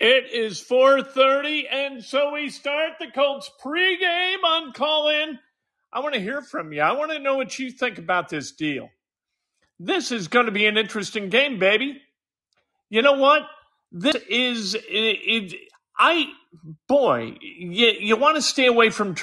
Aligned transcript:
It 0.00 0.32
is 0.32 0.62
4:30 0.62 1.64
and 1.70 2.04
so 2.04 2.32
we 2.34 2.50
start 2.50 2.94
the 3.00 3.08
Colts 3.12 3.50
pregame 3.64 4.44
on 4.44 4.72
Callin. 4.74 5.40
I 5.92 6.00
want 6.00 6.14
to 6.14 6.20
hear 6.22 6.42
from 6.42 6.72
you. 6.72 6.82
I 6.82 6.92
want 6.92 7.12
to 7.12 7.20
know 7.20 7.36
what 7.36 7.58
you 7.58 7.72
think 7.72 7.98
about 7.98 8.30
this 8.30 8.52
deal. 8.52 8.90
This 9.80 10.12
is 10.12 10.28
going 10.28 10.46
to 10.46 10.52
be 10.52 10.66
an 10.66 10.78
interesting 10.78 11.30
game, 11.30 11.58
baby. 11.58 12.00
You 12.90 13.02
know 13.02 13.14
what? 13.14 13.42
This 13.92 14.16
is 14.28 14.74
it, 14.74 14.82
it 14.90 15.54
I 15.98 16.26
boy, 16.88 17.36
you 17.40 17.88
you 18.00 18.16
want 18.16 18.36
to 18.36 18.42
stay 18.42 18.66
away 18.66 18.90
from 18.90 19.14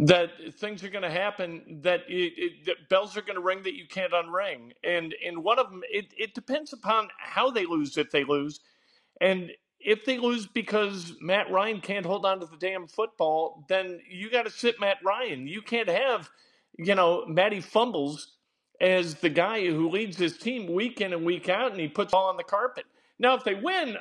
that 0.00 0.30
things 0.58 0.84
are 0.84 0.90
going 0.90 1.02
to 1.04 1.10
happen 1.10 1.80
that, 1.82 2.02
it, 2.08 2.34
it, 2.36 2.66
that 2.66 2.88
bells 2.90 3.16
are 3.16 3.22
going 3.22 3.36
to 3.36 3.42
ring 3.42 3.62
that 3.64 3.74
you 3.76 3.86
can't 3.88 4.12
unring. 4.12 4.72
And 4.84 5.14
and 5.26 5.44
one 5.44 5.58
of 5.58 5.70
them 5.70 5.82
it, 5.90 6.06
it 6.18 6.34
depends 6.34 6.72
upon 6.74 7.08
how 7.18 7.50
they 7.50 7.66
lose 7.66 7.96
if 7.98 8.10
they 8.10 8.24
lose. 8.24 8.60
And 9.20 9.52
if 9.80 10.04
they 10.04 10.18
lose 10.18 10.46
because 10.46 11.14
Matt 11.20 11.50
Ryan 11.50 11.80
can't 11.80 12.06
hold 12.06 12.26
on 12.26 12.40
to 12.40 12.46
the 12.46 12.56
damn 12.58 12.86
football 12.88 13.64
then 13.68 14.00
you 14.10 14.30
got 14.30 14.44
to 14.44 14.50
sit 14.50 14.80
Matt 14.80 14.98
Ryan. 15.04 15.48
You 15.48 15.62
can't 15.62 15.88
have 15.90 16.30
you 16.78 16.94
know 16.94 17.26
Matty 17.26 17.60
fumbles 17.62 18.34
as 18.80 19.16
the 19.16 19.30
guy 19.30 19.66
who 19.66 19.88
leads 19.90 20.18
his 20.18 20.38
team 20.38 20.72
week 20.72 21.00
in 21.00 21.12
and 21.14 21.24
week 21.26 21.48
out 21.48 21.72
and 21.72 21.80
he 21.80 21.88
puts 21.88 22.14
all 22.14 22.26
on 22.28 22.36
the 22.38 22.44
carpet. 22.44 22.86
Now 23.18 23.34
if 23.34 23.44
they 23.44 23.54
win 23.54 23.96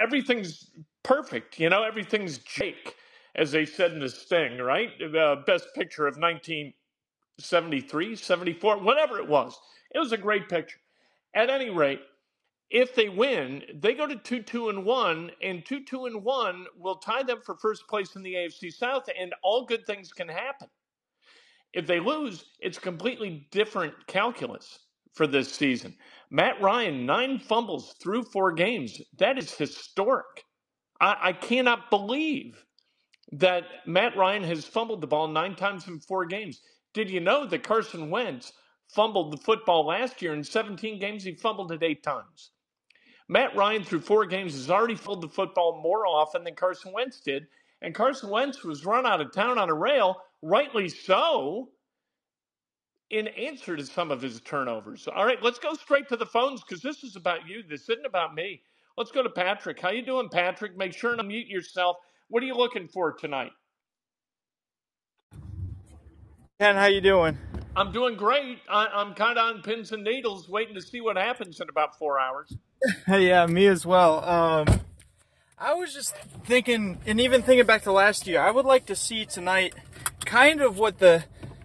everything's 0.00 0.70
perfect 1.02 1.60
you 1.60 1.68
know 1.70 1.84
everything's 1.84 2.38
Jake 2.38 2.96
as 3.34 3.52
they 3.52 3.64
said 3.64 3.92
in 3.92 4.00
the 4.00 4.08
Sting, 4.08 4.58
right? 4.58 4.90
The 4.98 5.42
best 5.46 5.68
picture 5.74 6.06
of 6.06 6.16
1973, 6.16 8.16
74, 8.16 8.78
whatever 8.78 9.18
it 9.18 9.28
was. 9.28 9.58
It 9.94 9.98
was 9.98 10.12
a 10.12 10.18
great 10.18 10.48
picture. 10.48 10.78
At 11.34 11.50
any 11.50 11.70
rate, 11.70 12.00
if 12.70 12.94
they 12.94 13.08
win, 13.08 13.62
they 13.74 13.94
go 13.94 14.06
to 14.06 14.16
2 14.16 14.42
2 14.42 14.68
and 14.70 14.84
1, 14.84 15.30
and 15.42 15.64
2 15.64 15.84
2 15.84 16.06
and 16.06 16.24
1 16.24 16.66
will 16.76 16.96
tie 16.96 17.22
them 17.22 17.40
for 17.44 17.56
first 17.56 17.86
place 17.88 18.16
in 18.16 18.22
the 18.22 18.34
AFC 18.34 18.72
South, 18.72 19.04
and 19.18 19.34
all 19.42 19.64
good 19.66 19.86
things 19.86 20.12
can 20.12 20.28
happen. 20.28 20.68
If 21.72 21.86
they 21.86 22.00
lose, 22.00 22.44
it's 22.60 22.78
completely 22.78 23.46
different 23.50 23.94
calculus 24.06 24.80
for 25.14 25.26
this 25.26 25.52
season. 25.52 25.96
Matt 26.30 26.60
Ryan, 26.60 27.06
nine 27.06 27.38
fumbles 27.38 27.94
through 28.02 28.24
four 28.24 28.52
games. 28.52 29.00
That 29.18 29.38
is 29.38 29.54
historic. 29.54 30.44
I, 31.00 31.16
I 31.20 31.32
cannot 31.32 31.90
believe 31.90 32.64
that 33.32 33.64
Matt 33.86 34.16
Ryan 34.16 34.44
has 34.44 34.64
fumbled 34.64 35.00
the 35.00 35.06
ball 35.06 35.26
nine 35.28 35.54
times 35.54 35.88
in 35.88 36.00
four 36.00 36.26
games. 36.26 36.60
Did 36.92 37.10
you 37.10 37.20
know 37.20 37.46
that 37.46 37.62
Carson 37.62 38.10
Wentz 38.10 38.52
fumbled 38.88 39.32
the 39.32 39.38
football 39.38 39.86
last 39.86 40.20
year 40.20 40.34
in 40.34 40.44
17 40.44 40.98
games? 40.98 41.24
He 41.24 41.34
fumbled 41.34 41.72
it 41.72 41.82
eight 41.82 42.02
times. 42.02 42.50
Matt 43.28 43.56
Ryan, 43.56 43.84
through 43.84 44.00
four 44.00 44.26
games, 44.26 44.52
has 44.52 44.68
already 44.68 44.94
fumbled 44.94 45.22
the 45.22 45.28
football 45.28 45.80
more 45.82 46.06
often 46.06 46.44
than 46.44 46.54
Carson 46.54 46.92
Wentz 46.92 47.20
did. 47.20 47.46
And 47.80 47.94
Carson 47.94 48.28
Wentz 48.28 48.62
was 48.62 48.84
run 48.84 49.06
out 49.06 49.22
of 49.22 49.32
town 49.32 49.58
on 49.58 49.70
a 49.70 49.74
rail, 49.74 50.16
rightly 50.42 50.88
so, 50.90 51.70
in 53.10 53.28
answer 53.28 53.76
to 53.76 53.86
some 53.86 54.10
of 54.10 54.20
his 54.20 54.40
turnovers. 54.42 55.08
All 55.08 55.24
right, 55.24 55.42
let's 55.42 55.58
go 55.58 55.72
straight 55.74 56.08
to 56.08 56.16
the 56.16 56.26
phones 56.26 56.62
because 56.62 56.82
this 56.82 57.02
is 57.02 57.16
about 57.16 57.48
you. 57.48 57.62
This 57.62 57.88
isn't 57.88 58.06
about 58.06 58.34
me. 58.34 58.62
Let's 58.96 59.10
go 59.10 59.22
to 59.22 59.30
Patrick. 59.30 59.80
How 59.80 59.90
you 59.90 60.04
doing, 60.04 60.28
Patrick? 60.28 60.76
Make 60.76 60.92
sure 60.92 61.16
to 61.16 61.22
mute 61.22 61.48
yourself. 61.48 61.96
What 62.32 62.42
are 62.42 62.46
you 62.46 62.54
looking 62.54 62.88
for 62.88 63.12
tonight? 63.12 63.52
Ken, 66.58 66.76
how 66.76 66.86
you 66.86 67.02
doing? 67.02 67.36
I'm 67.76 67.92
doing 67.92 68.16
great. 68.16 68.58
I, 68.70 68.86
I'm 68.86 69.12
kind 69.12 69.36
of 69.36 69.54
on 69.54 69.60
pins 69.60 69.92
and 69.92 70.02
needles, 70.02 70.48
waiting 70.48 70.74
to 70.76 70.80
see 70.80 71.02
what 71.02 71.18
happens 71.18 71.60
in 71.60 71.68
about 71.68 71.98
four 71.98 72.18
hours. 72.18 72.56
yeah, 73.06 73.44
me 73.44 73.66
as 73.66 73.84
well. 73.84 74.24
Um, 74.24 74.80
I 75.58 75.74
was 75.74 75.92
just 75.92 76.16
thinking, 76.46 77.00
and 77.04 77.20
even 77.20 77.42
thinking 77.42 77.66
back 77.66 77.82
to 77.82 77.92
last 77.92 78.26
year, 78.26 78.40
I 78.40 78.50
would 78.50 78.64
like 78.64 78.86
to 78.86 78.96
see 78.96 79.26
tonight, 79.26 79.74
kind 80.24 80.62
of 80.62 80.78
what 80.78 81.00
the, 81.00 81.24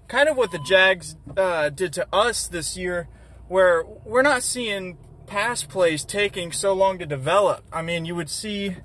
kind 0.10 0.28
of 0.28 0.36
what 0.36 0.52
the 0.52 0.60
Jags 0.60 1.16
uh, 1.38 1.70
did 1.70 1.94
to 1.94 2.06
us 2.12 2.46
this 2.46 2.76
year, 2.76 3.08
where 3.48 3.86
we're 4.04 4.22
not 4.22 4.44
seeing 4.44 4.98
pass 5.28 5.64
plays 5.64 6.04
taking 6.04 6.52
so 6.52 6.74
long 6.74 7.00
to 7.00 7.06
develop. 7.06 7.64
I 7.72 7.82
mean, 7.82 8.04
you 8.04 8.16
would 8.18 8.30
see 8.30 8.76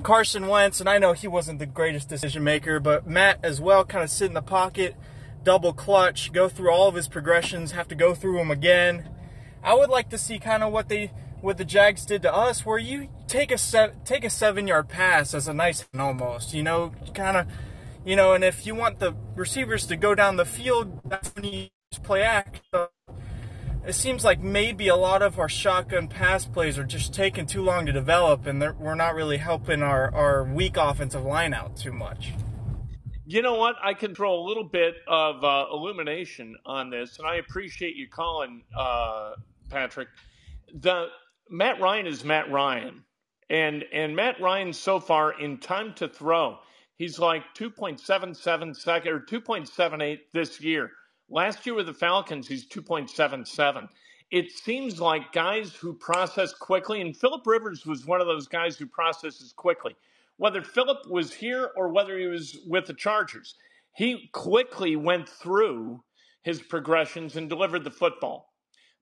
Carson 0.00 0.48
Wentz, 0.48 0.80
and 0.80 0.88
I 0.88 0.98
know 0.98 1.12
he 1.12 1.28
wasn't 1.28 1.58
the 1.58 1.66
greatest 1.66 2.08
decision 2.08 2.44
maker, 2.44 2.80
but 2.80 3.06
Matt 3.06 3.38
as 3.42 3.60
well, 3.60 3.84
kind 3.84 4.04
of 4.04 4.10
sit 4.10 4.26
in 4.26 4.34
the 4.34 4.42
pocket 4.42 4.94
double 5.42 5.72
clutch, 5.72 6.32
go 6.32 6.48
through 6.48 6.70
all 6.70 6.88
of 6.88 6.94
his 6.94 7.08
progressions, 7.08 7.72
have 7.72 7.88
to 7.88 7.94
go 7.94 8.14
through 8.14 8.36
them 8.36 8.50
again. 8.50 9.08
I 9.62 9.74
would 9.74 9.90
like 9.90 10.10
to 10.10 10.18
see 10.18 10.38
kind 10.38 10.62
of 10.62 10.72
what 10.72 10.88
they 10.88 11.12
what 11.40 11.56
the 11.56 11.64
Jags 11.64 12.04
did 12.04 12.22
to 12.22 12.34
us, 12.34 12.66
where 12.66 12.78
you 12.78 13.08
take 13.26 13.50
a 13.50 13.58
se- 13.58 13.92
take 14.04 14.24
a 14.24 14.30
seven 14.30 14.66
yard 14.66 14.88
pass 14.88 15.32
as 15.32 15.48
a 15.48 15.54
nice 15.54 15.86
almost, 15.98 16.52
you 16.52 16.62
know, 16.62 16.92
kind 17.14 17.36
of, 17.36 17.46
you 18.04 18.14
know, 18.14 18.34
and 18.34 18.44
if 18.44 18.66
you 18.66 18.74
want 18.74 18.98
the 18.98 19.14
receivers 19.34 19.86
to 19.86 19.96
go 19.96 20.14
down 20.14 20.36
the 20.36 20.44
field, 20.44 21.00
that's 21.06 21.34
when 21.34 21.44
you 21.44 21.68
play 22.02 22.22
act. 22.22 22.60
So 22.72 22.90
it 23.86 23.94
seems 23.94 24.24
like 24.24 24.40
maybe 24.40 24.88
a 24.88 24.96
lot 24.96 25.22
of 25.22 25.38
our 25.38 25.48
shotgun 25.48 26.08
pass 26.08 26.44
plays 26.44 26.78
are 26.78 26.84
just 26.84 27.14
taking 27.14 27.46
too 27.46 27.62
long 27.62 27.86
to 27.86 27.92
develop, 27.92 28.46
and 28.46 28.60
we're 28.78 28.94
not 28.94 29.14
really 29.14 29.38
helping 29.38 29.82
our 29.82 30.14
our 30.14 30.44
weak 30.44 30.76
offensive 30.76 31.24
line 31.24 31.54
out 31.54 31.76
too 31.76 31.92
much. 31.92 32.32
You 33.24 33.42
know 33.42 33.54
what? 33.54 33.76
I 33.82 33.94
can 33.94 34.14
throw 34.14 34.34
a 34.34 34.44
little 34.44 34.64
bit 34.64 34.94
of 35.06 35.44
uh, 35.44 35.66
illumination 35.72 36.56
on 36.66 36.90
this, 36.90 37.18
and 37.18 37.28
I 37.28 37.36
appreciate 37.36 37.94
you 37.96 38.08
calling, 38.08 38.64
uh, 38.76 39.32
Patrick. 39.68 40.08
The 40.74 41.06
Matt 41.48 41.80
Ryan 41.80 42.06
is 42.06 42.24
Matt 42.24 42.50
Ryan, 42.50 43.04
and 43.48 43.84
and 43.92 44.14
Matt 44.14 44.40
Ryan 44.40 44.72
so 44.72 45.00
far 45.00 45.40
in 45.40 45.58
time 45.58 45.94
to 45.94 46.08
throw, 46.08 46.58
he's 46.96 47.18
like 47.18 47.42
2.77 47.56 48.76
second 48.76 49.12
or 49.12 49.20
2.78 49.20 50.18
this 50.32 50.60
year. 50.60 50.90
Last 51.30 51.64
year 51.64 51.74
with 51.74 51.86
the 51.86 51.94
Falcons, 51.94 52.48
he's 52.48 52.66
2.77. 52.66 53.88
It 54.30 54.50
seems 54.50 55.00
like 55.00 55.32
guys 55.32 55.74
who 55.74 55.92
process 55.94 56.52
quickly, 56.52 57.00
and 57.00 57.16
Philip 57.16 57.46
Rivers 57.46 57.86
was 57.86 58.06
one 58.06 58.20
of 58.20 58.26
those 58.26 58.48
guys 58.48 58.76
who 58.76 58.86
processes 58.86 59.52
quickly 59.56 59.94
whether 60.40 60.62
Philip 60.62 61.06
was 61.10 61.34
here 61.34 61.70
or 61.76 61.88
whether 61.90 62.18
he 62.18 62.26
was 62.26 62.56
with 62.66 62.86
the 62.86 62.94
Chargers. 62.94 63.56
He 63.94 64.30
quickly 64.32 64.96
went 64.96 65.28
through 65.28 66.02
his 66.42 66.62
progressions 66.62 67.36
and 67.36 67.46
delivered 67.46 67.84
the 67.84 67.90
football. 67.90 68.54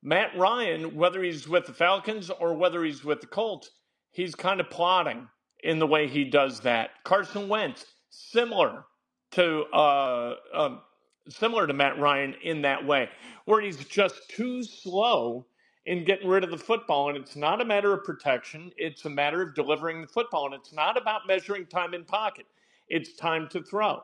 Matt 0.03 0.37
Ryan, 0.37 0.97
whether 0.97 1.23
he's 1.23 1.49
with 1.49 1.67
the 1.67 1.73
Falcons 1.73 2.29
or 2.29 2.55
whether 2.55 2.83
he's 2.85 3.05
with 3.05 3.21
the 3.21 3.29
Colts, 3.29 3.71
he's 4.11 4.35
kind 4.35 4.59
of 4.59 4.69
plodding 4.69 5.29
in 5.63 5.79
the 5.79 5.87
way 5.87 6.09
he 6.09 6.25
does 6.25 6.59
that. 6.61 6.91
Carson 7.05 7.49
Wentz, 7.49 7.87
similar 8.11 8.85
to 9.31 9.63
uh, 9.73 10.35
um, 10.53 10.81
similar 11.29 11.67
to 11.67 11.73
Matt 11.73 11.99
Ryan 11.99 12.35
in 12.43 12.63
that 12.63 12.85
way, 12.85 13.09
where 13.45 13.61
he's 13.61 13.85
just 13.85 14.29
too 14.31 14.63
slow 14.63 15.47
in 15.87 16.05
getting 16.05 16.29
rid 16.29 16.45
of 16.45 16.51
the 16.51 16.59
football. 16.59 17.09
And 17.09 17.17
it's 17.17 17.37
not 17.37 17.61
a 17.61 17.65
matter 17.65 17.93
of 17.93 18.05
protection, 18.05 18.71
it's 18.77 19.05
a 19.05 19.11
matter 19.11 19.43
of 19.43 19.55
delivering 19.55 20.03
the 20.03 20.07
football. 20.07 20.47
And 20.47 20.55
it's 20.55 20.73
not 20.73 20.97
about 20.97 21.27
measuring 21.27 21.67
time 21.67 21.95
in 21.95 22.05
pocket, 22.05 22.47
it's 22.89 23.15
time 23.15 23.49
to 23.49 23.63
throw. 23.63 24.03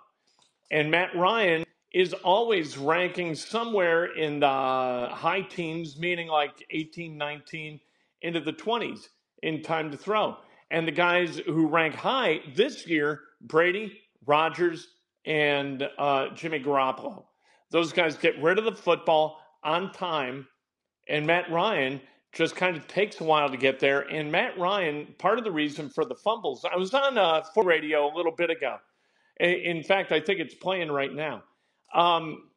And 0.70 0.90
Matt 0.90 1.14
Ryan 1.14 1.64
is 1.92 2.12
always 2.12 2.76
ranking 2.76 3.34
somewhere 3.34 4.06
in 4.16 4.40
the 4.40 4.46
high 4.46 5.46
teens, 5.48 5.96
meaning 5.96 6.26
like 6.26 6.64
18, 6.70 7.16
19, 7.16 7.78
into 8.22 8.40
the 8.40 8.52
20s 8.52 9.08
in 9.42 9.62
time 9.62 9.90
to 9.90 9.96
throw. 9.96 10.36
And 10.70 10.88
the 10.88 10.92
guys 10.92 11.40
who 11.46 11.68
rank 11.68 11.94
high 11.94 12.40
this 12.56 12.86
year, 12.86 13.20
Brady, 13.42 14.00
Rodgers, 14.26 14.88
and 15.26 15.88
uh, 15.98 16.28
Jimmy 16.34 16.60
Garoppolo. 16.60 17.24
Those 17.70 17.92
guys 17.92 18.16
get 18.16 18.40
rid 18.42 18.58
of 18.58 18.64
the 18.64 18.74
football 18.74 19.40
on 19.64 19.92
time 19.92 20.46
and 21.08 21.26
Matt 21.26 21.50
Ryan 21.50 22.00
just 22.32 22.56
kind 22.56 22.76
of 22.76 22.86
takes 22.88 23.20
a 23.20 23.24
while 23.24 23.50
to 23.50 23.56
get 23.56 23.80
there. 23.80 24.00
And 24.02 24.32
Matt 24.32 24.58
Ryan, 24.58 25.14
part 25.18 25.38
of 25.38 25.44
the 25.44 25.52
reason 25.52 25.88
for 25.90 26.04
the 26.04 26.16
fumbles, 26.16 26.64
I 26.70 26.76
was 26.76 26.94
on 26.94 27.18
uh, 27.18 27.42
for 27.54 27.64
radio 27.64 28.12
a 28.12 28.14
little 28.16 28.32
bit 28.32 28.50
ago. 28.50 28.78
In 29.40 29.82
fact, 29.82 30.12
I 30.12 30.20
think 30.20 30.40
it's 30.40 30.54
playing 30.54 30.90
right 30.92 31.12
now. 31.12 31.44
Um, 31.94 32.50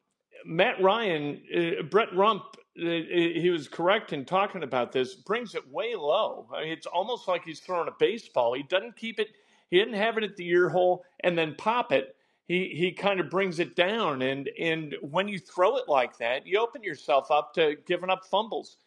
Matt 0.45 0.81
Ryan, 0.81 1.41
uh, 1.55 1.83
Brett 1.83 2.15
Rump, 2.15 2.43
uh, 2.79 2.85
he 2.85 3.49
was 3.51 3.67
correct 3.67 4.13
in 4.13 4.25
talking 4.25 4.63
about 4.63 4.91
this, 4.91 5.15
brings 5.15 5.55
it 5.55 5.69
way 5.71 5.95
low. 5.95 6.47
I 6.55 6.63
mean, 6.63 6.71
it's 6.73 6.85
almost 6.87 7.27
like 7.27 7.43
he's 7.43 7.59
throwing 7.59 7.87
a 7.87 7.95
baseball. 7.99 8.53
He 8.53 8.63
doesn't 8.63 8.95
keep 8.95 9.19
it, 9.19 9.29
he 9.69 9.79
didn't 9.79 9.95
have 9.95 10.17
it 10.17 10.23
at 10.23 10.37
the 10.37 10.47
ear 10.47 10.69
hole 10.69 11.03
and 11.21 11.37
then 11.37 11.55
pop 11.57 11.91
it 11.91 12.15
he 12.47 12.69
he 12.69 12.91
kind 12.94 13.19
of 13.21 13.29
brings 13.29 13.59
it 13.59 13.75
down 13.75 14.21
and 14.23 14.49
and 14.59 14.95
when 15.01 15.27
you 15.27 15.39
throw 15.39 15.77
it 15.77 15.89
like 15.89 16.17
that 16.19 16.47
you 16.47 16.59
open 16.59 16.83
yourself 16.83 17.31
up 17.31 17.53
to 17.55 17.77
giving 17.88 18.09
up 18.11 18.25
fumbles 18.25 18.77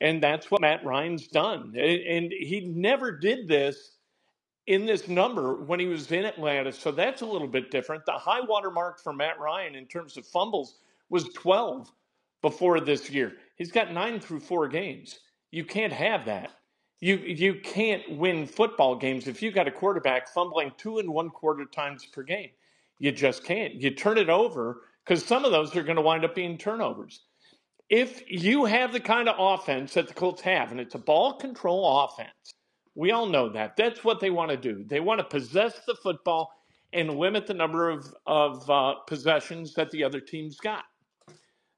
And 0.00 0.22
that's 0.22 0.50
what 0.50 0.62
Matt 0.62 0.84
Ryan's 0.84 1.28
done. 1.28 1.74
And 1.76 2.32
he 2.32 2.62
never 2.74 3.12
did 3.12 3.48
this 3.48 3.92
in 4.66 4.86
this 4.86 5.08
number 5.08 5.56
when 5.64 5.80
he 5.80 5.86
was 5.86 6.10
in 6.12 6.26
Atlanta. 6.26 6.72
So 6.72 6.92
that's 6.92 7.22
a 7.22 7.26
little 7.26 7.48
bit 7.48 7.70
different. 7.70 8.06
The 8.06 8.12
high 8.14 8.42
water 8.42 8.70
mark 8.70 9.00
for 9.02 9.12
Matt 9.12 9.40
Ryan 9.40 9.76
in 9.76 9.86
terms 9.86 10.16
of 10.18 10.26
fumbles 10.26 10.76
was 11.10 11.30
12 11.34 11.92
before 12.42 12.80
this 12.80 13.10
year. 13.10 13.34
He's 13.56 13.72
got 13.72 13.92
nine 13.92 14.20
through 14.20 14.40
four 14.40 14.68
games. 14.68 15.20
You 15.52 15.64
can't 15.64 15.94
have 15.94 16.26
that. 16.26 16.52
You 17.00 17.16
you 17.18 17.56
can't 17.56 18.18
win 18.18 18.46
football 18.46 18.96
games 18.96 19.28
if 19.28 19.42
you've 19.42 19.54
got 19.54 19.68
a 19.68 19.72
quarterback 19.72 20.28
fumbling 20.28 20.72
two 20.78 20.98
and 20.98 21.10
one 21.12 21.30
quarter 21.30 21.66
times 21.66 22.06
per 22.06 22.24
game. 22.24 22.50
You 22.98 23.12
just 23.12 23.44
can't. 23.44 23.74
You 23.74 23.90
turn 23.90 24.18
it 24.18 24.28
over 24.28 24.82
because 25.04 25.24
some 25.24 25.44
of 25.44 25.52
those 25.52 25.74
are 25.76 25.82
going 25.82 25.96
to 25.96 26.02
wind 26.02 26.24
up 26.24 26.34
being 26.34 26.58
turnovers. 26.58 27.20
If 27.88 28.22
you 28.30 28.66
have 28.66 28.92
the 28.92 29.00
kind 29.00 29.28
of 29.28 29.36
offense 29.38 29.94
that 29.94 30.08
the 30.08 30.14
Colts 30.14 30.42
have, 30.42 30.72
and 30.72 30.80
it's 30.80 30.94
a 30.94 30.98
ball 30.98 31.34
control 31.34 32.04
offense, 32.04 32.54
we 32.94 33.12
all 33.12 33.26
know 33.26 33.48
that. 33.50 33.76
That's 33.76 34.04
what 34.04 34.20
they 34.20 34.30
want 34.30 34.50
to 34.50 34.56
do. 34.56 34.84
They 34.84 35.00
want 35.00 35.20
to 35.20 35.24
possess 35.24 35.80
the 35.86 35.94
football 35.94 36.52
and 36.92 37.18
limit 37.18 37.46
the 37.46 37.54
number 37.54 37.88
of, 37.90 38.14
of 38.26 38.68
uh, 38.68 38.94
possessions 39.06 39.74
that 39.74 39.90
the 39.90 40.04
other 40.04 40.20
team's 40.20 40.58
got. 40.58 40.84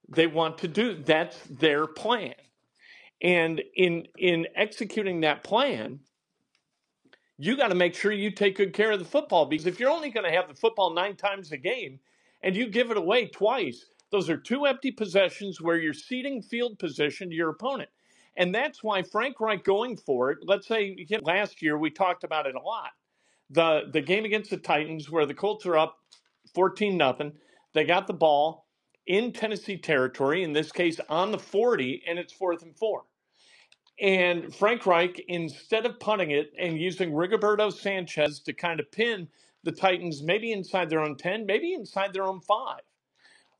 They 0.08 0.26
want 0.26 0.58
to 0.58 0.68
do 0.68 1.02
that's 1.02 1.38
their 1.48 1.86
plan. 1.86 2.34
And 3.22 3.62
in 3.76 4.06
in 4.18 4.46
executing 4.56 5.20
that 5.20 5.44
plan, 5.44 6.00
you 7.40 7.56
got 7.56 7.68
to 7.68 7.76
make 7.76 7.94
sure 7.96 8.12
you 8.12 8.30
take 8.32 8.56
good 8.58 8.74
care 8.74 8.92
of 8.92 9.00
the 9.00 9.06
football 9.06 9.46
because 9.46 9.66
if 9.66 9.80
you're 9.80 9.90
only 9.90 10.10
going 10.10 10.26
to 10.26 10.36
have 10.36 10.48
the 10.48 10.54
football 10.54 10.94
nine 10.94 11.16
times 11.16 11.52
a 11.52 11.58
game 11.58 12.00
and 12.42 12.56
you 12.56 12.68
give 12.68 12.92
it 12.92 12.98
away 12.98 13.28
twice, 13.28 13.86
those 14.12 14.30
are 14.30 14.38
two 14.38 14.66
empty 14.66 14.92
possessions 14.92 15.60
where 15.60 15.78
you're 15.78 15.94
ceding 15.94 16.42
field 16.42 16.78
position 16.78 17.30
to 17.30 17.36
your 17.36 17.50
opponent. 17.50 17.90
And 18.36 18.54
that's 18.54 18.84
why 18.84 19.02
Frank 19.02 19.40
Reich 19.40 19.64
going 19.64 19.96
for 19.98 20.32
it, 20.32 20.38
let's 20.44 20.68
say 20.68 20.96
last 21.22 21.62
year 21.62 21.78
we 21.78 21.90
talked 21.90 22.24
about 22.24 22.46
it 22.46 22.56
a 22.56 22.60
lot. 22.60 22.92
The 23.50 23.82
the 23.92 24.02
game 24.02 24.24
against 24.26 24.50
the 24.50 24.58
Titans 24.58 25.10
where 25.10 25.26
the 25.26 25.34
Colts 25.34 25.66
are 25.66 25.78
up 25.78 25.98
14 26.54 26.96
nothing, 26.96 27.32
they 27.74 27.84
got 27.84 28.06
the 28.08 28.14
ball 28.14 28.66
in 29.06 29.32
Tennessee 29.32 29.78
territory, 29.78 30.44
in 30.44 30.52
this 30.54 30.72
case 30.72 31.00
on 31.08 31.32
the 31.32 31.38
40 31.38 32.04
and 32.08 32.18
it's 32.18 32.32
fourth 32.32 32.62
and 32.62 32.76
4 32.76 33.04
and 34.00 34.54
Frank 34.54 34.86
Reich, 34.86 35.22
instead 35.28 35.84
of 35.84 36.00
punting 36.00 36.30
it 36.30 36.52
and 36.58 36.78
using 36.78 37.12
Rigoberto 37.12 37.72
Sanchez 37.72 38.40
to 38.40 38.52
kind 38.52 38.80
of 38.80 38.90
pin 38.90 39.28
the 39.62 39.72
Titans 39.72 40.22
maybe 40.22 40.52
inside 40.52 40.88
their 40.88 41.00
own 41.00 41.16
10, 41.16 41.44
maybe 41.44 41.74
inside 41.74 42.12
their 42.12 42.24
own 42.24 42.40
five, 42.40 42.80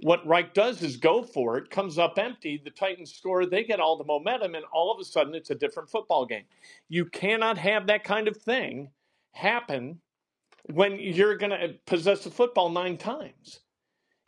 what 0.00 0.26
Reich 0.26 0.54
does 0.54 0.82
is 0.82 0.96
go 0.96 1.22
for 1.22 1.58
it, 1.58 1.68
comes 1.68 1.98
up 1.98 2.18
empty, 2.18 2.60
the 2.62 2.70
Titans 2.70 3.12
score, 3.12 3.44
they 3.44 3.64
get 3.64 3.80
all 3.80 3.98
the 3.98 4.04
momentum, 4.04 4.54
and 4.54 4.64
all 4.72 4.90
of 4.90 4.98
a 4.98 5.04
sudden 5.04 5.34
it's 5.34 5.50
a 5.50 5.54
different 5.54 5.90
football 5.90 6.24
game. 6.24 6.44
You 6.88 7.04
cannot 7.04 7.58
have 7.58 7.86
that 7.88 8.04
kind 8.04 8.26
of 8.26 8.36
thing 8.38 8.90
happen 9.32 10.00
when 10.72 10.98
you're 10.98 11.36
going 11.36 11.50
to 11.50 11.74
possess 11.86 12.24
the 12.24 12.30
football 12.30 12.70
nine 12.70 12.96
times. 12.96 13.60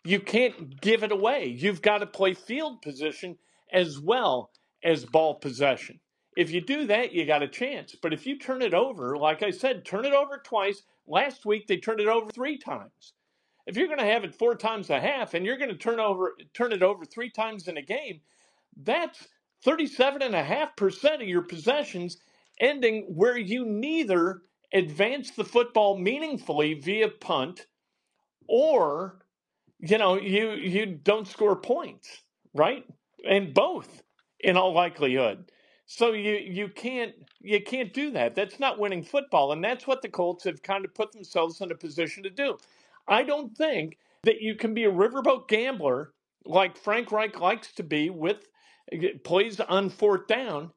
You 0.04 0.20
can't 0.20 0.80
give 0.80 1.04
it 1.04 1.12
away. 1.12 1.46
You've 1.46 1.80
got 1.80 1.98
to 1.98 2.06
play 2.06 2.34
field 2.34 2.82
position 2.82 3.38
as 3.72 3.98
well 3.98 4.50
as 4.84 5.06
ball 5.06 5.36
possession. 5.36 6.00
If 6.36 6.50
you 6.50 6.60
do 6.60 6.86
that, 6.86 7.12
you 7.12 7.26
got 7.26 7.42
a 7.42 7.48
chance. 7.48 7.94
But 8.00 8.12
if 8.12 8.26
you 8.26 8.38
turn 8.38 8.62
it 8.62 8.74
over, 8.74 9.16
like 9.16 9.42
I 9.42 9.50
said, 9.50 9.84
turn 9.84 10.04
it 10.04 10.14
over 10.14 10.38
twice. 10.38 10.82
Last 11.06 11.44
week 11.44 11.66
they 11.66 11.76
turned 11.78 12.00
it 12.00 12.08
over 12.08 12.30
three 12.30 12.58
times. 12.58 13.14
If 13.66 13.76
you're 13.76 13.86
going 13.86 13.98
to 13.98 14.04
have 14.04 14.24
it 14.24 14.34
four 14.34 14.56
times 14.56 14.90
a 14.90 15.00
half 15.00 15.34
and 15.34 15.46
you're 15.46 15.58
going 15.58 15.70
to 15.70 15.76
turn 15.76 16.00
over 16.00 16.34
turn 16.54 16.72
it 16.72 16.82
over 16.82 17.04
three 17.04 17.30
times 17.30 17.68
in 17.68 17.76
a 17.76 17.82
game, 17.82 18.20
that's 18.76 19.28
37.5% 19.66 21.14
of 21.22 21.28
your 21.28 21.42
possessions 21.42 22.18
ending 22.60 23.04
where 23.14 23.38
you 23.38 23.64
neither 23.64 24.42
advance 24.72 25.30
the 25.32 25.44
football 25.44 25.96
meaningfully 25.98 26.74
via 26.74 27.08
punt 27.08 27.66
or 28.48 29.18
you 29.80 29.98
know 29.98 30.20
you 30.20 30.52
you 30.52 30.86
don't 30.86 31.28
score 31.28 31.56
points 31.56 32.22
right 32.54 32.84
and 33.28 33.54
both 33.54 34.02
in 34.40 34.56
all 34.56 34.72
likelihood 34.74 35.50
so 35.86 36.12
you 36.12 36.34
you 36.34 36.68
can't 36.68 37.14
you 37.40 37.60
can't 37.62 37.92
do 37.94 38.10
that 38.10 38.34
that's 38.34 38.60
not 38.60 38.78
winning 38.78 39.02
football 39.04 39.52
and 39.52 39.64
that's 39.64 39.86
what 39.86 40.02
the 40.02 40.08
colts 40.08 40.44
have 40.44 40.62
kind 40.62 40.84
of 40.84 40.94
put 40.94 41.12
themselves 41.12 41.60
in 41.60 41.70
a 41.72 41.74
position 41.76 42.22
to 42.22 42.30
do 42.30 42.56
i 43.08 43.22
don't 43.22 43.56
think 43.56 43.98
that 44.24 44.40
you 44.40 44.54
can 44.54 44.74
be 44.74 44.84
a 44.84 44.90
riverboat 44.92 45.48
gambler 45.48 46.12
like 46.46 46.76
frank 46.76 47.12
reich 47.12 47.40
likes 47.40 47.72
to 47.72 47.82
be 47.82 48.10
with 48.10 48.48
eh, 48.92 49.10
plays 49.24 49.60
on 49.60 49.90
fourth 49.90 50.26
down 50.26 50.70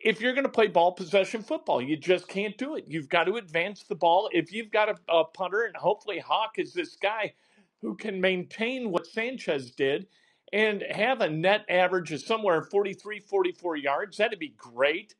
if 0.00 0.20
you're 0.20 0.34
going 0.34 0.44
to 0.44 0.50
play 0.50 0.66
ball 0.68 0.92
possession 0.92 1.42
football. 1.42 1.80
You 1.82 1.96
just 1.96 2.28
can't 2.28 2.56
do 2.58 2.76
it. 2.76 2.84
You've 2.88 3.08
got 3.08 3.24
to 3.24 3.36
advance 3.36 3.84
the 3.84 3.94
ball. 3.94 4.28
If 4.32 4.52
you've 4.52 4.70
got 4.70 4.88
a, 4.90 4.96
a 5.12 5.24
punter, 5.24 5.62
and 5.62 5.76
hopefully 5.76 6.20
Haack 6.20 6.58
is 6.58 6.72
this 6.74 6.96
guy 6.96 7.34
who 7.80 7.94
can 7.96 8.20
maintain 8.20 8.90
what 8.90 9.06
Sanchez 9.06 9.70
did 9.72 10.06
and 10.52 10.84
have 10.90 11.20
a 11.20 11.30
net 11.30 11.64
average 11.68 12.12
of 12.12 12.20
somewhere 12.20 12.62
43, 12.62 13.20
44 13.20 13.76
yards, 13.76 14.16
that'd 14.18 14.38
be 14.38 14.54
great. 14.56 15.14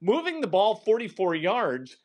Moving 0.00 0.40
the 0.40 0.46
ball 0.46 0.76
44 0.76 1.34
yards 1.34 1.96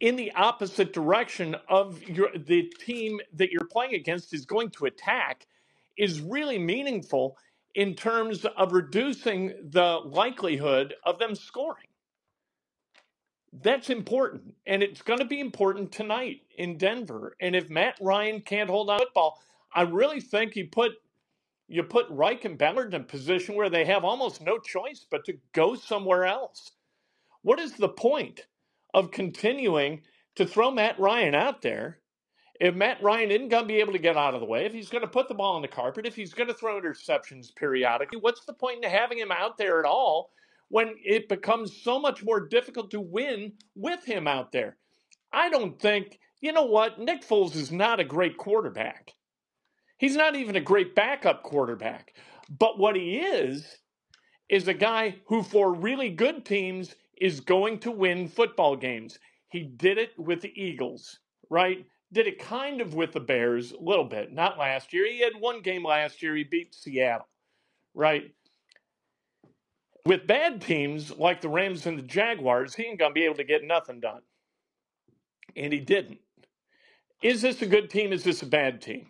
in 0.00 0.16
the 0.16 0.32
opposite 0.32 0.92
direction 0.92 1.56
of 1.68 2.02
your 2.02 2.28
the 2.36 2.70
team 2.80 3.20
that 3.32 3.50
you're 3.50 3.66
playing 3.70 3.94
against 3.94 4.34
is 4.34 4.44
going 4.44 4.70
to 4.70 4.86
attack 4.86 5.46
is 5.96 6.20
really 6.20 6.58
meaningful 6.58 7.36
in 7.74 7.94
terms 7.94 8.44
of 8.44 8.72
reducing 8.72 9.54
the 9.70 10.00
likelihood 10.04 10.94
of 11.04 11.18
them 11.18 11.34
scoring. 11.34 11.86
That's 13.62 13.90
important. 13.90 14.54
And 14.66 14.82
it's 14.82 15.02
going 15.02 15.20
to 15.20 15.24
be 15.24 15.40
important 15.40 15.92
tonight 15.92 16.42
in 16.56 16.76
Denver. 16.76 17.36
And 17.40 17.54
if 17.54 17.70
Matt 17.70 17.96
Ryan 18.00 18.40
can't 18.40 18.70
hold 18.70 18.90
on 18.90 18.98
football, 18.98 19.40
I 19.72 19.82
really 19.82 20.20
think 20.20 20.56
you 20.56 20.68
put 20.68 20.92
you 21.68 21.82
put 21.82 22.06
Reich 22.10 22.44
and 22.44 22.58
Ballard 22.58 22.94
in 22.94 23.00
a 23.00 23.04
position 23.04 23.54
where 23.54 23.70
they 23.70 23.84
have 23.84 24.04
almost 24.04 24.40
no 24.40 24.58
choice 24.58 25.06
but 25.10 25.24
to 25.24 25.38
go 25.52 25.74
somewhere 25.74 26.24
else. 26.26 26.72
What 27.42 27.60
is 27.60 27.72
the 27.72 27.88
point 27.88 28.46
of 28.92 29.10
continuing 29.10 30.02
to 30.36 30.46
throw 30.46 30.70
Matt 30.70 30.98
Ryan 30.98 31.34
out 31.34 31.62
there 31.62 32.00
if 32.60 32.74
Matt 32.74 33.02
Ryan 33.02 33.30
isn't 33.30 33.48
going 33.48 33.64
to 33.64 33.68
be 33.68 33.80
able 33.80 33.92
to 33.92 33.98
get 33.98 34.16
out 34.16 34.34
of 34.34 34.40
the 34.40 34.46
way, 34.46 34.64
if 34.64 34.72
he's 34.72 34.88
going 34.88 35.02
to 35.02 35.08
put 35.08 35.28
the 35.28 35.34
ball 35.34 35.56
on 35.56 35.62
the 35.62 35.68
carpet, 35.68 36.06
if 36.06 36.14
he's 36.14 36.34
going 36.34 36.48
to 36.48 36.54
throw 36.54 36.80
interceptions 36.80 37.54
periodically, 37.54 38.18
what's 38.20 38.44
the 38.44 38.52
point 38.52 38.84
in 38.84 38.90
having 38.90 39.18
him 39.18 39.32
out 39.32 39.58
there 39.58 39.80
at 39.80 39.86
all 39.86 40.30
when 40.68 40.94
it 41.04 41.28
becomes 41.28 41.82
so 41.82 41.98
much 41.98 42.22
more 42.22 42.46
difficult 42.46 42.90
to 42.92 43.00
win 43.00 43.52
with 43.74 44.04
him 44.04 44.28
out 44.28 44.52
there? 44.52 44.76
I 45.32 45.48
don't 45.50 45.80
think, 45.80 46.20
you 46.40 46.52
know 46.52 46.64
what, 46.64 47.00
Nick 47.00 47.26
Foles 47.26 47.56
is 47.56 47.72
not 47.72 47.98
a 47.98 48.04
great 48.04 48.36
quarterback. 48.36 49.12
He's 50.04 50.16
not 50.16 50.36
even 50.36 50.54
a 50.54 50.60
great 50.60 50.94
backup 50.94 51.42
quarterback. 51.42 52.12
But 52.58 52.78
what 52.78 52.94
he 52.94 53.16
is, 53.20 53.78
is 54.50 54.68
a 54.68 54.74
guy 54.74 55.16
who, 55.24 55.42
for 55.42 55.72
really 55.72 56.10
good 56.10 56.44
teams, 56.44 56.94
is 57.18 57.40
going 57.40 57.78
to 57.78 57.90
win 57.90 58.28
football 58.28 58.76
games. 58.76 59.18
He 59.48 59.62
did 59.62 59.96
it 59.96 60.10
with 60.18 60.42
the 60.42 60.52
Eagles, 60.62 61.20
right? 61.48 61.86
Did 62.12 62.26
it 62.26 62.38
kind 62.38 62.82
of 62.82 62.92
with 62.92 63.12
the 63.12 63.20
Bears, 63.20 63.72
a 63.72 63.80
little 63.80 64.04
bit. 64.04 64.30
Not 64.30 64.58
last 64.58 64.92
year. 64.92 65.10
He 65.10 65.22
had 65.22 65.40
one 65.40 65.62
game 65.62 65.86
last 65.86 66.22
year. 66.22 66.36
He 66.36 66.44
beat 66.44 66.74
Seattle, 66.74 67.28
right? 67.94 68.30
With 70.04 70.26
bad 70.26 70.60
teams 70.60 71.16
like 71.16 71.40
the 71.40 71.48
Rams 71.48 71.86
and 71.86 71.96
the 71.98 72.02
Jaguars, 72.02 72.74
he 72.74 72.82
ain't 72.82 72.98
going 72.98 73.12
to 73.12 73.18
be 73.18 73.24
able 73.24 73.36
to 73.36 73.44
get 73.44 73.64
nothing 73.64 74.00
done. 74.00 74.20
And 75.56 75.72
he 75.72 75.80
didn't. 75.80 76.18
Is 77.22 77.40
this 77.40 77.62
a 77.62 77.66
good 77.66 77.88
team? 77.88 78.12
Is 78.12 78.22
this 78.24 78.42
a 78.42 78.46
bad 78.46 78.82
team? 78.82 79.06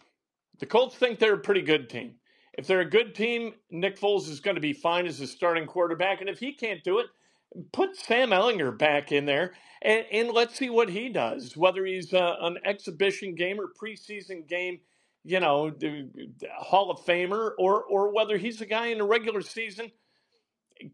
The 0.61 0.67
Colts 0.67 0.97
think 0.97 1.19
they're 1.19 1.35
a 1.35 1.39
pretty 1.39 1.63
good 1.63 1.89
team. 1.89 2.15
If 2.57 2.67
they're 2.67 2.81
a 2.81 2.89
good 2.89 3.15
team, 3.15 3.55
Nick 3.71 3.99
Foles 3.99 4.29
is 4.29 4.41
going 4.41 4.55
to 4.55 4.61
be 4.61 4.73
fine 4.73 5.07
as 5.07 5.21
a 5.21 5.27
starting 5.27 5.67
quarterback. 5.67 6.21
And 6.21 6.31
if 6.31 6.39
he 6.39 6.53
can't 6.53 6.85
do 6.85 7.01
it, 7.01 7.07
put 7.73 7.97
Sam 7.97 8.31
Ehlinger 8.31 8.79
back 8.79 9.11
in 9.11 9.27
there 9.27 9.55
and, 9.85 10.07
and 10.11 10.31
let's 10.31 10.57
see 10.57 10.71
what 10.71 10.89
he 10.89 11.11
does. 11.11 11.57
Whether 11.57 11.85
he's 11.85 12.13
uh, 12.15 12.37
an 12.41 12.59
exhibition 12.65 13.35
game 13.35 13.61
or 13.61 13.69
preseason 13.81 14.49
game, 14.49 14.81
you 15.25 15.41
know, 15.41 15.71
the, 15.71 16.09
the 16.15 16.49
Hall 16.57 16.91
of 16.91 17.01
Famer, 17.01 17.53
or 17.59 17.85
or 17.85 18.13
whether 18.13 18.37
he's 18.37 18.61
a 18.61 18.67
guy 18.67 18.87
in 18.87 18.99
the 18.99 19.05
regular 19.05 19.43
season 19.43 19.91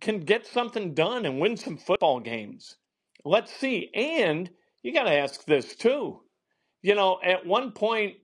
can 0.00 0.20
get 0.20 0.46
something 0.46 0.92
done 0.92 1.24
and 1.24 1.40
win 1.40 1.56
some 1.56 1.76
football 1.76 2.20
games. 2.20 2.76
Let's 3.24 3.52
see. 3.52 3.90
And 3.94 4.50
you 4.82 4.92
got 4.92 5.04
to 5.04 5.14
ask 5.14 5.44
this 5.44 5.74
too. 5.74 6.20
You 6.82 6.94
know, 6.94 7.18
at 7.24 7.46
one 7.46 7.72
point, 7.72 8.16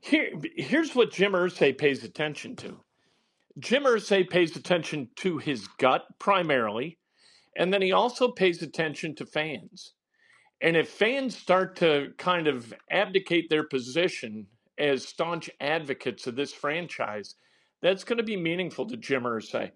here 0.00 0.30
here's 0.56 0.94
what 0.94 1.12
Jim 1.12 1.32
Irsay 1.32 1.76
pays 1.76 2.04
attention 2.04 2.56
to. 2.56 2.80
Jim 3.58 3.84
Irsay 3.84 4.28
pays 4.28 4.56
attention 4.56 5.08
to 5.16 5.38
his 5.38 5.66
gut 5.78 6.04
primarily, 6.18 6.98
and 7.56 7.72
then 7.72 7.82
he 7.82 7.92
also 7.92 8.30
pays 8.30 8.62
attention 8.62 9.14
to 9.16 9.26
fans. 9.26 9.94
And 10.60 10.76
if 10.76 10.88
fans 10.88 11.36
start 11.36 11.76
to 11.76 12.12
kind 12.18 12.46
of 12.48 12.74
abdicate 12.90 13.48
their 13.48 13.64
position 13.64 14.46
as 14.78 15.06
staunch 15.06 15.50
advocates 15.60 16.26
of 16.26 16.36
this 16.36 16.52
franchise, 16.52 17.34
that's 17.80 18.04
going 18.04 18.18
to 18.18 18.24
be 18.24 18.36
meaningful 18.36 18.86
to 18.86 18.96
Jim 18.96 19.22
Irsay. 19.24 19.70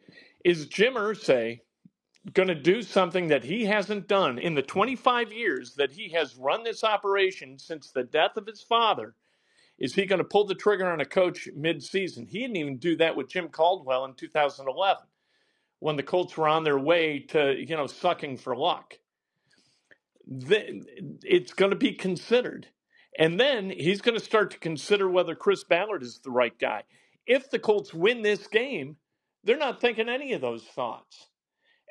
Is 0.44 0.66
Jim 0.66 0.94
Irsay 0.94 1.60
going 2.32 2.48
to 2.48 2.54
do 2.54 2.82
something 2.82 3.28
that 3.28 3.44
he 3.44 3.64
hasn't 3.64 4.08
done 4.08 4.38
in 4.38 4.54
the 4.54 4.62
25 4.62 5.32
years 5.32 5.74
that 5.74 5.92
he 5.92 6.10
has 6.10 6.36
run 6.36 6.64
this 6.64 6.84
operation 6.84 7.58
since 7.58 7.90
the 7.90 8.04
death 8.04 8.36
of 8.36 8.46
his 8.46 8.62
father? 8.62 9.14
Is 9.82 9.94
he 9.94 10.06
going 10.06 10.20
to 10.20 10.24
pull 10.24 10.46
the 10.46 10.54
trigger 10.54 10.88
on 10.88 11.00
a 11.00 11.04
coach 11.04 11.48
mid-season? 11.56 12.24
He 12.24 12.38
didn't 12.38 12.56
even 12.56 12.78
do 12.78 12.96
that 12.98 13.16
with 13.16 13.28
Jim 13.28 13.48
Caldwell 13.48 14.04
in 14.04 14.14
2011 14.14 15.02
when 15.80 15.96
the 15.96 16.04
Colts 16.04 16.36
were 16.36 16.46
on 16.46 16.62
their 16.62 16.78
way 16.78 17.18
to, 17.30 17.56
you 17.58 17.76
know, 17.76 17.88
sucking 17.88 18.36
for 18.36 18.54
luck. 18.54 18.94
It's 20.24 21.52
going 21.52 21.72
to 21.72 21.76
be 21.76 21.94
considered. 21.94 22.68
And 23.18 23.40
then 23.40 23.70
he's 23.70 24.00
going 24.00 24.16
to 24.16 24.24
start 24.24 24.52
to 24.52 24.58
consider 24.60 25.08
whether 25.08 25.34
Chris 25.34 25.64
Ballard 25.64 26.04
is 26.04 26.20
the 26.20 26.30
right 26.30 26.56
guy. 26.56 26.84
If 27.26 27.50
the 27.50 27.58
Colts 27.58 27.92
win 27.92 28.22
this 28.22 28.46
game, 28.46 28.96
they're 29.42 29.58
not 29.58 29.80
thinking 29.80 30.08
any 30.08 30.32
of 30.32 30.40
those 30.40 30.62
thoughts. 30.62 31.26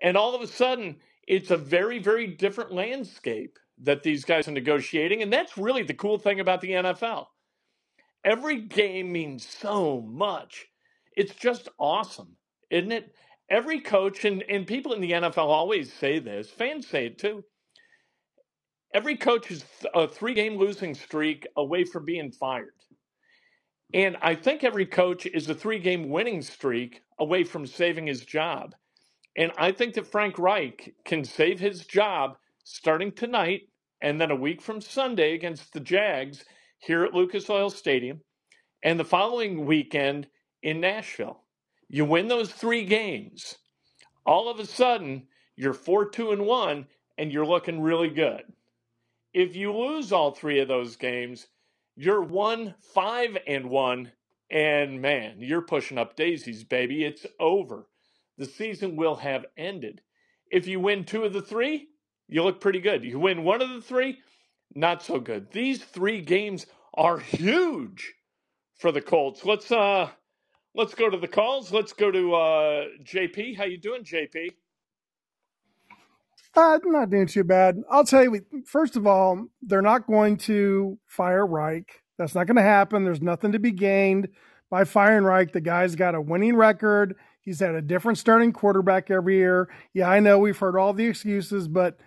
And 0.01 0.15
all 0.15 0.33
of 0.33 0.41
a 0.41 0.47
sudden, 0.47 0.95
it's 1.27 1.51
a 1.51 1.57
very, 1.57 1.99
very 1.99 2.25
different 2.25 2.71
landscape 2.71 3.59
that 3.83 4.01
these 4.01 4.23
guys 4.23 4.47
are 4.47 4.51
negotiating. 4.51 5.21
And 5.21 5.33
that's 5.33 5.57
really 5.57 5.83
the 5.83 5.93
cool 5.93 6.17
thing 6.17 6.39
about 6.39 6.61
the 6.61 6.71
NFL. 6.71 7.25
Every 8.23 8.61
game 8.61 9.11
means 9.11 9.47
so 9.47 10.01
much. 10.01 10.67
It's 11.15 11.35
just 11.35 11.69
awesome, 11.79 12.37
isn't 12.69 12.91
it? 12.91 13.13
Every 13.49 13.81
coach, 13.81 14.25
and, 14.25 14.43
and 14.49 14.67
people 14.67 14.93
in 14.93 15.01
the 15.01 15.11
NFL 15.11 15.47
always 15.47 15.91
say 15.91 16.19
this, 16.19 16.49
fans 16.49 16.87
say 16.87 17.07
it 17.07 17.17
too. 17.19 17.43
Every 18.93 19.17
coach 19.17 19.51
is 19.51 19.65
a 19.93 20.07
three 20.07 20.33
game 20.33 20.57
losing 20.57 20.95
streak 20.95 21.47
away 21.57 21.85
from 21.85 22.05
being 22.05 22.31
fired. 22.31 22.73
And 23.93 24.17
I 24.21 24.35
think 24.35 24.63
every 24.63 24.85
coach 24.85 25.25
is 25.25 25.49
a 25.49 25.55
three 25.55 25.79
game 25.79 26.09
winning 26.09 26.41
streak 26.41 27.01
away 27.19 27.43
from 27.43 27.65
saving 27.67 28.07
his 28.07 28.25
job. 28.25 28.75
And 29.37 29.51
I 29.57 29.71
think 29.71 29.95
that 29.95 30.07
Frank 30.07 30.39
Reich 30.39 30.93
can 31.05 31.23
save 31.23 31.59
his 31.59 31.85
job 31.85 32.37
starting 32.63 33.11
tonight 33.11 33.63
and 34.01 34.19
then 34.19 34.31
a 34.31 34.35
week 34.35 34.61
from 34.61 34.81
Sunday 34.81 35.33
against 35.33 35.73
the 35.73 35.79
Jags 35.79 36.45
here 36.81 37.03
at 37.03 37.13
Lucas 37.13 37.49
Oil 37.49 37.69
Stadium 37.69 38.21
and 38.83 38.99
the 38.99 39.05
following 39.05 39.65
weekend 39.65 40.27
in 40.63 40.81
Nashville. 40.81 41.39
You 41.87 42.05
win 42.05 42.27
those 42.27 42.51
three 42.51 42.85
games, 42.85 43.57
all 44.25 44.49
of 44.49 44.59
a 44.59 44.65
sudden 44.65 45.27
you're 45.55 45.73
4 45.73 46.09
2 46.09 46.31
and 46.31 46.45
1 46.45 46.87
and 47.17 47.31
you're 47.31 47.45
looking 47.45 47.81
really 47.81 48.09
good. 48.09 48.43
If 49.33 49.55
you 49.55 49.71
lose 49.71 50.11
all 50.11 50.31
three 50.31 50.59
of 50.59 50.67
those 50.67 50.95
games, 50.95 51.47
you're 51.95 52.21
1 52.21 52.75
5 52.81 53.37
and 53.47 53.69
1 53.69 54.11
and 54.49 55.01
man, 55.01 55.35
you're 55.39 55.61
pushing 55.61 55.97
up 55.97 56.15
daisies, 56.15 56.63
baby. 56.63 57.03
It's 57.05 57.25
over 57.39 57.87
the 58.37 58.45
season 58.45 58.95
will 58.95 59.15
have 59.15 59.45
ended. 59.55 60.01
If 60.51 60.67
you 60.67 60.79
win 60.79 61.05
two 61.05 61.25
of 61.25 61.33
the 61.33 61.43
three, 61.43 61.89
you 62.27 62.43
look 62.43 62.59
pretty 62.59 62.79
good. 62.79 63.03
You 63.03 63.19
win 63.19 63.43
one 63.43 63.61
of 63.61 63.69
the 63.69 63.81
three, 63.81 64.17
not 64.75 65.03
so 65.03 65.19
good. 65.19 65.51
These 65.51 65.83
three 65.83 66.21
games 66.21 66.65
are 66.93 67.17
huge 67.19 68.13
for 68.75 68.91
the 68.91 69.01
Colts. 69.01 69.45
Let's 69.45 69.71
uh 69.71 70.09
let's 70.75 70.95
go 70.95 71.09
to 71.09 71.17
the 71.17 71.27
calls. 71.27 71.71
Let's 71.71 71.93
go 71.93 72.11
to 72.11 72.33
uh 72.35 72.85
JP. 73.03 73.57
How 73.57 73.65
you 73.65 73.77
doing, 73.77 74.03
JP? 74.03 74.51
Uh, 76.53 76.79
not 76.83 77.09
doing 77.09 77.27
too 77.27 77.45
bad. 77.45 77.77
I'll 77.89 78.03
tell 78.03 78.23
you, 78.23 78.41
first 78.65 78.97
of 78.97 79.07
all, 79.07 79.47
they're 79.61 79.81
not 79.81 80.05
going 80.05 80.35
to 80.37 80.97
fire 81.05 81.45
Reich. 81.45 82.01
That's 82.17 82.35
not 82.35 82.45
going 82.45 82.57
to 82.57 82.61
happen. 82.61 83.05
There's 83.05 83.21
nothing 83.21 83.53
to 83.53 83.59
be 83.59 83.71
gained 83.71 84.27
by 84.69 84.83
firing 84.83 85.23
Reich. 85.23 85.53
The 85.53 85.61
guy's 85.61 85.95
got 85.95 86.13
a 86.13 86.21
winning 86.21 86.57
record. 86.57 87.15
He's 87.39 87.61
had 87.61 87.73
a 87.73 87.81
different 87.81 88.17
starting 88.17 88.51
quarterback 88.51 89.09
every 89.09 89.37
year. 89.37 89.69
Yeah, 89.93 90.09
I 90.09 90.19
know 90.19 90.39
we've 90.39 90.57
heard 90.57 90.75
all 90.75 90.93
the 90.93 91.07
excuses, 91.07 91.69
but 91.69 91.97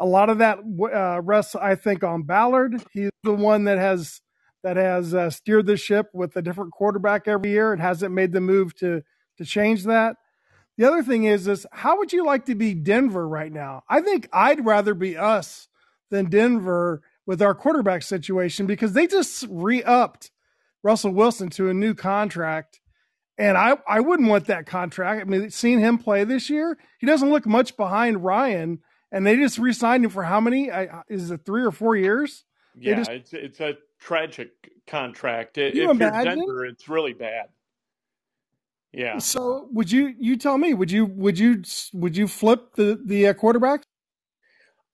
a 0.00 0.06
lot 0.06 0.30
of 0.30 0.38
that 0.38 0.58
uh, 0.58 1.20
rests, 1.22 1.54
I 1.56 1.74
think, 1.74 2.04
on 2.04 2.22
Ballard. 2.22 2.82
He's 2.92 3.10
the 3.22 3.34
one 3.34 3.64
that 3.64 3.78
has 3.78 4.20
that 4.62 4.76
has 4.76 5.14
uh, 5.14 5.30
steered 5.30 5.66
the 5.66 5.76
ship 5.76 6.08
with 6.12 6.36
a 6.36 6.42
different 6.42 6.72
quarterback 6.72 7.28
every 7.28 7.50
year 7.50 7.72
and 7.72 7.80
hasn't 7.80 8.14
made 8.14 8.32
the 8.32 8.40
move 8.40 8.74
to 8.76 9.02
to 9.36 9.44
change 9.44 9.84
that. 9.84 10.16
The 10.76 10.84
other 10.84 11.02
thing 11.02 11.24
is, 11.24 11.48
is 11.48 11.66
how 11.72 11.98
would 11.98 12.12
you 12.12 12.24
like 12.24 12.46
to 12.46 12.54
be 12.54 12.74
Denver 12.74 13.26
right 13.26 13.52
now? 13.52 13.82
I 13.88 14.00
think 14.00 14.28
I'd 14.32 14.64
rather 14.64 14.94
be 14.94 15.16
us 15.16 15.68
than 16.10 16.30
Denver 16.30 17.02
with 17.26 17.42
our 17.42 17.54
quarterback 17.54 18.02
situation 18.02 18.66
because 18.66 18.92
they 18.92 19.06
just 19.06 19.44
re-upped 19.50 20.30
Russell 20.82 21.12
Wilson 21.12 21.50
to 21.50 21.68
a 21.68 21.74
new 21.74 21.94
contract 21.94 22.80
and 23.38 23.56
I, 23.56 23.78
I 23.88 24.00
wouldn't 24.00 24.28
want 24.28 24.46
that 24.46 24.66
contract. 24.66 25.22
I 25.22 25.24
mean, 25.24 25.50
seeing 25.50 25.78
him 25.78 25.98
play 25.98 26.24
this 26.24 26.50
year, 26.50 26.76
he 26.98 27.06
doesn't 27.06 27.30
look 27.30 27.46
much 27.46 27.76
behind 27.76 28.24
Ryan. 28.24 28.80
And 29.10 29.26
they 29.26 29.36
just 29.36 29.58
re-signed 29.58 30.04
him 30.04 30.10
for 30.10 30.22
how 30.22 30.40
many? 30.40 30.70
is 31.08 31.30
it 31.30 31.44
three 31.44 31.64
or 31.64 31.70
four 31.70 31.96
years? 31.96 32.44
Yeah, 32.74 32.96
just, 32.96 33.10
it's 33.10 33.32
it's 33.32 33.60
a 33.60 33.76
tragic 33.98 34.50
contract. 34.86 35.58
If 35.58 35.74
you 35.74 35.90
imagine? 35.90 36.38
you're 36.38 36.46
Denver, 36.46 36.66
it's 36.66 36.88
really 36.88 37.12
bad. 37.12 37.46
Yeah. 38.92 39.18
So 39.18 39.68
would 39.72 39.90
you 39.90 40.14
you 40.18 40.36
tell 40.36 40.58
me? 40.58 40.74
Would 40.74 40.90
you 40.90 41.06
would 41.06 41.38
you 41.38 41.62
would 41.92 42.16
you 42.16 42.28
flip 42.28 42.74
the 42.74 43.00
the 43.04 43.28
uh, 43.28 43.34
quarterback? 43.34 43.82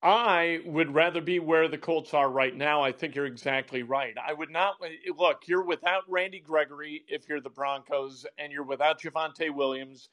I 0.02 0.61
would 0.66 0.94
rather 0.94 1.23
be 1.23 1.38
where 1.38 1.66
the 1.66 1.78
Colts 1.78 2.12
are 2.12 2.28
right 2.28 2.54
now. 2.54 2.83
I 2.83 2.92
think 2.92 3.14
you're 3.14 3.25
exactly 3.25 3.83
right. 3.83 4.14
I 4.23 4.35
would 4.35 4.50
not 4.50 4.75
look, 5.16 5.44
you're 5.47 5.64
without 5.64 6.02
Randy 6.09 6.40
Gregory 6.40 7.04
if 7.09 7.26
you're 7.26 7.40
the 7.40 7.49
Broncos, 7.49 8.26
and 8.37 8.52
you're 8.52 8.64
without 8.64 9.00
Javonte 9.00 9.49
Williams. 9.54 10.11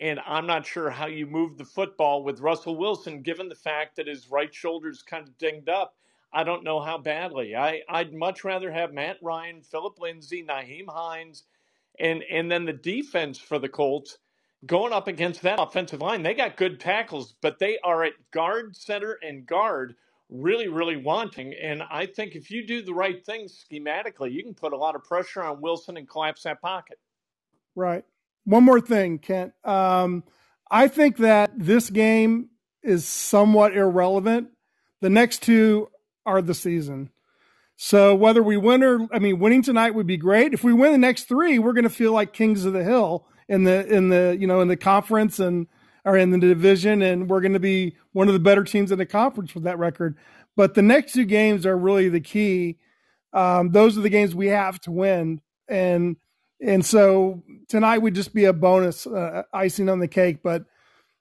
And 0.00 0.18
I'm 0.26 0.46
not 0.46 0.66
sure 0.66 0.88
how 0.90 1.06
you 1.06 1.26
move 1.26 1.58
the 1.58 1.64
football 1.64 2.24
with 2.24 2.40
Russell 2.40 2.76
Wilson, 2.76 3.22
given 3.22 3.48
the 3.48 3.54
fact 3.54 3.96
that 3.96 4.06
his 4.06 4.30
right 4.30 4.52
shoulder's 4.54 5.02
kind 5.02 5.28
of 5.28 5.36
dinged 5.38 5.68
up. 5.68 5.94
I 6.32 6.44
don't 6.44 6.64
know 6.64 6.80
how 6.80 6.96
badly. 6.96 7.54
I, 7.54 7.82
I'd 7.88 8.14
much 8.14 8.44
rather 8.44 8.70
have 8.72 8.92
Matt 8.92 9.18
Ryan, 9.20 9.62
Philip 9.62 9.98
Lindsay, 9.98 10.44
Nyheim 10.44 10.86
Hines, 10.88 11.44
and, 11.98 12.22
and 12.30 12.50
then 12.50 12.64
the 12.64 12.72
defense 12.72 13.38
for 13.38 13.58
the 13.58 13.68
Colts 13.68 14.18
going 14.66 14.92
up 14.92 15.08
against 15.08 15.42
that 15.42 15.60
offensive 15.60 16.00
line, 16.00 16.22
they 16.22 16.34
got 16.34 16.56
good 16.56 16.80
tackles, 16.80 17.34
but 17.40 17.58
they 17.58 17.78
are 17.82 18.04
at 18.04 18.12
guard, 18.30 18.76
center, 18.76 19.18
and 19.22 19.46
guard 19.46 19.96
really, 20.28 20.68
really 20.68 20.96
wanting. 20.96 21.54
And 21.54 21.82
I 21.90 22.06
think 22.06 22.34
if 22.34 22.50
you 22.50 22.66
do 22.66 22.82
the 22.82 22.94
right 22.94 23.24
things 23.24 23.64
schematically, 23.64 24.32
you 24.32 24.42
can 24.42 24.54
put 24.54 24.72
a 24.72 24.76
lot 24.76 24.94
of 24.94 25.04
pressure 25.04 25.42
on 25.42 25.60
Wilson 25.60 25.96
and 25.96 26.08
collapse 26.08 26.42
that 26.44 26.60
pocket. 26.60 26.98
Right. 27.74 28.04
One 28.44 28.64
more 28.64 28.80
thing, 28.80 29.18
Kent. 29.18 29.52
Um, 29.64 30.24
I 30.70 30.88
think 30.88 31.18
that 31.18 31.52
this 31.56 31.90
game 31.90 32.50
is 32.82 33.04
somewhat 33.06 33.76
irrelevant. 33.76 34.48
The 35.00 35.10
next 35.10 35.42
two 35.42 35.88
are 36.26 36.42
the 36.42 36.54
season. 36.54 37.10
So 37.76 38.14
whether 38.14 38.42
we 38.42 38.56
win 38.56 38.82
or, 38.82 39.08
I 39.12 39.18
mean, 39.18 39.38
winning 39.38 39.62
tonight 39.62 39.94
would 39.94 40.06
be 40.06 40.18
great. 40.18 40.52
If 40.52 40.62
we 40.62 40.72
win 40.72 40.92
the 40.92 40.98
next 40.98 41.24
three, 41.24 41.58
we're 41.58 41.72
going 41.72 41.84
to 41.84 41.90
feel 41.90 42.12
like 42.12 42.32
kings 42.32 42.64
of 42.64 42.72
the 42.72 42.84
hill 42.84 43.26
in 43.48 43.64
the 43.64 43.86
in 43.86 44.10
the 44.10 44.36
you 44.38 44.46
know 44.46 44.60
in 44.60 44.68
the 44.68 44.76
conference 44.76 45.40
and 45.40 45.66
or 46.04 46.16
in 46.16 46.30
the 46.30 46.38
division, 46.38 47.02
and 47.02 47.28
we're 47.28 47.40
going 47.40 47.54
to 47.54 47.60
be 47.60 47.96
one 48.12 48.28
of 48.28 48.34
the 48.34 48.40
better 48.40 48.64
teams 48.64 48.92
in 48.92 48.98
the 48.98 49.06
conference 49.06 49.54
with 49.54 49.64
that 49.64 49.78
record. 49.78 50.16
But 50.56 50.74
the 50.74 50.82
next 50.82 51.12
two 51.12 51.24
games 51.24 51.66
are 51.66 51.76
really 51.76 52.08
the 52.08 52.20
key. 52.20 52.78
Um, 53.32 53.70
those 53.70 53.96
are 53.98 54.02
the 54.02 54.08
games 54.08 54.34
we 54.34 54.48
have 54.48 54.80
to 54.82 54.90
win, 54.90 55.40
and 55.68 56.16
and 56.60 56.84
so 56.84 57.42
tonight 57.68 57.98
would 57.98 58.14
just 58.14 58.34
be 58.34 58.44
a 58.44 58.52
bonus 58.52 59.06
uh, 59.06 59.42
icing 59.52 59.88
on 59.88 59.98
the 59.98 60.08
cake. 60.08 60.42
But 60.42 60.64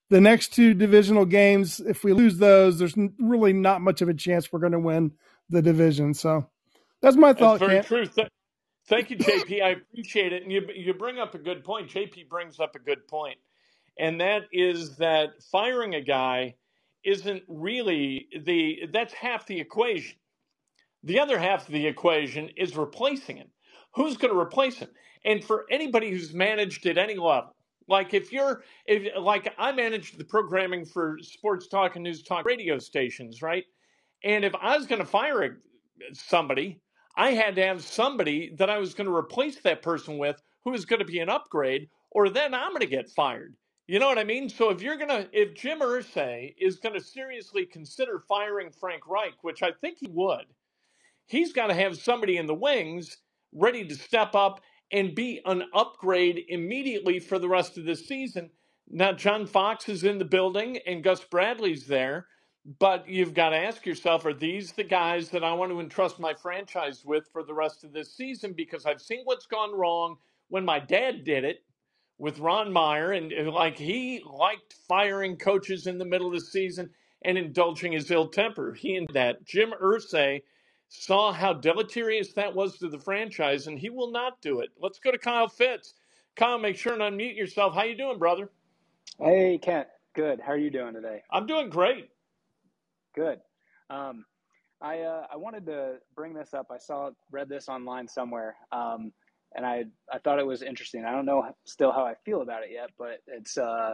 the 0.09 0.21
next 0.21 0.53
two 0.53 0.73
divisional 0.73 1.25
games, 1.25 1.79
if 1.79 2.03
we 2.03 2.13
lose 2.13 2.37
those, 2.37 2.79
there's 2.79 2.95
really 3.19 3.53
not 3.53 3.81
much 3.81 4.01
of 4.01 4.09
a 4.09 4.13
chance 4.13 4.51
we're 4.51 4.59
going 4.59 4.73
to 4.73 4.79
win 4.79 5.11
the 5.49 5.61
division. 5.61 6.13
So 6.13 6.49
that's 7.01 7.15
my 7.15 7.33
thought. 7.33 7.59
That's 7.59 7.87
very 7.87 8.05
true. 8.07 8.25
Thank 8.87 9.11
you, 9.11 9.17
JP. 9.17 9.63
I 9.63 9.69
appreciate 9.69 10.33
it. 10.33 10.43
And 10.43 10.51
you, 10.51 10.67
you 10.75 10.93
bring 10.93 11.19
up 11.19 11.35
a 11.35 11.39
good 11.39 11.63
point. 11.63 11.89
JP 11.89 12.27
brings 12.29 12.59
up 12.59 12.75
a 12.75 12.79
good 12.79 13.07
point. 13.07 13.37
And 13.97 14.21
that 14.21 14.43
is 14.51 14.97
that 14.97 15.29
firing 15.51 15.95
a 15.95 16.01
guy 16.01 16.55
isn't 17.03 17.43
really 17.47 18.27
the, 18.45 18.87
that's 18.91 19.13
half 19.13 19.45
the 19.45 19.59
equation. 19.59 20.17
The 21.03 21.19
other 21.19 21.37
half 21.37 21.67
of 21.67 21.73
the 21.73 21.87
equation 21.87 22.49
is 22.57 22.75
replacing 22.75 23.37
him. 23.37 23.47
Who's 23.95 24.17
going 24.17 24.33
to 24.33 24.39
replace 24.39 24.77
him? 24.77 24.89
And 25.25 25.43
for 25.43 25.65
anybody 25.69 26.11
who's 26.11 26.33
managed 26.33 26.85
at 26.85 26.97
any 26.97 27.15
level, 27.15 27.55
like 27.87 28.13
if 28.13 28.31
you're, 28.31 28.63
if 28.85 29.17
like 29.19 29.53
I 29.57 29.71
managed 29.71 30.17
the 30.17 30.23
programming 30.23 30.85
for 30.85 31.17
sports 31.21 31.67
talk 31.67 31.95
and 31.95 32.03
news 32.03 32.23
talk 32.23 32.45
radio 32.45 32.77
stations, 32.77 33.41
right? 33.41 33.65
And 34.23 34.45
if 34.45 34.53
I 34.61 34.77
was 34.77 34.85
going 34.85 34.99
to 34.99 35.05
fire 35.05 35.57
somebody, 36.13 36.79
I 37.15 37.31
had 37.31 37.55
to 37.55 37.65
have 37.65 37.83
somebody 37.83 38.53
that 38.57 38.69
I 38.69 38.77
was 38.77 38.93
going 38.93 39.07
to 39.07 39.15
replace 39.15 39.59
that 39.61 39.81
person 39.81 40.17
with 40.17 40.41
who 40.63 40.71
was 40.71 40.85
going 40.85 40.99
to 40.99 41.05
be 41.05 41.19
an 41.19 41.29
upgrade, 41.29 41.89
or 42.11 42.29
then 42.29 42.53
I'm 42.53 42.69
going 42.69 42.81
to 42.81 42.85
get 42.85 43.09
fired. 43.09 43.55
You 43.87 43.99
know 43.99 44.07
what 44.07 44.19
I 44.19 44.23
mean? 44.23 44.49
So 44.49 44.69
if 44.69 44.81
you're 44.81 44.97
going 44.97 45.09
to, 45.09 45.27
if 45.33 45.55
Jim 45.55 45.79
Irsay 45.79 46.53
is 46.59 46.77
going 46.77 46.93
to 46.93 47.01
seriously 47.01 47.65
consider 47.65 48.19
firing 48.19 48.69
Frank 48.71 49.07
Reich, 49.07 49.33
which 49.41 49.63
I 49.63 49.71
think 49.81 49.97
he 49.99 50.07
would, 50.11 50.45
he's 51.25 51.53
got 51.53 51.67
to 51.67 51.73
have 51.73 51.97
somebody 51.97 52.37
in 52.37 52.45
the 52.45 52.53
wings 52.53 53.17
ready 53.51 53.87
to 53.87 53.95
step 53.95 54.35
up 54.35 54.61
and 54.91 55.15
be 55.15 55.41
an 55.45 55.63
upgrade 55.73 56.45
immediately 56.47 57.19
for 57.19 57.39
the 57.39 57.49
rest 57.49 57.77
of 57.77 57.85
the 57.85 57.95
season. 57.95 58.49
Now, 58.89 59.11
John 59.11 59.45
Fox 59.45 59.87
is 59.87 60.03
in 60.03 60.17
the 60.17 60.25
building 60.25 60.79
and 60.87 61.03
Gus 61.03 61.23
Bradley's 61.23 61.85
there, 61.85 62.25
but 62.79 63.07
you've 63.07 63.33
got 63.33 63.49
to 63.49 63.57
ask 63.57 63.85
yourself 63.85 64.25
are 64.25 64.33
these 64.33 64.71
the 64.71 64.83
guys 64.83 65.29
that 65.29 65.43
I 65.43 65.53
want 65.53 65.71
to 65.71 65.79
entrust 65.79 66.19
my 66.19 66.33
franchise 66.33 67.05
with 67.05 67.27
for 67.31 67.43
the 67.43 67.53
rest 67.53 67.83
of 67.83 67.93
this 67.93 68.15
season? 68.15 68.53
Because 68.53 68.85
I've 68.85 69.01
seen 69.01 69.21
what's 69.25 69.45
gone 69.45 69.77
wrong 69.77 70.17
when 70.49 70.65
my 70.65 70.79
dad 70.79 71.23
did 71.23 71.43
it 71.43 71.63
with 72.17 72.39
Ron 72.39 72.73
Meyer, 72.73 73.13
and, 73.13 73.31
like 73.47 73.77
he 73.77 74.21
liked 74.25 74.73
firing 74.87 75.37
coaches 75.37 75.87
in 75.87 75.97
the 75.97 76.05
middle 76.05 76.27
of 76.27 76.33
the 76.33 76.41
season 76.41 76.89
and 77.23 77.37
indulging 77.37 77.93
his 77.93 78.11
ill 78.11 78.27
temper. 78.27 78.73
He 78.73 78.95
and 78.95 79.07
that 79.13 79.45
Jim 79.45 79.71
Irsay 79.81 80.41
saw 80.89 81.31
how 81.31 81.53
deleterious 81.53 82.33
that 82.33 82.53
was 82.53 82.77
to 82.79 82.89
the 82.89 82.99
franchise, 82.99 83.67
and 83.67 83.79
he 83.79 83.89
will 83.89 84.11
not 84.11 84.41
do 84.41 84.59
it. 84.59 84.69
Let's 84.81 84.99
go 84.99 85.11
to 85.11 85.17
Kyle 85.17 85.47
Fitz. 85.47 85.93
Kyle, 86.35 86.57
make 86.57 86.77
sure 86.77 86.93
and 86.93 87.01
unmute 87.01 87.37
yourself. 87.37 87.73
How 87.73 87.83
you 87.83 87.95
doing, 87.95 88.17
brother? 88.17 88.49
Hey, 89.19 89.59
Kent. 89.61 89.87
Good. 90.15 90.39
How 90.39 90.53
are 90.53 90.57
you 90.57 90.71
doing 90.71 90.93
today? 90.93 91.21
I'm 91.31 91.45
doing 91.45 91.69
great. 91.69 92.09
Good. 93.15 93.39
Um, 93.89 94.25
I 94.81 95.01
uh, 95.01 95.27
I 95.31 95.37
wanted 95.37 95.65
to 95.67 95.97
bring 96.15 96.33
this 96.33 96.53
up. 96.53 96.67
I 96.71 96.77
saw 96.77 97.11
read 97.31 97.49
this 97.49 97.69
online 97.69 98.07
somewhere, 98.07 98.55
um, 98.71 99.11
and 99.55 99.65
I 99.65 99.85
I 100.11 100.19
thought 100.19 100.39
it 100.39 100.47
was 100.47 100.61
interesting. 100.61 101.05
I 101.05 101.11
don't 101.11 101.25
know 101.25 101.53
still 101.65 101.91
how 101.91 102.05
I 102.05 102.15
feel 102.25 102.41
about 102.41 102.63
it 102.63 102.69
yet, 102.71 102.91
but 102.97 103.19
it's 103.27 103.57
uh, 103.57 103.93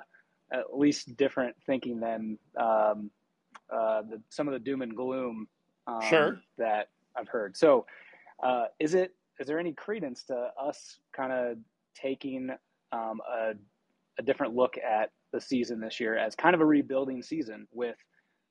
at 0.53 0.77
least 0.77 1.17
different 1.17 1.55
thinking 1.65 1.99
than 1.99 2.37
um, 2.57 3.09
uh, 3.73 4.03
the, 4.03 4.21
some 4.29 4.47
of 4.47 4.53
the 4.53 4.59
doom 4.59 4.81
and 4.81 4.95
gloom 4.95 5.47
um, 5.87 6.01
Sure. 6.01 6.41
that 6.57 6.89
I've 7.15 7.27
heard. 7.27 7.55
So, 7.55 7.85
uh, 8.43 8.65
is 8.79 8.93
it 8.93 9.15
is 9.39 9.47
there 9.47 9.59
any 9.59 9.73
credence 9.73 10.23
to 10.25 10.49
us 10.61 10.99
kind 11.15 11.31
of 11.31 11.57
taking 11.95 12.49
um, 12.91 13.21
a 13.29 13.53
a 14.19 14.23
different 14.23 14.55
look 14.55 14.77
at 14.77 15.11
the 15.33 15.41
season 15.41 15.79
this 15.79 15.99
year 15.99 16.17
as 16.17 16.35
kind 16.35 16.55
of 16.55 16.61
a 16.61 16.65
rebuilding 16.65 17.21
season 17.21 17.67
with 17.73 17.97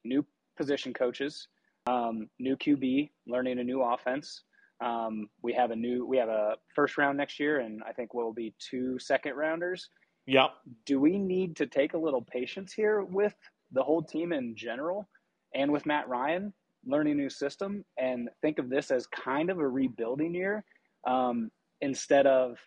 new 0.05 0.25
position 0.57 0.93
coaches, 0.93 1.49
um, 1.87 2.29
new 2.39 2.57
QB, 2.57 3.11
learning 3.27 3.59
a 3.59 3.65
new 3.65 3.83
offense. 3.83 4.43
Um, 4.85 5.29
we 5.43 5.53
have 5.55 5.71
a 5.71 5.77
new, 5.77 6.05
we 6.05 6.19
have 6.19 6.29
a 6.29 6.57
first 6.75 6.99
round 6.99 7.17
next 7.17 7.41
year, 7.41 7.61
and 7.61 7.83
I 7.89 7.93
think 7.93 8.13
we'll 8.13 8.33
be 8.33 8.55
two 8.59 8.99
second 8.99 9.35
rounders. 9.35 9.89
Yep. 10.27 10.51
Do 10.85 11.01
we 11.01 11.19
need 11.19 11.57
to 11.57 11.67
take 11.67 11.95
a 11.95 11.99
little 11.99 12.23
patience 12.23 12.73
here 12.73 13.03
with 13.03 13.35
the 13.73 13.83
whole 13.83 14.03
team 14.03 14.33
in 14.33 14.55
general 14.57 15.09
and 15.55 15.73
with 15.73 15.87
Matt 15.87 16.09
Ryan 16.09 16.53
learning 16.87 17.15
a 17.15 17.17
new 17.17 17.31
system 17.31 17.85
and 17.99 18.29
think 18.43 18.59
of 18.59 18.71
this 18.71 18.91
as 18.91 19.07
kind 19.07 19.51
of 19.51 19.59
a 19.59 19.69
rebuilding 19.69 20.35
year 20.35 20.65
um, 21.07 21.51
instead 21.81 22.27
of 22.27 22.59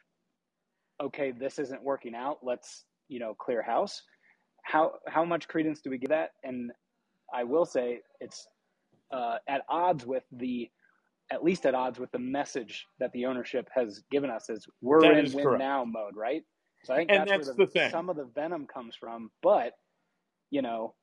okay, 1.02 1.32
this 1.32 1.60
isn't 1.60 1.84
working 1.84 2.16
out. 2.16 2.40
Let's 2.44 2.86
you 3.08 3.20
know 3.20 3.36
clear 3.36 3.62
house. 3.62 4.02
How 4.64 4.94
how 5.08 5.26
much 5.26 5.48
credence 5.48 5.82
do 5.82 5.90
we 5.90 5.98
give 5.98 6.10
that? 6.10 6.32
And 6.44 6.72
I 7.34 7.44
will 7.44 7.66
say 7.66 8.02
it's 8.20 8.48
uh, 9.12 9.38
at 9.48 9.64
odds 9.70 10.06
with 10.06 10.24
the 10.32 10.70
at 11.32 11.44
least 11.44 11.66
at 11.66 11.76
odds 11.76 12.00
with 12.00 12.12
the 12.12 12.20
message 12.20 12.86
that 13.00 13.12
the 13.14 13.26
ownership 13.26 13.70
has 13.76 14.04
given 14.12 14.30
us 14.30 14.50
is 14.50 14.68
we're 14.82 15.00
That 15.02 15.14
in 15.14 15.26
is 15.26 15.34
win 15.34 15.44
correct. 15.44 15.58
now 15.58 15.86
mode, 15.86 16.16
right? 16.16 16.44
So 16.84 16.94
I 16.94 16.98
think 16.98 17.12
And 17.12 17.14
that's, 17.14 17.32
that's 17.32 17.48
where 17.48 17.56
the 17.56 17.56
the, 17.56 17.68
some 17.90 18.10
of 18.10 18.16
the 18.18 18.26
venom 18.36 18.68
comes 18.68 18.96
from. 18.96 19.32
But 19.44 19.74
you 20.52 20.62
know, 20.62 20.96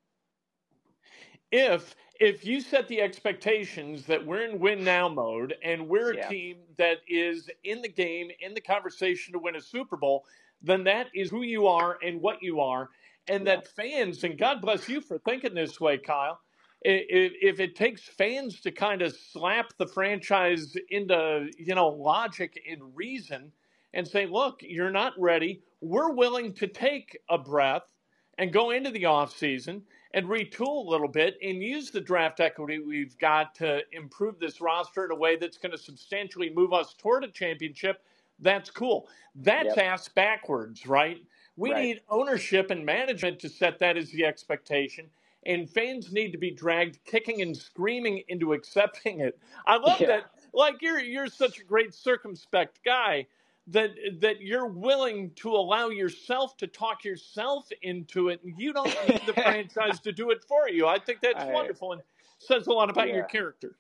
if 1.54 1.96
if 2.20 2.44
you 2.46 2.60
set 2.60 2.88
the 2.88 3.00
expectations 3.00 4.06
that 4.06 4.26
we're 4.26 4.44
in 4.44 4.60
win 4.60 4.84
now 4.84 5.08
mode 5.08 5.54
and 5.64 5.88
we're 5.88 6.12
a 6.12 6.16
Yeah. 6.16 6.28
team 6.28 6.58
that 6.78 6.98
is 7.08 7.50
in 7.64 7.82
the 7.82 7.88
game 7.88 8.30
in 8.40 8.54
the 8.54 8.62
conversation 8.62 9.32
to 9.34 9.40
win 9.40 9.56
a 9.56 9.62
super 9.62 9.96
bowl 9.96 10.26
then 10.62 10.84
that 10.84 11.08
is 11.14 11.30
who 11.30 11.42
you 11.44 11.68
are 11.68 11.98
and 12.04 12.20
what 12.22 12.42
you 12.42 12.60
are 12.60 12.90
and 13.28 13.46
Yeah. 13.46 13.48
that 13.48 13.68
fans 13.68 14.24
and 14.24 14.38
god 14.38 14.62
bless 14.62 14.88
you 14.90 15.00
for 15.00 15.18
thinking 15.20 15.54
this 15.54 15.80
way 15.80 15.98
kyle 15.98 16.40
if, 16.82 17.34
if 17.42 17.60
it 17.60 17.76
takes 17.76 18.02
fans 18.02 18.60
to 18.62 18.72
kind 18.72 19.02
of 19.02 19.16
slap 19.16 19.70
the 19.78 19.88
franchise 19.88 20.76
into 20.90 21.50
you 21.58 21.76
know 21.76 21.88
logic 21.88 22.60
and 22.70 22.96
reason 22.96 23.52
and 23.94 24.08
say 24.08 24.26
look 24.26 24.60
you're 24.62 24.92
not 24.92 25.14
ready 25.18 25.62
we're 25.82 26.12
willing 26.14 26.54
to 26.54 26.68
take 26.68 27.18
a 27.30 27.38
breath 27.38 27.94
and 28.38 28.52
go 28.54 28.72
into 28.72 28.92
the 28.92 29.04
offseason 29.04 29.82
and 30.14 30.26
retool 30.28 30.86
a 30.86 30.90
little 30.90 31.08
bit 31.08 31.38
and 31.42 31.62
use 31.62 31.92
the 31.92 32.00
draft 32.02 32.40
equity 32.40 32.80
we've 32.80 33.18
got 33.18 33.54
to 33.56 33.82
improve 33.92 34.40
this 34.40 34.62
roster 34.62 35.06
in 35.06 35.12
a 35.12 35.16
way 35.16 35.36
that's 35.36 35.58
going 35.58 35.72
to 35.72 35.78
substantially 35.78 36.50
move 36.54 36.74
us 36.74 36.94
toward 36.98 37.24
a 37.24 37.28
championship, 37.32 38.02
that's 38.40 38.70
cool. 38.70 39.08
That's 39.36 39.76
Yep. 39.76 39.78
ass 39.78 40.08
backwards, 40.08 40.86
right? 40.88 41.18
We 41.56 41.74
Right. 41.74 41.74
need 41.74 42.02
ownership 42.10 42.72
and 42.72 42.86
management 42.86 43.40
to 43.40 43.50
set 43.50 43.80
that 43.80 43.98
as 43.98 44.10
the 44.12 44.26
expectation. 44.26 45.10
And 45.46 45.70
fans 45.70 46.12
need 46.12 46.32
to 46.32 46.38
be 46.38 46.52
dragged 46.52 47.00
kicking 47.06 47.42
and 47.42 47.56
screaming 47.56 48.24
into 48.28 48.54
accepting 48.54 49.20
it. 49.20 49.38
I 49.66 49.78
love 49.78 50.06
Yeah. 50.08 50.08
that. 50.08 50.24
Like 50.54 50.76
you're 50.82 51.00
you're 51.00 51.28
such 51.28 51.60
a 51.60 51.64
great 51.64 51.94
circumspect 51.94 52.80
guy 52.84 53.28
that 53.68 53.90
that 54.20 54.40
you're 54.40 54.66
willing 54.66 55.30
to 55.36 55.50
allow 55.50 55.88
yourself 55.88 56.56
to 56.58 56.66
talk 56.66 57.04
yourself 57.04 57.68
into 57.82 58.28
it 58.28 58.40
and 58.44 58.54
you 58.58 58.72
don't 58.72 58.94
need 59.08 59.22
the 59.26 59.32
franchise 59.42 60.00
to 60.00 60.12
do 60.12 60.30
it 60.30 60.44
for 60.46 60.68
you. 60.68 60.86
I 60.86 60.98
think 60.98 61.20
that's 61.22 61.42
I- 61.42 61.52
wonderful 61.52 61.92
and 61.92 62.02
says 62.38 62.66
a 62.66 62.72
lot 62.72 62.90
about 62.90 63.08
your 63.08 63.24
character. 63.24 63.76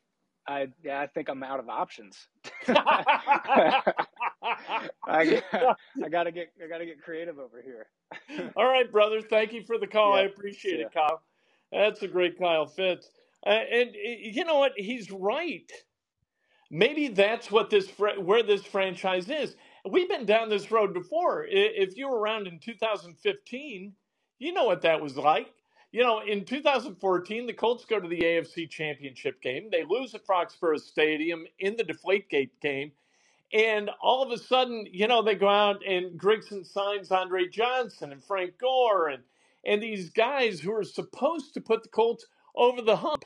I 0.46 0.68
yeah, 0.82 1.00
I 1.00 1.06
think 1.06 1.28
I'm 1.28 1.42
out 1.42 1.58
of 1.58 1.68
options. 1.70 2.28
I, 2.68 3.82
I 5.06 5.78
gotta 6.10 6.30
get 6.30 6.52
I 6.62 6.68
gotta 6.68 6.84
get 6.84 7.02
creative 7.02 7.38
over 7.38 7.62
here. 7.62 7.86
All 8.56 8.66
right, 8.66 8.90
brother. 8.90 9.22
Thank 9.22 9.52
you 9.52 9.62
for 9.64 9.78
the 9.78 9.86
call. 9.86 10.12
I 10.14 10.22
appreciate 10.22 10.76
See 10.76 10.82
it, 10.82 10.92
Kyle. 10.92 11.22
That's 11.72 12.02
a 12.02 12.08
great 12.08 12.38
Kyle 12.38 12.66
Fitz. 12.66 13.10
Uh, 13.46 13.50
and 13.50 13.90
uh, 13.90 13.92
you 14.20 14.44
know 14.44 14.58
what? 14.58 14.72
He's 14.76 15.10
right. 15.10 15.70
Maybe 16.70 17.08
that's 17.08 17.50
what 17.50 17.70
this 17.70 17.88
fr- 17.88 18.20
where 18.20 18.42
this 18.42 18.64
franchise 18.64 19.28
is. 19.28 19.56
We've 19.88 20.08
been 20.08 20.26
down 20.26 20.48
this 20.50 20.70
road 20.70 20.94
before. 20.94 21.46
If 21.48 21.96
you 21.96 22.08
were 22.08 22.18
around 22.20 22.46
in 22.46 22.60
2015, 22.60 23.94
you 24.38 24.52
know 24.52 24.64
what 24.64 24.82
that 24.82 25.02
was 25.02 25.16
like. 25.16 25.52
You 25.92 26.02
know, 26.02 26.20
in 26.20 26.44
2014, 26.44 27.46
the 27.46 27.52
Colts 27.52 27.84
go 27.84 28.00
to 28.00 28.08
the 28.08 28.20
AFC 28.20 28.70
Championship 28.70 29.42
game. 29.42 29.68
They 29.70 29.84
lose 29.84 30.14
at 30.14 30.26
Foxborough 30.26 30.80
Stadium 30.80 31.46
in 31.58 31.76
the 31.76 31.84
Deflategate 31.84 32.50
game. 32.62 32.92
And 33.52 33.90
all 34.02 34.22
of 34.22 34.32
a 34.32 34.38
sudden, 34.38 34.86
you 34.90 35.06
know, 35.08 35.22
they 35.22 35.34
go 35.36 35.48
out 35.48 35.86
and 35.86 36.20
Grigson 36.20 36.66
signs 36.66 37.10
Andre 37.12 37.48
Johnson 37.48 38.12
and 38.12 38.24
Frank 38.24 38.58
Gore 38.58 39.08
and, 39.08 39.22
and 39.66 39.82
these 39.82 40.10
guys 40.10 40.60
who 40.60 40.72
are 40.72 40.84
supposed 40.84 41.54
to 41.54 41.60
put 41.60 41.82
the 41.84 41.88
Colts 41.90 42.26
over 42.56 42.82
the 42.82 42.96
hump. 42.96 43.24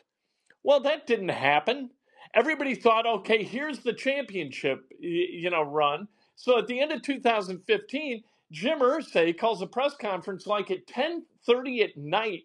Well, 0.62 0.80
that 0.80 1.06
didn't 1.06 1.30
happen. 1.30 1.90
Everybody 2.34 2.74
thought, 2.74 3.06
okay, 3.06 3.42
here's 3.44 3.80
the 3.80 3.94
championship, 3.94 4.84
you 5.00 5.50
know, 5.50 5.62
run. 5.62 6.08
So 6.38 6.56
at 6.56 6.68
the 6.68 6.80
end 6.80 6.92
of 6.92 7.02
2015, 7.02 8.22
Jim 8.52 8.78
Irsay 8.78 9.36
calls 9.36 9.60
a 9.60 9.66
press 9.66 9.96
conference 9.96 10.46
like 10.46 10.70
at 10.70 10.86
10:30 10.86 11.82
at 11.82 11.96
night 11.98 12.44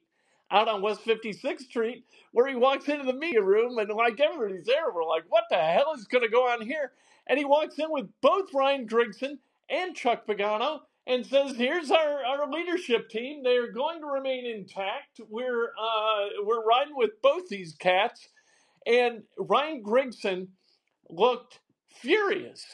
out 0.52 0.68
on 0.68 0.82
West 0.82 1.06
56th 1.06 1.62
Street, 1.62 2.04
where 2.32 2.48
he 2.48 2.56
walks 2.56 2.90
into 2.90 3.06
the 3.06 3.14
media 3.14 3.42
room 3.42 3.78
and 3.78 3.90
like 3.92 4.20
everybody's 4.20 4.66
there. 4.66 4.92
We're 4.94 5.06
like, 5.06 5.26
what 5.30 5.46
the 5.52 5.58
hell 5.58 5.94
is 5.96 6.06
going 6.06 6.24
to 6.24 6.30
go 6.30 6.48
on 6.48 6.62
here? 6.62 6.92
And 7.28 7.40
he 7.40 7.46
walks 7.46 7.80
in 7.80 7.92
with 7.92 8.10
both 8.20 8.54
Ryan 8.54 8.88
Grigson 8.88 9.38
and 9.70 9.96
Chuck 9.96 10.26
Pagano 10.28 10.82
and 11.06 11.26
says, 11.26 11.56
"Here's 11.56 11.92
our, 11.92 12.26
our 12.26 12.50
leadership 12.52 13.10
team. 13.10 13.44
They're 13.44 13.72
going 13.72 14.02
to 14.02 14.08
remain 14.08 14.46
intact. 14.46 15.22
We're 15.30 15.68
uh, 15.70 16.30
we're 16.44 16.66
riding 16.66 16.96
with 16.96 17.22
both 17.22 17.48
these 17.48 17.76
cats." 17.76 18.28
And 18.88 19.24
Ryan 19.38 19.84
Grigson 19.84 20.48
looked 21.10 21.60
furious. 22.02 22.66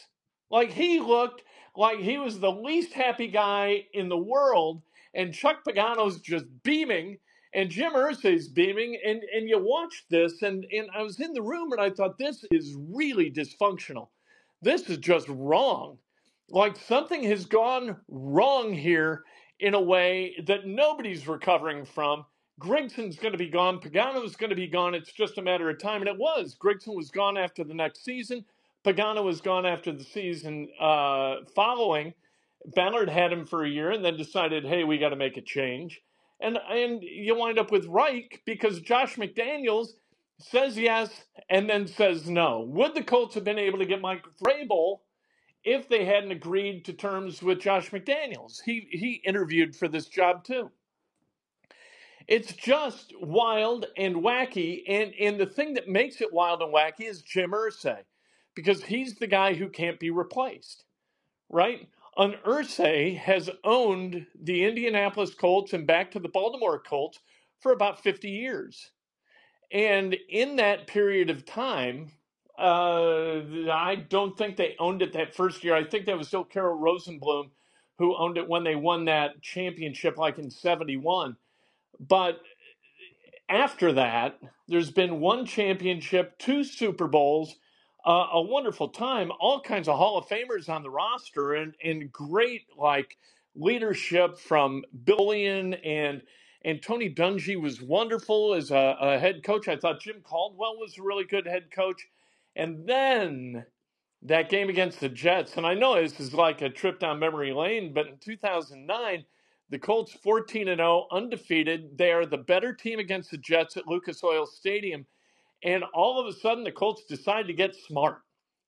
Like 0.50 0.72
he 0.72 1.00
looked 1.00 1.44
like 1.76 2.00
he 2.00 2.18
was 2.18 2.40
the 2.40 2.52
least 2.52 2.94
happy 2.94 3.28
guy 3.28 3.86
in 3.94 4.10
the 4.10 4.18
world, 4.18 4.82
and 5.14 5.34
Chuck 5.34 5.64
Pagano's 5.64 6.20
just 6.20 6.46
beaming, 6.64 7.18
and 7.54 7.70
Jim 7.70 7.94
Irsay's 7.94 8.48
beaming, 8.48 8.98
and, 9.06 9.22
and 9.36 9.50
you 9.50 9.60
watch 9.60 10.06
this, 10.10 10.42
and, 10.42 10.66
and 10.72 10.90
I 10.96 11.02
was 11.02 11.20
in 11.20 11.34
the 11.34 11.42
room 11.42 11.72
and 11.72 11.82
I 11.82 11.90
thought 11.90 12.18
this 12.18 12.46
is 12.52 12.76
really 12.94 13.32
dysfunctional. 13.32 14.10
This 14.62 14.90
is 14.90 14.98
just 14.98 15.28
wrong. 15.30 15.98
Like 16.50 16.76
something 16.78 17.24
has 17.24 17.46
gone 17.46 17.98
wrong 18.08 18.74
here 18.74 19.24
in 19.60 19.74
a 19.74 19.82
way 19.82 20.36
that 20.48 20.66
nobody's 20.66 21.28
recovering 21.28 21.86
from. 21.86 22.26
Grigson's 22.60 23.18
going 23.18 23.32
to 23.32 23.38
be 23.38 23.50
gone. 23.50 23.80
Pagano's 23.80 24.36
going 24.36 24.50
to 24.50 24.56
be 24.56 24.68
gone. 24.68 24.94
It's 24.94 25.14
just 25.14 25.38
a 25.38 25.42
matter 25.42 25.70
of 25.70 25.80
time. 25.80 26.02
And 26.02 26.10
it 26.10 26.18
was. 26.18 26.58
Grigson 26.62 26.96
was 26.96 27.10
gone 27.10 27.38
after 27.38 27.64
the 27.64 27.74
next 27.74 28.04
season. 28.04 28.44
Pagano 28.86 29.24
was 29.24 29.42
gone 29.42 29.66
after 29.66 29.92
the 29.92 30.04
season 30.04 30.70
uh, 30.80 31.38
following. 31.56 32.14
Ballard 32.76 33.10
had 33.10 33.32
him 33.34 33.46
for 33.46 33.64
a 33.64 33.70
year 33.70 33.92
and 33.92 34.04
then 34.04 34.18
decided, 34.18 34.66
hey, 34.66 34.84
we 34.84 34.98
got 34.98 35.10
to 35.10 35.16
make 35.16 35.38
a 35.38 35.42
change. 35.42 36.02
And 36.42 36.58
and 36.70 37.04
you 37.04 37.36
wind 37.36 37.60
up 37.60 37.72
with 37.72 37.86
Reich 37.88 38.42
because 38.46 38.80
Josh 38.82 39.16
McDaniels 39.18 39.90
says 40.40 40.78
yes 40.78 41.10
and 41.50 41.70
then 41.70 41.88
says 41.88 42.30
no. 42.30 42.62
Would 42.70 42.96
the 42.96 43.04
Colts 43.04 43.36
have 43.36 43.44
been 43.44 43.60
able 43.60 43.80
to 43.80 43.86
get 43.86 44.02
Mike 44.02 44.24
Vrabel 44.42 45.00
if 45.64 45.90
they 45.90 46.06
hadn't 46.06 46.32
agreed 46.32 46.86
to 46.86 46.94
terms 46.94 47.42
with 47.42 47.60
Josh 47.62 47.92
McDaniels. 47.92 48.62
He 48.66 48.88
he 48.92 49.22
interviewed 49.26 49.76
for 49.76 49.88
this 49.88 50.08
job 50.08 50.44
too. 50.44 50.72
It's 52.28 52.54
just 52.54 53.14
wild 53.22 53.88
and 53.98 54.18
wacky, 54.18 54.84
and 54.88 55.14
and 55.20 55.40
the 55.40 55.46
thing 55.46 55.76
that 55.76 55.88
makes 55.88 56.22
it 56.22 56.34
wild 56.34 56.62
and 56.62 56.74
wacky 56.74 57.08
is 57.10 57.22
Jim 57.24 57.52
Irsay, 57.52 58.00
because 58.60 58.84
he's 58.84 59.16
the 59.16 59.28
guy 59.28 59.54
who 59.54 59.70
can't 59.70 60.00
be 60.00 60.10
replaced, 60.10 60.84
right? 61.50 61.88
An 62.18 62.36
Irsay 62.46 63.18
has 63.18 63.50
owned 63.64 64.26
the 64.42 64.66
Indianapolis 64.66 65.34
Colts 65.34 65.74
and 65.74 65.88
back 65.88 66.12
to 66.12 66.20
the 66.20 66.28
Baltimore 66.28 66.80
Colts 66.80 67.20
for 67.62 67.72
about 67.72 68.04
50 68.04 68.30
years. 68.30 68.92
And 69.72 70.16
in 70.30 70.58
that 70.58 70.88
period 70.88 71.30
of 71.30 71.46
time, 71.46 72.12
uh, 72.58 73.42
I 73.72 74.04
don't 74.10 74.38
think 74.38 74.58
they 74.58 74.76
owned 74.80 75.02
it 75.02 75.14
that 75.14 75.34
first 75.36 75.64
year. 75.64 75.76
I 75.76 75.86
think 75.86 76.06
that 76.08 76.18
was 76.18 76.28
still 76.28 76.44
Carroll 76.44 76.78
Rosenbloom 76.78 77.52
who 78.00 78.16
owned 78.18 78.38
it 78.38 78.48
when 78.48 78.64
they 78.64 78.76
won 78.76 79.06
that 79.06 79.42
championship, 79.42 80.18
like 80.18 80.40
in 80.40 80.50
71. 80.50 81.36
But 82.00 82.40
after 83.50 83.92
that, 83.94 84.40
there's 84.70 84.90
been 84.90 85.20
one 85.20 85.46
championship, 85.46 86.38
two 86.40 86.64
Super 86.64 87.08
Bowls, 87.08 87.56
a 88.06 88.42
wonderful 88.42 88.90
time, 88.90 89.32
all 89.40 89.62
kinds 89.62 89.88
of 89.88 89.98
Hall 89.98 90.18
of 90.18 90.28
Famers 90.28 90.70
on 90.70 90.84
the 90.84 90.90
roster, 90.90 91.54
and, 91.54 91.74
and 91.84 92.12
great 92.12 92.64
like 92.78 93.18
leadership 93.56 94.40
from 94.40 94.84
Bill 95.04 95.20
Polian 95.30 95.80
and 95.86 96.22
and 96.66 96.82
Tony 96.82 97.10
Dungy 97.10 97.60
was 97.60 97.82
wonderful 97.82 98.54
as 98.54 98.72
a, 98.72 98.98
a 99.00 99.18
head 99.18 99.44
coach. 99.44 99.68
I 99.70 99.78
thought 99.78 100.02
Jim 100.02 100.22
Caldwell 100.22 100.78
was 100.78 100.98
a 100.98 101.04
really 101.04 101.24
good 101.24 101.46
head 101.46 101.72
coach. 101.72 102.06
And 102.56 102.86
then 102.86 103.66
that 104.24 104.50
game 104.50 104.70
against 104.70 105.00
the 105.00 105.08
Jets, 105.08 105.56
and 105.56 105.66
I 105.66 105.74
know 105.74 105.96
this 105.96 106.20
is 106.20 106.34
like 106.34 106.62
a 106.62 106.70
trip 106.70 107.00
down 107.00 107.20
memory 107.20 107.54
lane, 107.54 107.94
but 107.94 108.08
in 108.08 108.18
2009, 108.18 109.24
the 109.70 109.80
Colts 109.80 110.12
14 110.22 110.68
and 110.68 110.80
0, 110.80 111.08
undefeated. 111.12 111.98
They 111.98 112.12
are 112.12 112.26
the 112.26 112.38
better 112.38 112.74
team 112.74 113.00
against 113.00 113.32
the 113.32 113.38
Jets 113.38 113.78
at 113.78 113.88
Lucas 113.88 114.22
Oil 114.24 114.46
Stadium. 114.46 115.06
And 115.64 115.84
all 115.94 116.20
of 116.20 116.28
a 116.28 116.38
sudden, 116.40 116.64
the 116.64 116.72
Colts 116.72 117.04
decide 117.06 117.48
to 117.48 117.54
get 117.54 117.76
smart 117.76 118.20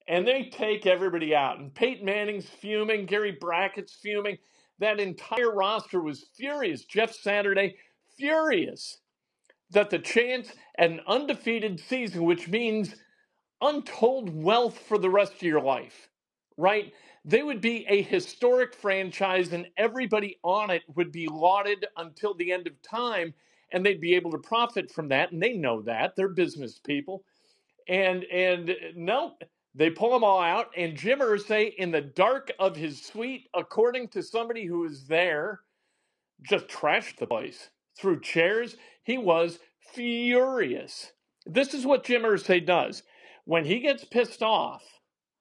and 0.07 0.27
they 0.27 0.45
take 0.51 0.85
everybody 0.85 1.35
out. 1.35 1.59
And 1.59 1.73
Peyton 1.73 2.05
Manning's 2.05 2.47
fuming, 2.47 3.05
Gary 3.05 3.37
Brackett's 3.39 3.93
fuming. 4.01 4.37
That 4.79 4.99
entire 4.99 5.53
roster 5.53 6.01
was 6.01 6.25
furious. 6.35 6.85
Jeff 6.85 7.13
Saturday, 7.13 7.77
furious 8.17 8.99
that 9.71 9.89
the 9.89 9.99
chance 9.99 10.53
at 10.77 10.91
an 10.91 11.01
undefeated 11.07 11.79
season, 11.79 12.23
which 12.25 12.47
means 12.49 12.95
untold 13.61 14.29
wealth 14.43 14.79
for 14.79 14.97
the 14.97 15.09
rest 15.09 15.33
of 15.35 15.43
your 15.43 15.61
life, 15.61 16.09
right? 16.57 16.93
They 17.25 17.43
would 17.43 17.61
be 17.61 17.85
a 17.89 18.01
historic 18.03 18.75
franchise 18.75 19.53
and 19.53 19.67
everybody 19.77 20.37
on 20.43 20.69
it 20.69 20.83
would 20.95 21.11
be 21.11 21.27
lauded 21.27 21.85
until 21.97 22.33
the 22.35 22.51
end 22.51 22.67
of 22.67 22.81
time 22.81 23.33
and 23.71 23.85
they'd 23.85 24.01
be 24.01 24.15
able 24.15 24.31
to 24.31 24.37
profit 24.37 24.91
from 24.91 25.09
that 25.09 25.31
and 25.31 25.41
they 25.41 25.53
know 25.53 25.81
that. 25.83 26.15
They're 26.15 26.29
business 26.29 26.79
people. 26.79 27.23
And 27.87 28.23
and 28.25 28.69
uh, 28.71 28.73
no, 28.95 29.33
they 29.75 29.89
pull 29.89 30.11
them 30.11 30.23
all 30.23 30.41
out 30.41 30.67
and 30.77 30.97
Jim 30.97 31.19
Irsay 31.19 31.73
in 31.75 31.91
the 31.91 32.01
dark 32.01 32.51
of 32.59 32.75
his 32.75 33.01
suite 33.01 33.47
according 33.55 34.09
to 34.09 34.23
somebody 34.23 34.65
who 34.65 34.79
was 34.79 35.07
there 35.07 35.61
just 36.43 36.67
trashed 36.67 37.17
the 37.17 37.27
place. 37.27 37.69
Threw 37.99 38.19
chairs. 38.19 38.77
He 39.03 39.17
was 39.17 39.59
furious. 39.93 41.11
This 41.45 41.73
is 41.73 41.85
what 41.85 42.03
Jim 42.03 42.23
Irsay 42.23 42.65
does 42.65 43.03
when 43.45 43.65
he 43.65 43.79
gets 43.79 44.05
pissed 44.05 44.41
off, 44.43 44.83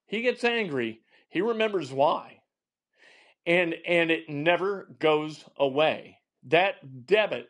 he 0.06 0.22
gets 0.22 0.44
angry, 0.44 1.00
he 1.28 1.40
remembers 1.40 1.92
why. 1.92 2.38
And 3.46 3.74
and 3.86 4.10
it 4.10 4.28
never 4.28 4.88
goes 4.98 5.44
away. 5.56 6.18
That 6.48 7.06
debit 7.06 7.48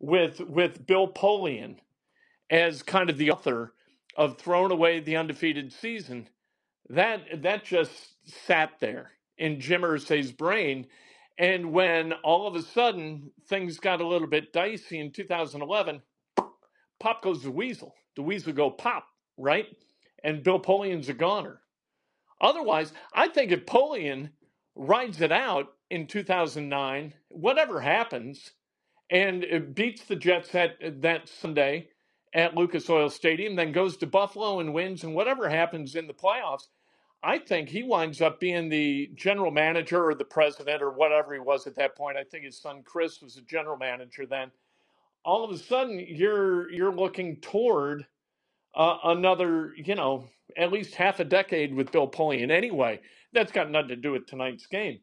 with 0.00 0.40
with 0.40 0.86
Bill 0.86 1.08
Polian 1.08 1.78
as 2.50 2.82
kind 2.82 3.10
of 3.10 3.18
the 3.18 3.32
author 3.32 3.74
of 4.16 4.38
throwing 4.38 4.72
away 4.72 5.00
the 5.00 5.16
undefeated 5.16 5.72
season, 5.72 6.28
that 6.90 7.42
that 7.42 7.64
just 7.64 8.16
sat 8.46 8.72
there 8.80 9.12
in 9.38 9.60
Jim 9.60 9.82
Irsay's 9.82 10.32
brain. 10.32 10.86
And 11.38 11.72
when 11.72 12.12
all 12.24 12.46
of 12.46 12.56
a 12.56 12.62
sudden 12.62 13.32
things 13.48 13.78
got 13.80 14.00
a 14.02 14.06
little 14.06 14.28
bit 14.28 14.52
dicey 14.52 15.00
in 15.00 15.12
2011, 15.12 16.02
pop 17.00 17.22
goes 17.22 17.42
the 17.42 17.50
weasel. 17.50 17.94
The 18.16 18.22
weasel 18.22 18.52
go 18.54 18.70
pop, 18.70 19.06
right? 19.38 19.66
and 20.24 20.42
Bill 20.44 20.60
Polian's 20.60 21.08
a 21.08 21.14
goner. 21.14 21.60
Otherwise, 22.40 22.92
I 23.14 23.28
think 23.28 23.52
if 23.52 23.66
Polian 23.66 24.30
rides 24.76 25.20
it 25.22 25.32
out 25.32 25.68
in 25.90 26.06
2009, 26.06 27.14
whatever 27.28 27.80
happens, 27.80 28.52
and 29.10 29.44
it 29.44 29.74
beats 29.74 30.04
the 30.04 30.16
Jets 30.16 30.50
that, 30.50 30.76
that 31.02 31.28
Sunday 31.28 31.88
at 32.34 32.54
Lucas 32.54 32.90
Oil 32.90 33.08
Stadium, 33.08 33.56
then 33.56 33.72
goes 33.72 33.96
to 33.98 34.06
Buffalo 34.06 34.60
and 34.60 34.74
wins, 34.74 35.04
and 35.04 35.14
whatever 35.14 35.48
happens 35.48 35.94
in 35.94 36.06
the 36.06 36.12
playoffs, 36.12 36.66
I 37.22 37.38
think 37.38 37.68
he 37.68 37.82
winds 37.82 38.20
up 38.20 38.40
being 38.40 38.68
the 38.68 39.10
general 39.14 39.50
manager 39.50 40.04
or 40.04 40.14
the 40.14 40.24
president 40.24 40.82
or 40.82 40.90
whatever 40.90 41.34
he 41.34 41.40
was 41.40 41.66
at 41.66 41.74
that 41.76 41.96
point. 41.96 42.16
I 42.16 42.24
think 42.24 42.44
his 42.44 42.60
son 42.60 42.82
Chris 42.84 43.22
was 43.22 43.34
the 43.34 43.40
general 43.42 43.76
manager 43.76 44.26
then. 44.26 44.50
All 45.24 45.44
of 45.44 45.50
a 45.50 45.58
sudden, 45.58 45.98
you're 45.98 46.70
you're 46.70 46.94
looking 46.94 47.36
toward 47.40 48.06
uh, 48.76 48.98
another, 49.04 49.74
you 49.76 49.94
know, 49.94 50.28
at 50.56 50.72
least 50.72 50.94
half 50.94 51.18
a 51.18 51.24
decade 51.24 51.74
with 51.74 51.90
Bill 51.90 52.08
Polian. 52.08 52.50
Anyway, 52.50 53.00
that's 53.32 53.50
got 53.50 53.70
nothing 53.70 53.88
to 53.88 53.96
do 53.96 54.12
with 54.12 54.26
tonight's 54.26 54.66
game. 54.66 55.00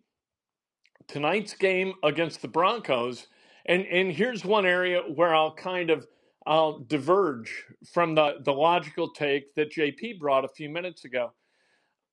Tonight's 1.07 1.53
game 1.55 1.93
against 2.03 2.41
the 2.41 2.47
Broncos, 2.47 3.27
and 3.65 3.85
and 3.85 4.11
here's 4.11 4.45
one 4.45 4.65
area 4.65 5.01
where 5.01 5.35
I'll 5.35 5.55
kind 5.55 5.89
of 5.89 6.07
I'll 6.45 6.79
diverge 6.79 7.65
from 7.91 8.15
the 8.15 8.35
the 8.41 8.53
logical 8.53 9.11
take 9.11 9.53
that 9.55 9.71
JP 9.73 10.19
brought 10.19 10.45
a 10.45 10.49
few 10.49 10.69
minutes 10.69 11.05
ago. 11.05 11.31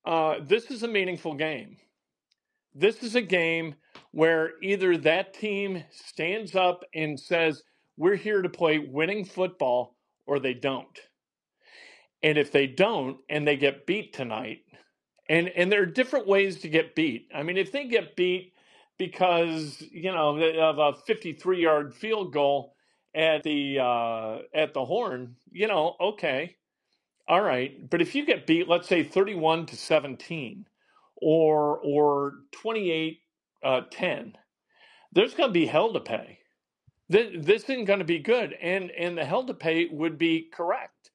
Uh, 0.05 0.37
this 0.43 0.71
is 0.71 0.83
a 0.83 0.89
meaningful 0.89 1.35
game. 1.35 1.77
This 2.75 3.03
is 3.03 3.17
a 3.17 3.23
game 3.23 3.75
where 4.13 4.53
either 4.63 4.97
that 4.99 5.35
team 5.35 5.83
stands 5.91 6.55
up 6.55 6.85
and 6.95 7.19
says, 7.19 7.63
"We're 7.97 8.17
here 8.17 8.43
to 8.43 8.49
play 8.49 8.79
winning 8.79 9.25
football," 9.25 9.97
or 10.27 10.39
they 10.39 10.55
don't 10.55 10.99
and 12.23 12.39
if 12.39 12.53
they 12.53 12.67
don't 12.67 13.19
and 13.29 13.47
they 13.47 13.57
get 13.57 13.87
beat 13.87 14.13
tonight, 14.13 14.61
and 15.29 15.49
and 15.51 15.71
there 15.71 15.83
are 15.83 15.87
different 15.87 16.27
ways 16.27 16.61
to 16.61 16.69
get 16.69 16.95
beat. 16.95 17.29
I 17.35 17.43
mean, 17.43 17.57
if 17.57 17.73
they 17.73 17.87
get 17.87 18.17
beat 18.17 18.53
because 19.01 19.83
you 19.91 20.13
know 20.13 20.37
of 20.39 20.79
a 20.79 20.93
53 21.07 21.63
yard 21.63 21.95
field 21.95 22.35
goal 22.35 22.75
at 23.15 23.43
the 23.43 23.79
uh, 23.81 24.39
at 24.55 24.75
the 24.75 24.85
horn, 24.85 25.37
you 25.51 25.67
know, 25.69 25.97
okay, 26.01 26.57
all 27.29 27.43
right. 27.43 27.89
But 27.91 28.03
if 28.03 28.15
you 28.15 28.27
get 28.27 28.47
beat, 28.47 28.69
let's 28.69 28.89
say 28.89 29.03
31 29.03 29.67
to 29.67 29.77
17, 29.77 30.67
or 31.17 31.79
or 31.79 32.35
28 32.53 33.21
uh, 33.65 33.81
10, 33.91 34.37
there's 35.13 35.35
going 35.35 35.49
to 35.51 35.55
be 35.55 35.67
hell 35.67 35.93
to 35.95 36.01
pay. 36.01 36.39
This, 37.09 37.65
isn't 37.65 37.87
going 37.87 38.01
to 38.01 38.05
be 38.05 38.21
good, 38.21 38.55
and 38.61 38.91
and 38.91 39.19
the 39.19 39.25
hell 39.25 39.47
to 39.47 39.55
pay 39.55 39.87
would 39.87 40.19
be 40.19 40.51
correct 40.53 41.11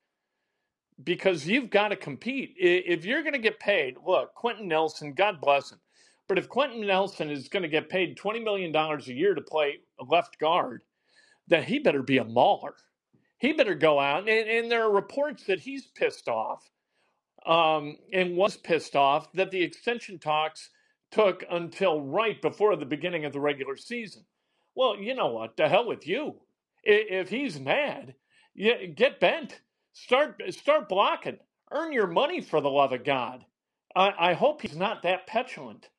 because 1.03 1.47
you've 1.47 1.69
got 1.69 1.89
to 1.89 1.95
compete. 1.95 2.55
If 2.57 3.05
you're 3.05 3.23
going 3.23 3.33
to 3.33 3.39
get 3.39 3.59
paid, 3.59 3.97
look, 4.05 4.33
Quenton 4.35 4.67
Nelson, 4.67 5.13
God 5.13 5.41
bless 5.41 5.71
him, 5.71 5.79
but 6.27 6.37
if 6.37 6.49
Quenton 6.49 6.85
Nelson 6.87 7.29
is 7.29 7.49
going 7.49 7.63
to 7.63 7.69
get 7.69 7.89
paid 7.89 8.17
$20 8.17 8.43
million 8.43 8.75
a 8.75 8.99
year 9.11 9.35
to 9.35 9.41
play 9.41 9.79
left 10.07 10.39
guard, 10.39 10.83
then 11.47 11.63
he 11.63 11.79
better 11.79 12.03
be 12.03 12.17
a 12.17 12.25
mauler. 12.25 12.75
He 13.39 13.53
better 13.53 13.75
go 13.75 13.99
out, 13.99 14.29
and, 14.29 14.49
and 14.49 14.71
there 14.71 14.83
are 14.85 14.91
reports 14.93 15.45
that 15.45 15.61
he's 15.61 15.87
pissed 15.87 16.27
off 16.29 16.69
um, 17.45 17.97
and 18.13 18.37
was 18.37 18.57
pissed 18.57 18.95
off 18.95 19.31
that 19.33 19.51
the 19.51 19.63
extension 19.63 20.19
talks 20.19 20.69
took 21.11 21.43
until 21.51 22.01
right 22.01 22.41
before 22.41 22.75
the 22.75 22.85
beginning 22.85 23.25
of 23.25 23.33
the 23.33 23.39
regular 23.39 23.77
season. 23.77 24.25
Well, 24.75 24.97
you 24.97 25.15
know 25.15 25.27
what? 25.29 25.57
The 25.57 25.69
hell 25.69 25.87
with 25.87 26.07
you. 26.07 26.35
If 26.83 27.29
he's 27.29 27.59
mad, 27.59 28.15
get 28.57 29.19
bent 29.19 29.61
Start 29.93 30.41
start 30.51 30.89
blocking. 30.89 31.39
Earn 31.71 31.93
your 31.93 32.07
money 32.07 32.41
for 32.41 32.61
the 32.61 32.69
love 32.69 32.93
of 32.93 33.03
God. 33.03 33.45
I, 33.95 34.31
I 34.31 34.33
hope 34.33 34.61
he's 34.61 34.75
not 34.77 35.03
that 35.03 35.27
petulant. 35.27 35.89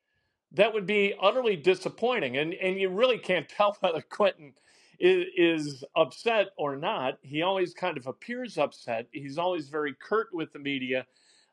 That 0.57 0.75
would 0.75 0.87
be 0.87 1.15
utterly 1.23 1.57
disappointing. 1.57 2.39
And 2.39 2.55
and 2.55 2.81
you 2.81 2.91
really 2.91 3.19
can't 3.19 3.49
tell 3.57 3.77
whether 3.81 4.03
Quenton 4.03 4.55
is, 5.01 5.27
is 5.37 5.85
upset 5.97 6.49
or 6.59 6.77
not. 6.77 7.19
He 7.23 7.43
always 7.43 7.75
kind 7.75 7.99
of 7.99 8.09
appears 8.09 8.59
upset. 8.59 9.09
He's 9.13 9.39
always 9.39 9.69
very 9.71 9.95
curt 10.01 10.29
with 10.35 10.53
the 10.53 10.61
media. 10.61 11.07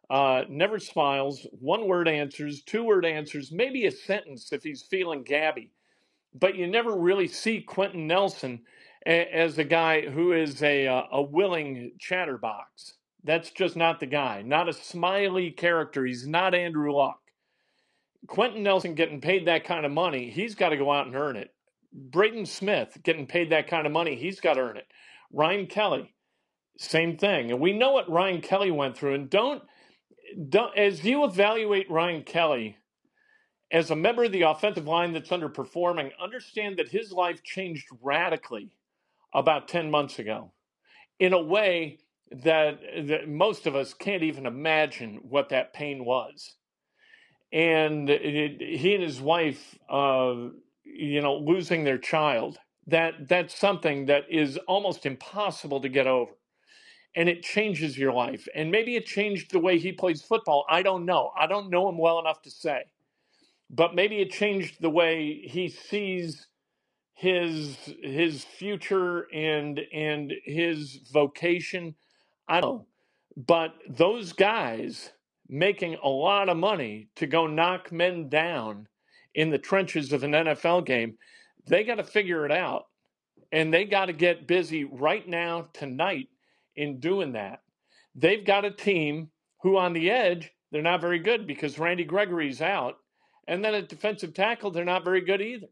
Uh, 0.10 0.44
never 0.50 0.80
smiles. 0.80 1.48
One 1.52 1.88
word 1.88 2.08
answers, 2.08 2.63
two 2.63 2.84
word 2.84 3.06
answers, 3.06 3.52
maybe 3.52 3.88
a 3.88 3.92
sentence 3.92 4.54
if 4.54 4.63
he's 4.63 4.84
feeling 4.84 5.24
gabby. 5.24 5.72
But 6.36 6.56
you 6.56 6.68
never 6.68 6.96
really 6.96 7.28
see 7.28 7.62
Quenton 7.62 8.08
Nelson 8.08 8.62
as 9.34 9.58
a 9.60 9.66
guy 9.66 10.02
who 10.10 10.34
is 10.34 10.63
a, 10.63 10.88
uh, 10.88 11.04
a 11.12 11.24
willing 11.24 11.94
chatterbox. 12.00 12.96
That's 13.24 13.52
just 13.52 13.76
not 13.78 14.00
the 14.02 14.08
guy. 14.08 14.44
Not 14.44 14.70
a 14.70 14.74
smiley 14.74 15.52
character. 15.52 16.06
He's 16.06 16.28
not 16.28 16.56
Andrew 16.56 16.94
Luck. 16.94 17.20
Quenton 18.27 18.63
Nelson 18.63 18.95
getting 18.95 19.21
paid 19.21 19.47
that 19.47 19.65
kind 19.65 19.86
of 19.86 19.91
money, 19.91 20.29
he's 20.29 20.55
got 20.55 20.69
to 20.69 20.77
go 20.77 20.91
out 20.91 21.07
and 21.07 21.15
earn 21.15 21.36
it. 21.36 21.53
Braden 21.91 22.45
Smith 22.45 22.97
getting 23.03 23.27
paid 23.27 23.51
that 23.51 23.67
kind 23.67 23.86
of 23.86 23.93
money, 23.93 24.15
he's 24.15 24.39
got 24.39 24.55
to 24.55 24.62
earn 24.62 24.77
it. 24.77 24.88
Ryan 25.31 25.67
Kelly, 25.67 26.13
same 26.77 27.17
thing. 27.17 27.51
And 27.51 27.59
we 27.59 27.73
know 27.73 27.91
what 27.91 28.09
Ryan 28.09 28.41
Kelly 28.41 28.71
went 28.71 28.97
through. 28.97 29.15
And 29.15 29.29
don't, 29.29 29.63
don't 30.49 30.75
as 30.77 31.03
you 31.03 31.23
evaluate 31.23 31.89
Ryan 31.89 32.23
Kelly 32.23 32.77
as 33.71 33.89
a 33.89 33.95
member 33.95 34.23
of 34.23 34.31
the 34.31 34.43
offensive 34.43 34.88
line 34.88 35.13
that's 35.13 35.29
underperforming, 35.29 36.12
understand 36.21 36.77
that 36.77 36.89
his 36.89 37.12
life 37.12 37.43
changed 37.43 37.88
radically 38.01 38.69
about 39.33 39.67
10 39.67 39.89
months 39.89 40.19
ago 40.19 40.51
in 41.19 41.33
a 41.33 41.41
way 41.41 41.97
that, 42.31 42.79
that 43.07 43.27
most 43.27 43.65
of 43.65 43.75
us 43.75 43.93
can't 43.93 44.23
even 44.23 44.45
imagine 44.45 45.19
what 45.23 45.49
that 45.49 45.73
pain 45.73 46.05
was. 46.05 46.55
And 47.54 48.10
it, 48.10 48.62
he 48.62 48.96
and 48.96 49.04
his 49.04 49.22
wife, 49.22 49.80
uh, 49.89 50.36
you 50.86 51.22
know, 51.22 51.38
losing 51.38 51.86
their 51.86 52.00
child, 52.00 52.60
that 52.88 53.30
that's 53.30 53.58
something 53.58 54.08
that 54.08 54.24
is 54.30 54.58
almost 54.68 55.06
impossible 55.06 55.82
to 55.82 55.89
get 55.89 56.08
over. 56.08 56.34
And 57.16 57.30
it 57.30 57.44
changes 57.44 57.98
your 57.98 58.13
life. 58.13 58.48
And 58.56 58.72
maybe 58.72 58.96
it 58.98 59.06
changed 59.06 59.52
the 59.52 59.60
way 59.60 59.80
he 59.80 59.94
plays 59.94 60.24
football. 60.24 60.66
I 60.70 60.84
don't 60.84 61.06
know. 61.06 61.32
I 61.39 61.48
don't 61.48 61.70
know 61.70 61.89
him 61.89 62.00
well 62.00 62.20
enough 62.20 62.42
to 62.44 62.52
say. 62.52 62.86
But 63.70 63.96
maybe 63.96 64.22
it 64.22 64.32
changed 64.32 64.82
the 64.82 64.92
way 64.92 65.42
he 65.46 65.70
sees 65.70 66.48
his 67.16 67.78
his 68.04 68.44
future 68.46 69.28
and 69.34 69.80
and 69.94 70.34
his 70.46 71.02
vocation. 71.13 71.96
I 72.48 72.62
don't 72.62 72.76
know. 72.78 72.88
But 73.38 73.76
those 73.89 74.34
guys 74.34 75.12
making 75.54 75.98
a 76.04 76.10
lot 76.10 76.50
of 76.50 76.58
money 76.58 77.10
to 77.16 77.28
go 77.28 77.48
knock 77.48 77.92
men 77.92 78.30
down 78.30 78.88
in 79.36 79.50
the 79.50 79.58
trenches 79.58 80.12
of 80.12 80.24
an 80.24 80.32
NFL 80.32 80.86
game, 80.86 81.18
they 81.68 81.84
got 81.84 81.96
to 81.96 82.04
figure 82.04 82.46
it 82.46 82.52
out. 82.52 82.86
And 83.52 83.74
they 83.74 83.86
got 83.86 84.08
to 84.08 84.13
get 84.13 84.48
busy 84.48 84.84
right 84.84 85.28
now, 85.28 85.70
tonight, 85.74 86.28
in 86.76 87.00
doing 87.00 87.34
that. 87.34 87.62
They've 88.16 88.44
got 88.44 88.66
a 88.66 88.72
team 88.72 89.30
who, 89.62 89.78
on 89.78 89.94
the 89.94 90.10
edge, 90.10 90.52
they're 90.72 90.82
not 90.82 91.02
very 91.02 91.20
good 91.20 91.46
because 91.46 91.78
Randy 91.78 92.04
Gregory's 92.04 92.62
out. 92.62 92.96
And 93.48 93.63
then 93.63 93.76
at 93.76 93.89
defensive 93.89 94.34
tackle, 94.34 94.72
they're 94.72 94.86
not 94.86 95.06
very 95.06 95.22
good 95.22 95.42
either 95.42 95.68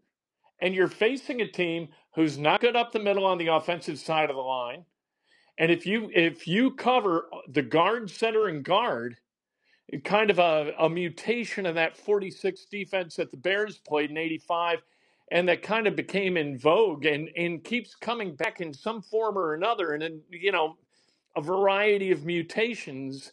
and 0.61 0.75
you're 0.75 0.87
facing 0.87 1.41
a 1.41 1.47
team 1.47 1.89
who's 2.15 2.37
not 2.37 2.61
good 2.61 2.75
up 2.75 2.91
the 2.91 2.99
middle 2.99 3.25
on 3.25 3.37
the 3.37 3.47
offensive 3.47 3.99
side 3.99 4.29
of 4.29 4.35
the 4.35 4.41
line. 4.41 4.85
And 5.57 5.71
if 5.71 5.85
you 5.85 6.09
if 6.13 6.47
you 6.47 6.71
cover 6.71 7.27
the 7.47 7.61
guard, 7.61 8.09
center, 8.09 8.47
and 8.47 8.63
guard, 8.63 9.17
kind 10.03 10.29
of 10.31 10.39
a, 10.39 10.73
a 10.79 10.89
mutation 10.89 11.65
of 11.65 11.75
that 11.75 11.97
46 11.97 12.65
defense 12.65 13.15
that 13.17 13.31
the 13.31 13.37
Bears 13.37 13.77
played 13.77 14.11
in 14.11 14.17
85 14.17 14.79
and 15.31 15.47
that 15.49 15.61
kind 15.63 15.87
of 15.87 15.95
became 15.95 16.37
in 16.37 16.57
vogue 16.57 17.05
and, 17.05 17.29
and 17.37 17.63
keeps 17.63 17.95
coming 17.95 18.35
back 18.35 18.61
in 18.61 18.73
some 18.73 19.01
form 19.01 19.37
or 19.37 19.53
another 19.53 19.93
and 19.93 20.03
in, 20.03 20.21
you 20.29 20.51
know 20.51 20.77
a 21.35 21.41
variety 21.41 22.11
of 22.11 22.25
mutations 22.25 23.31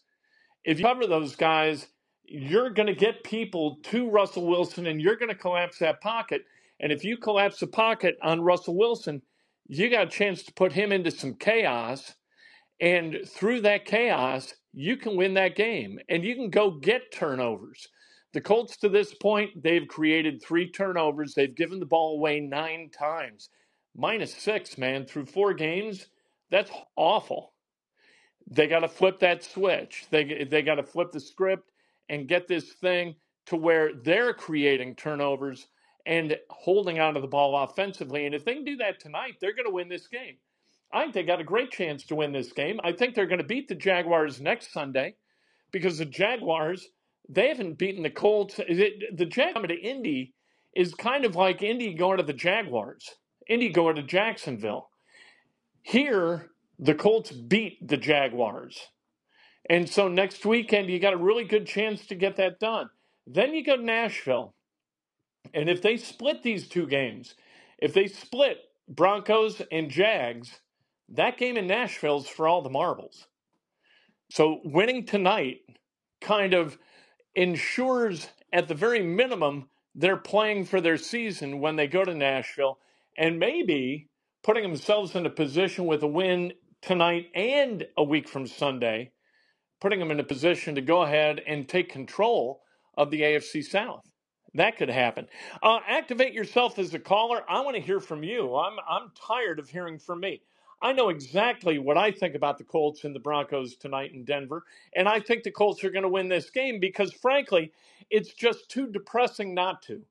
if 0.65 0.79
you 0.79 0.85
cover 0.85 1.07
those 1.07 1.37
guys 1.37 1.89
you're 2.27 2.71
going 2.71 2.87
to 2.87 2.95
get 2.95 3.25
people 3.25 3.79
to 3.85 4.11
Russell 4.11 4.47
Wilson 4.47 4.87
and 4.87 5.01
you're 5.03 5.17
going 5.17 5.31
to 5.31 5.35
collapse 5.35 5.79
that 5.79 6.01
pocket 6.01 6.43
and 6.81 6.93
if 6.93 7.05
you 7.05 7.17
collapse 7.17 7.61
the 7.61 7.67
pocket 7.67 8.19
on 8.23 8.41
Russell 8.43 8.77
Wilson, 8.77 9.23
you 9.69 9.91
got 9.91 10.07
a 10.07 10.11
chance 10.11 10.43
to 10.45 10.53
put 10.53 10.73
him 10.73 10.93
into 10.93 11.11
some 11.11 11.35
chaos. 11.35 12.15
And 12.81 13.21
through 13.27 13.63
that 13.63 13.85
chaos, 13.85 14.55
you 14.79 14.97
can 14.97 15.17
win 15.17 15.35
that 15.35 15.57
game 15.57 15.99
and 16.09 16.25
you 16.25 16.37
can 16.37 16.51
go 16.51 16.71
get 16.71 17.13
turnovers. 17.13 17.89
The 18.33 18.41
Colts, 18.41 18.77
to 18.79 18.89
this 18.89 19.13
point, 19.13 19.61
they've 19.61 19.89
created 19.89 20.41
three 20.41 20.71
turnovers. 20.71 21.35
They've 21.35 21.55
given 21.55 21.81
the 21.81 21.87
ball 21.87 22.15
away 22.15 22.39
nine 22.39 22.91
times. 22.97 23.49
Minus 23.97 24.33
six, 24.33 24.79
man, 24.79 25.05
through 25.05 25.27
four 25.27 25.53
games. 25.53 26.07
That's 26.51 26.71
awful. 26.95 27.55
They 28.49 28.69
got 28.69 28.81
to 28.81 28.89
flip 28.89 29.19
that 29.21 29.43
switch. 29.43 30.07
They, 30.11 30.47
they 30.49 30.63
got 30.63 30.77
to 30.77 30.85
flip 30.85 31.11
the 31.11 31.21
script 31.21 31.73
and 32.09 32.29
get 32.29 32.47
this 32.47 32.73
thing 32.75 33.17
to 33.47 33.57
where 33.57 33.91
they're 34.05 34.33
creating 34.33 34.95
turnovers 34.95 35.67
and 36.07 36.37
holding 36.51 37.01
onto 37.01 37.21
the 37.21 37.27
ball 37.27 37.65
offensively. 37.65 38.27
And 38.27 38.35
if 38.35 38.45
they 38.45 38.55
can 38.55 38.65
do 38.65 38.77
that 38.77 39.01
tonight, 39.01 39.39
they're 39.41 39.57
going 39.57 39.67
to 39.67 39.75
win 39.75 39.89
this 39.89 40.07
game. 40.07 40.37
I 40.93 41.03
think 41.03 41.15
they 41.15 41.23
got 41.23 41.41
a 41.41 41.45
great 41.45 41.71
chance 41.71 42.05
to 42.07 42.15
win 42.15 42.33
this 42.33 42.53
game. 42.53 42.81
I 42.83 42.93
think 42.93 43.15
they're 43.15 43.27
going 43.27 43.41
to 43.41 43.45
beat 43.45 43.69
the 43.69 43.75
Jaguars 43.75 44.41
next 44.41 44.73
Sunday 44.73 45.17
because 45.71 45.99
the 45.99 46.07
Jaguars, 46.07 46.89
they 47.29 47.49
haven't 47.49 47.79
beaten 47.79 48.03
the 48.03 48.11
Colts. 48.11 48.57
The 48.57 49.27
Jag 49.29 49.55
coming 49.55 49.69
to 49.69 49.79
Indy 49.79 50.35
is 50.75 50.95
kind 50.95 51.25
of 51.25 51.37
like 51.37 51.63
Indy 51.63 51.95
going 51.95 52.19
to 52.19 52.23
the 52.23 52.33
Jaguars, 52.33 53.17
Indy 53.49 53.69
going 53.69 53.97
to 53.97 54.03
Jacksonville. 54.03 54.89
Here, 55.83 56.51
the 56.79 56.95
Colts 56.95 57.33
beat 57.33 57.87
the 57.87 57.97
Jaguars. 57.97 58.89
And 59.69 59.89
so 59.89 60.09
next 60.09 60.47
weekend, 60.47 60.89
you 60.89 60.99
got 60.99 61.13
a 61.13 61.19
really 61.19 61.45
good 61.45 61.67
chance 61.67 62.07
to 62.07 62.15
get 62.15 62.37
that 62.37 62.59
done. 62.61 62.89
Then 63.27 63.53
you 63.53 63.65
go 63.65 63.77
to 63.77 63.83
Nashville. 63.83 64.55
And 65.53 65.69
if 65.69 65.83
they 65.83 65.97
split 65.97 66.43
these 66.43 66.69
two 66.69 66.87
games, 66.87 67.35
if 67.79 67.93
they 67.93 68.07
split 68.07 68.59
Broncos 68.89 69.61
and 69.71 69.91
Jags, 69.91 70.61
that 71.11 71.39
game 71.39 71.57
in 71.57 71.67
Nashville's 71.67 72.29
for 72.29 72.49
all 72.49 72.63
the 72.63 72.71
marbles. 72.71 73.27
So 74.31 74.61
winning 74.65 75.07
tonight 75.07 75.61
kind 76.21 76.55
of 76.55 76.79
ensures, 77.35 78.29
at 78.53 78.69
the 78.69 78.75
very 78.75 79.03
minimum, 79.03 79.69
they're 79.95 80.17
playing 80.17 80.67
for 80.67 80.81
their 80.81 80.97
season 80.97 81.61
when 81.61 81.77
they 81.77 81.87
go 81.87 82.05
to 82.05 82.15
Nashville 82.15 82.79
and 83.17 83.39
maybe 83.39 84.09
putting 84.43 84.63
themselves 84.63 85.15
in 85.15 85.27
a 85.27 85.31
position 85.31 85.87
with 85.87 86.03
a 86.03 86.07
win 86.07 86.53
tonight 86.83 87.27
and 87.35 87.87
a 87.97 88.03
week 88.05 88.29
from 88.29 88.47
Sunday, 88.47 89.13
putting 89.81 89.99
them 89.99 90.11
in 90.11 90.21
a 90.21 90.25
position 90.25 90.75
to 90.75 90.81
go 90.81 91.03
ahead 91.03 91.41
and 91.47 91.69
take 91.69 91.91
control 91.91 92.61
of 92.97 93.11
the 93.11 93.23
AFC 93.23 93.65
South. 93.65 94.05
That 94.55 94.77
could 94.77 94.91
happen. 94.91 95.29
Uh, 95.63 95.81
activate 95.87 96.33
yourself 96.33 96.79
as 96.79 96.95
a 96.95 96.99
caller. 96.99 97.43
I 97.49 97.61
want 97.61 97.77
to 97.77 97.83
hear 97.83 98.01
from 98.01 98.23
you. 98.25 98.57
I'm 98.57 98.77
I'm 98.89 99.13
tired 99.27 99.59
of 99.59 99.69
hearing 99.69 99.99
from 99.99 100.21
me. 100.21 100.43
I 100.83 100.93
know 100.93 101.11
exactly 101.11 101.79
what 101.79 101.99
I 101.99 102.13
think 102.13 102.35
about 102.37 102.59
the 102.59 102.65
Colts 102.65 103.05
and 103.05 103.15
the 103.15 103.21
Broncos 103.21 103.77
tonight 103.77 104.13
in 104.15 104.25
Denver, 104.25 104.65
and 104.97 105.09
I 105.09 105.21
think 105.21 105.45
the 105.45 105.51
Colts 105.53 105.85
are 105.85 105.91
going 105.91 106.05
to 106.05 106.09
win 106.09 106.29
this 106.29 106.51
game 106.51 106.81
because, 106.81 107.13
frankly, 107.13 107.73
it's 108.11 108.33
just 108.35 108.71
too 108.71 108.89
depressing 108.89 109.55
not 109.55 109.83
to. 109.85 110.03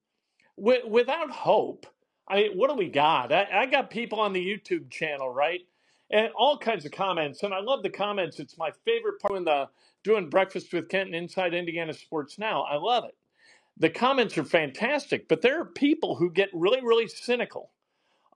W- 0.59 0.87
without 0.87 1.31
hope, 1.31 1.87
I 2.29 2.49
what 2.55 2.69
do 2.69 2.75
we 2.77 2.89
got? 2.89 3.33
I, 3.33 3.47
I 3.53 3.65
got 3.67 3.89
people 3.91 4.19
on 4.19 4.33
the 4.33 4.45
YouTube 4.45 4.91
channel, 4.91 5.29
right? 5.29 5.61
And 6.11 6.29
all 6.37 6.57
kinds 6.57 6.85
of 6.85 6.91
comments, 6.93 7.43
and 7.43 7.53
I 7.53 7.61
love 7.61 7.83
the 7.83 7.89
comments. 7.91 8.39
It's 8.39 8.57
my 8.57 8.71
favorite 8.85 9.19
part 9.21 9.33
when 9.35 9.45
the 9.45 9.69
doing 10.03 10.29
breakfast 10.29 10.73
with 10.73 10.89
Kent 10.89 11.07
and 11.07 11.15
Inside 11.15 11.53
Indiana 11.53 11.93
Sports 11.93 12.39
Now. 12.39 12.63
I 12.63 12.77
love 12.77 13.05
it 13.05 13.15
the 13.77 13.91
comments 13.91 14.37
are 14.39 14.45
fantastic, 14.45 15.27
but 15.27 15.43
there 15.43 15.61
are 15.61 15.65
people 15.65 16.15
who 16.15 16.31
get 16.31 16.49
really, 16.53 16.81
really 16.81 17.07
cynical 17.07 17.71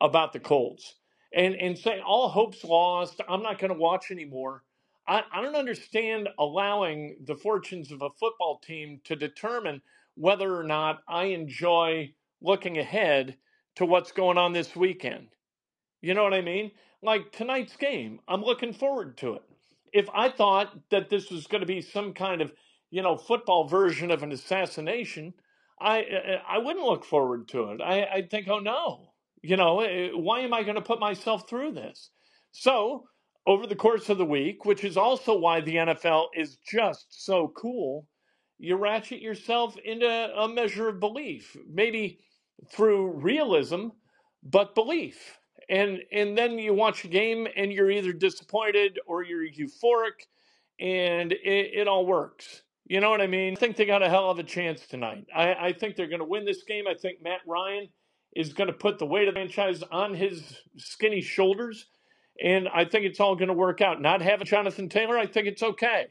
about 0.02 0.34
the 0.34 0.40
Colts 0.40 0.96
and, 1.34 1.56
and 1.56 1.78
say, 1.78 2.02
all 2.06 2.30
hope's 2.30 2.64
lost. 2.64 3.22
I'm 3.30 3.44
not 3.44 3.60
going 3.60 3.74
to 3.74 3.80
watch 3.80 4.12
anymore. 4.12 4.64
I, 5.08 5.24
I 5.34 5.42
don't 5.42 5.56
understand 5.56 6.30
allowing 6.40 7.18
the 7.26 7.36
fortunes 7.36 7.92
of 7.92 8.02
a 8.02 8.10
football 8.20 8.60
team 8.60 9.02
to 9.06 9.16
determine 9.16 9.82
whether 10.16 10.56
or 10.58 10.64
not 10.64 11.00
I 11.08 11.26
enjoy 11.26 12.14
looking 12.42 12.78
ahead 12.78 13.38
to 13.76 13.86
what's 13.86 14.12
going 14.12 14.38
on 14.38 14.54
this 14.54 14.76
weekend. 14.76 15.30
You 16.02 16.14
know 16.14 16.24
what 16.24 16.34
I 16.34 16.42
mean? 16.42 16.72
Like 17.04 17.32
tonight's 17.32 17.76
game, 17.78 18.20
I'm 18.28 18.44
looking 18.44 18.74
forward 18.74 19.18
to 19.20 19.36
it. 19.36 19.44
If 19.94 20.10
I 20.14 20.30
thought 20.30 20.74
that 20.92 21.10
this 21.10 21.32
was 21.32 21.48
going 21.48 21.62
to 21.62 21.68
be 21.68 21.82
some 21.82 22.14
kind 22.14 22.42
of 22.42 22.52
you 22.92 23.02
know, 23.02 23.18
football 23.18 23.68
version 23.68 24.12
of 24.12 24.24
an 24.24 24.32
assassination, 24.32 25.34
I 25.80 26.40
I 26.48 26.58
wouldn't 26.60 26.86
look 26.86 27.06
forward 27.06 27.48
to 27.50 27.72
it. 27.72 27.82
I 27.82 28.06
I'd 28.06 28.30
think, 28.32 28.48
oh 28.50 28.60
no, 28.60 29.11
you 29.42 29.58
know, 29.58 29.82
eh, 29.82 30.10
why 30.14 30.42
am 30.42 30.54
I 30.54 30.64
going 30.64 30.76
to 30.76 30.82
put 30.82 31.00
myself 31.00 31.50
through 31.50 31.74
this? 31.74 32.10
So 32.52 33.06
over 33.48 33.66
the 33.66 33.76
course 33.76 34.10
of 34.10 34.18
the 34.18 34.26
week, 34.26 34.66
which 34.66 34.84
is 34.84 34.98
also 34.98 35.38
why 35.38 35.62
the 35.62 35.76
NFL 35.76 36.28
is 36.36 36.58
just 36.58 37.08
so 37.10 37.52
cool, 37.56 38.08
you 38.60 38.76
ratchet 38.76 39.22
yourself 39.22 39.76
into 39.84 40.08
a 40.08 40.48
measure 40.48 40.88
of 40.88 41.00
belief, 41.00 41.58
maybe 41.68 42.20
through 42.72 43.12
realism, 43.14 43.88
but 44.44 44.76
belief. 44.76 45.38
And 45.70 46.00
and 46.12 46.38
then 46.38 46.60
you 46.60 46.74
watch 46.74 47.06
a 47.06 47.08
game 47.08 47.48
and 47.56 47.72
you're 47.72 47.90
either 47.90 48.14
disappointed 48.14 49.00
or 49.08 49.24
you're 49.24 49.48
euphoric, 49.48 50.28
and 50.80 51.32
it, 51.32 51.72
it 51.74 51.88
all 51.88 52.06
works. 52.06 52.64
You 52.86 53.00
know 53.00 53.10
what 53.10 53.22
I 53.22 53.28
mean? 53.28 53.54
I 53.54 53.56
think 53.56 53.78
they 53.78 53.86
got 53.86 54.04
a 54.04 54.10
hell 54.10 54.30
of 54.30 54.38
a 54.38 54.44
chance 54.44 54.86
tonight. 54.86 55.26
I, 55.34 55.54
I 55.54 55.74
think 55.74 55.96
they're 55.96 56.08
going 56.08 56.20
to 56.20 56.26
win 56.26 56.46
this 56.46 56.64
game. 56.64 56.86
I 56.88 56.94
think 56.94 57.22
Matt 57.24 57.40
Ryan 57.48 57.88
is 58.36 58.54
going 58.54 58.68
to 58.68 58.74
put 58.74 59.00
the 59.00 59.06
weight 59.06 59.28
of 59.28 59.34
the 59.34 59.40
franchise 59.40 59.84
on 59.92 60.14
his 60.14 60.42
skinny 60.78 61.22
shoulders. 61.22 61.88
And 62.42 62.68
I 62.70 62.86
think 62.86 63.06
it's 63.06 63.20
all 63.20 63.36
going 63.36 63.50
to 63.50 63.54
work 63.54 63.82
out. 63.82 64.02
Not 64.02 64.22
having 64.22 64.48
Jonathan 64.48 64.90
Taylor, 64.90 65.18
I 65.18 65.28
think 65.28 65.48
it's 65.48 65.64
okay. 65.64 66.08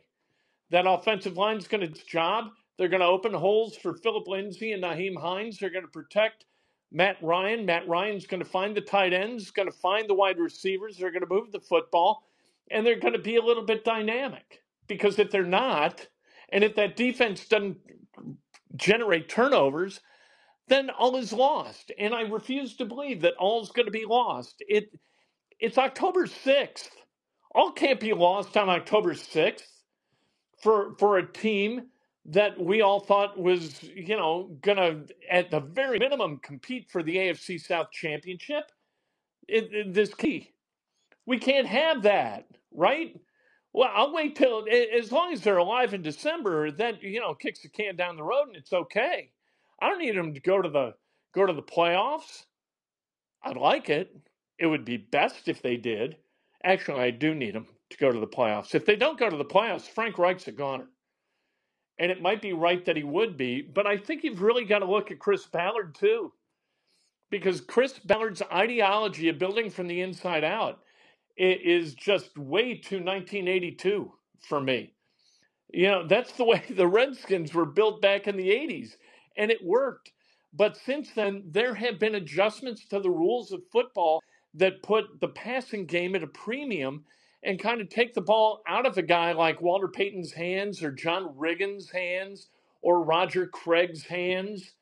That 0.71 0.87
offensive 0.87 1.37
line 1.37 1.57
is 1.57 1.67
going 1.67 1.81
to 1.81 1.87
do 1.87 1.93
its 1.93 2.05
job. 2.05 2.51
They're 2.79 2.89
going 2.89 3.01
to 3.01 3.07
open 3.07 3.35
holes 3.35 3.77
for 3.77 3.95
Philip 3.95 4.29
Lindsay 4.29 4.73
and 4.73 4.83
Nyheim 4.83 5.21
Hines. 5.21 5.59
They're 5.59 5.71
going 5.71 5.85
to 5.85 5.91
protect 5.91 6.47
Matt 6.93 7.17
Ryan. 7.23 7.67
Matt 7.67 7.89
Ryan's 7.89 8.27
going 8.27 8.43
to 8.43 8.49
find 8.49 8.77
the 8.77 8.81
tight 8.81 9.13
ends, 9.13 9.51
going 9.51 9.71
to 9.71 9.77
find 9.77 10.09
the 10.09 10.15
wide 10.15 10.39
receivers. 10.39 10.97
They're 10.97 11.11
going 11.11 11.27
to 11.27 11.35
move 11.35 11.53
the 11.53 11.61
football, 11.61 12.25
and 12.71 12.87
they're 12.87 12.99
going 12.99 13.13
to 13.15 13.21
be 13.21 13.37
a 13.37 13.43
little 13.43 13.65
bit 13.65 13.85
dynamic. 13.85 14.63
Because 14.87 15.19
if 15.19 15.31
they're 15.31 15.45
not, 15.45 16.07
and 16.51 16.65
if 16.65 16.75
that 16.77 16.97
defense 16.97 17.47
doesn't 17.47 17.79
generate 18.77 19.29
turnovers, 19.29 20.01
then 20.71 20.91
all 20.91 21.19
is 21.19 21.35
lost. 21.35 21.93
And 21.99 22.15
I 22.15 22.23
refuse 22.23 22.77
to 22.79 22.87
believe 22.87 23.23
that 23.23 23.35
all 23.41 23.63
is 23.63 23.71
going 23.73 23.87
to 23.87 23.93
be 23.93 24.07
lost. 24.07 24.65
It 24.69 24.91
it's 25.61 25.79
October 25.79 26.27
6th. 26.27 26.89
All 27.55 27.73
can't 27.73 28.01
be 28.01 28.13
lost 28.15 28.57
on 28.57 28.69
October 28.71 29.15
6th 29.15 29.63
for 30.63 30.95
for 30.99 31.19
a 31.19 31.27
team 31.33 31.89
that 32.27 32.61
we 32.61 32.83
all 32.83 33.01
thought 33.01 33.39
was, 33.39 33.83
you 33.83 34.17
know, 34.17 34.57
going 34.63 34.79
to 34.79 35.15
at 35.31 35.51
the 35.51 35.61
very 35.61 35.99
minimum 35.99 36.39
compete 36.39 36.89
for 36.91 37.03
the 37.03 37.17
AFC 37.17 37.61
South 37.61 37.91
Championship. 37.93 38.65
It, 39.49 39.71
it- 39.73 39.95
this 39.95 40.15
key. 40.15 40.53
We 41.27 41.39
can't 41.39 41.67
have 41.69 42.03
that, 42.03 42.47
right? 42.73 43.17
Well, 43.73 43.91
I'll 43.95 44.13
wait 44.15 44.37
till 44.37 44.67
as 44.71 45.13
long 45.13 45.33
as 45.33 45.43
they're 45.43 45.59
alive 45.59 45.95
in 45.95 46.03
December. 46.03 46.71
That 46.73 47.03
you 47.03 47.21
know 47.21 47.35
kicks 47.35 47.63
the 47.63 47.69
can 47.71 47.97
down 47.97 48.17
the 48.17 48.25
road, 48.25 48.49
and 48.49 48.57
it's 48.57 48.73
okay. 48.73 49.31
I 49.81 49.89
don't 49.91 50.01
need 50.01 50.17
them 50.17 50.35
to 50.35 50.41
go 50.41 50.63
to 50.63 50.69
the 50.71 50.95
go 51.35 51.47
to 51.47 51.53
the 51.55 51.63
playoffs. 51.63 52.45
I'd 53.45 53.57
like 53.59 53.91
it. 53.91 54.17
It 54.59 54.67
would 54.67 54.85
be 54.85 54.99
best 54.99 55.49
if 55.49 55.63
they 55.63 55.77
did. 55.79 56.17
Actually, 56.65 57.03
I 57.03 57.11
do 57.11 57.35
need 57.35 57.55
them 57.55 57.69
to 57.91 57.99
go 57.99 58.13
to 58.13 58.21
the 58.21 58.29
playoffs. 58.29 58.75
If 58.75 58.87
they 58.87 58.97
don't 58.97 59.19
go 59.19 59.31
to 59.31 59.37
the 59.39 59.45
playoffs, 59.45 59.89
Frank 59.89 60.19
Reich's 60.19 60.49
a 60.49 60.53
goner. 60.53 60.89
And 61.99 62.11
it 62.11 62.23
might 62.23 62.43
be 62.43 62.53
right 62.53 62.85
that 62.87 62.97
he 62.97 63.05
would 63.05 63.37
be, 63.37 63.63
but 63.63 63.87
I 63.87 63.97
think 63.97 64.25
you've 64.25 64.43
really 64.43 64.65
got 64.65 64.81
to 64.81 64.87
look 64.91 65.11
at 65.11 65.21
Chris 65.21 65.47
Ballard 65.47 65.95
too, 65.95 66.33
because 67.31 67.61
Chris 67.61 67.99
Ballard's 68.01 68.43
ideology 68.53 69.29
of 69.29 69.39
building 69.39 69.71
from 69.71 69.89
the 69.89 70.01
inside 70.03 70.45
out 70.45 70.81
i- 71.39 71.43
is 71.65 71.95
just 71.95 72.39
way 72.39 72.75
too 72.77 73.01
1982 73.01 74.13
for 74.49 74.61
me. 74.61 74.95
You 75.73 75.89
know, 75.89 76.07
that's 76.09 76.33
the 76.33 76.45
way 76.45 76.63
the 76.71 76.89
Redskins 76.89 77.55
were 77.55 77.67
built 77.67 78.03
back 78.03 78.29
in 78.29 78.37
the 78.37 78.51
80s, 78.51 78.97
and 79.41 79.51
it 79.51 79.65
worked. 79.65 80.13
But 80.53 80.77
since 80.77 81.11
then, 81.15 81.45
there 81.51 81.75
have 81.75 81.99
been 81.99 82.15
adjustments 82.17 82.85
to 82.91 83.01
the 83.01 83.11
rules 83.11 83.53
of 83.53 83.63
football 83.73 84.21
that 84.55 84.83
put 84.83 85.21
the 85.21 85.29
passing 85.29 85.87
game 85.87 86.15
at 86.15 86.23
a 86.23 86.27
premium 86.27 87.05
and 87.43 87.59
kind 87.59 87.81
of 87.81 87.89
take 87.89 88.13
the 88.13 88.21
ball 88.21 88.63
out 88.69 88.85
of 88.85 88.99
a 88.99 89.03
guy 89.03 89.33
like 89.33 89.63
Walter 89.63 89.89
Payton's 89.89 90.33
hands 90.33 90.83
or 90.83 90.93
John 90.93 91.35
Riggins' 91.39 91.91
hands 91.91 92.49
or 92.83 93.03
Roger 93.03 93.47
Craig's 93.47 94.05
hands. 94.05 94.75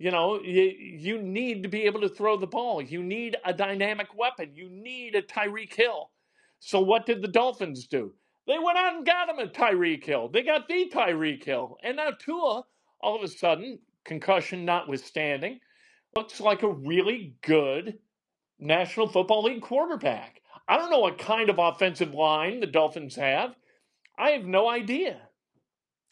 You 0.00 0.10
know, 0.10 0.40
you, 0.42 0.62
you 0.62 1.22
need 1.22 1.62
to 1.62 1.68
be 1.68 1.82
able 1.82 2.00
to 2.00 2.08
throw 2.08 2.36
the 2.36 2.46
ball. 2.48 2.82
You 2.82 3.04
need 3.04 3.36
a 3.44 3.52
dynamic 3.52 4.08
weapon. 4.16 4.50
You 4.54 4.68
need 4.70 5.14
a 5.14 5.22
Tyreek 5.22 5.74
Hill. 5.74 6.10
So 6.58 6.80
what 6.80 7.06
did 7.06 7.22
the 7.22 7.28
Dolphins 7.28 7.86
do? 7.86 8.12
They 8.48 8.58
went 8.58 8.78
out 8.78 8.96
and 8.96 9.06
got 9.06 9.28
him 9.28 9.38
a 9.38 9.46
Tyreek 9.46 10.04
Hill. 10.04 10.30
They 10.30 10.42
got 10.42 10.66
the 10.66 10.90
Tyreek 10.92 11.44
Hill. 11.44 11.76
And 11.84 11.98
now 11.98 12.10
Tua, 12.18 12.64
all 13.00 13.16
of 13.16 13.22
a 13.22 13.28
sudden, 13.28 13.78
concussion 14.04 14.64
notwithstanding, 14.64 15.60
looks 16.16 16.40
like 16.40 16.62
a 16.62 16.72
really 16.72 17.34
good 17.42 17.98
National 18.58 19.08
Football 19.08 19.44
League 19.44 19.62
quarterback. 19.62 20.42
I 20.68 20.76
don't 20.76 20.90
know 20.90 21.00
what 21.00 21.18
kind 21.18 21.50
of 21.50 21.58
offensive 21.58 22.14
line 22.14 22.60
the 22.60 22.66
Dolphins 22.66 23.16
have. 23.16 23.54
I 24.18 24.30
have 24.30 24.44
no 24.44 24.68
idea. 24.68 25.20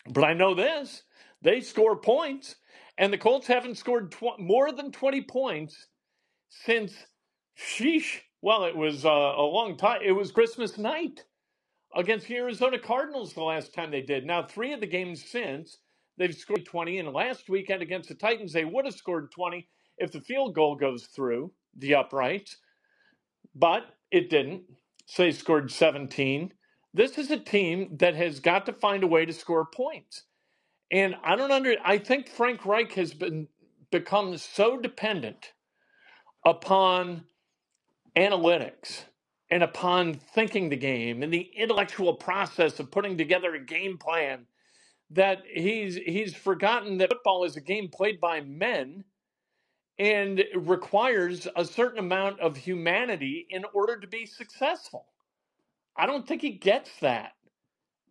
But 0.09 0.25
I 0.25 0.33
know 0.33 0.55
this 0.55 1.03
they 1.43 1.61
score 1.61 1.97
points, 2.01 2.57
and 2.97 3.13
the 3.13 3.19
Colts 3.19 3.47
haven't 3.47 3.77
scored 3.77 4.11
tw- 4.13 4.39
more 4.39 4.73
than 4.73 4.91
20 4.91 5.23
points 5.23 5.87
since, 6.49 6.95
sheesh, 7.57 8.21
well, 8.41 8.65
it 8.65 8.77
was 8.77 9.05
uh, 9.05 9.09
a 9.09 9.43
long 9.43 9.77
time. 9.77 10.01
It 10.05 10.13
was 10.13 10.33
Christmas 10.33 10.79
night 10.79 11.25
against 11.95 12.27
the 12.27 12.37
Arizona 12.37 12.79
Cardinals 12.79 13.35
the 13.35 13.43
last 13.43 13.75
time 13.75 13.91
they 13.91 14.03
did. 14.03 14.25
Now, 14.25 14.43
three 14.43 14.73
of 14.73 14.81
the 14.81 14.87
games 14.87 15.25
since, 15.25 15.79
they've 16.19 16.35
scored 16.35 16.67
20, 16.67 16.99
and 16.99 17.13
last 17.13 17.49
weekend 17.49 17.83
against 17.83 18.09
the 18.09 18.15
Titans, 18.15 18.53
they 18.53 18.65
would 18.65 18.85
have 18.85 18.95
scored 18.95 19.33
20 19.33 19.67
if 19.99 20.13
the 20.13 20.21
field 20.21 20.55
goal 20.55 20.77
goes 20.77 21.07
through 21.07 21.53
the 21.77 21.95
uprights, 21.95 22.57
but 23.55 23.85
it 24.11 24.31
didn't. 24.31 24.63
So 25.07 25.23
they 25.23 25.33
scored 25.33 25.71
17. 25.71 26.53
This 26.95 27.19
is 27.19 27.31
a 27.31 27.39
team 27.39 27.97
that 27.99 28.15
has 28.17 28.41
got 28.41 28.67
to 28.67 28.73
find 28.73 29.03
a 29.03 29.09
way 29.09 29.25
to 29.25 29.33
score 29.33 29.67
points. 29.67 30.25
And 30.91 31.17
I 31.23 31.37
don't 31.37 31.53
under 31.53 31.77
I 31.85 31.99
think 31.99 32.29
Frank 32.29 32.65
Reich 32.65 32.93
has 32.95 33.13
been 33.15 33.49
become 33.91 34.37
so 34.37 34.79
dependent 34.79 35.53
upon 36.45 37.25
analytics 38.17 39.05
and 39.51 39.63
upon 39.63 40.15
thinking 40.15 40.69
the 40.69 40.77
game 40.77 41.23
and 41.23 41.33
the 41.33 41.51
intellectual 41.57 42.15
process 42.15 42.81
of 42.81 42.91
putting 42.91 43.17
together 43.17 43.55
a 43.55 43.65
game 43.65 43.99
plan 43.99 44.47
that 45.11 45.43
he's 45.53 45.97
he's 45.97 46.35
forgotten 46.35 46.99
that 46.99 47.11
football 47.11 47.45
is 47.45 47.57
a 47.57 47.61
game 47.61 47.89
played 47.89 48.21
by 48.21 48.41
men 48.41 49.05
and 49.99 50.45
requires 50.55 51.49
a 51.57 51.65
certain 51.65 51.99
amount 51.99 52.41
of 52.41 52.57
humanity 52.57 53.47
in 53.51 53.65
order 53.75 53.99
to 53.99 54.07
be 54.07 54.27
successful. 54.27 55.07
I 55.97 56.07
don't 56.07 56.27
think 56.27 56.43
he 56.43 56.51
gets 56.51 56.91
that. 57.01 57.33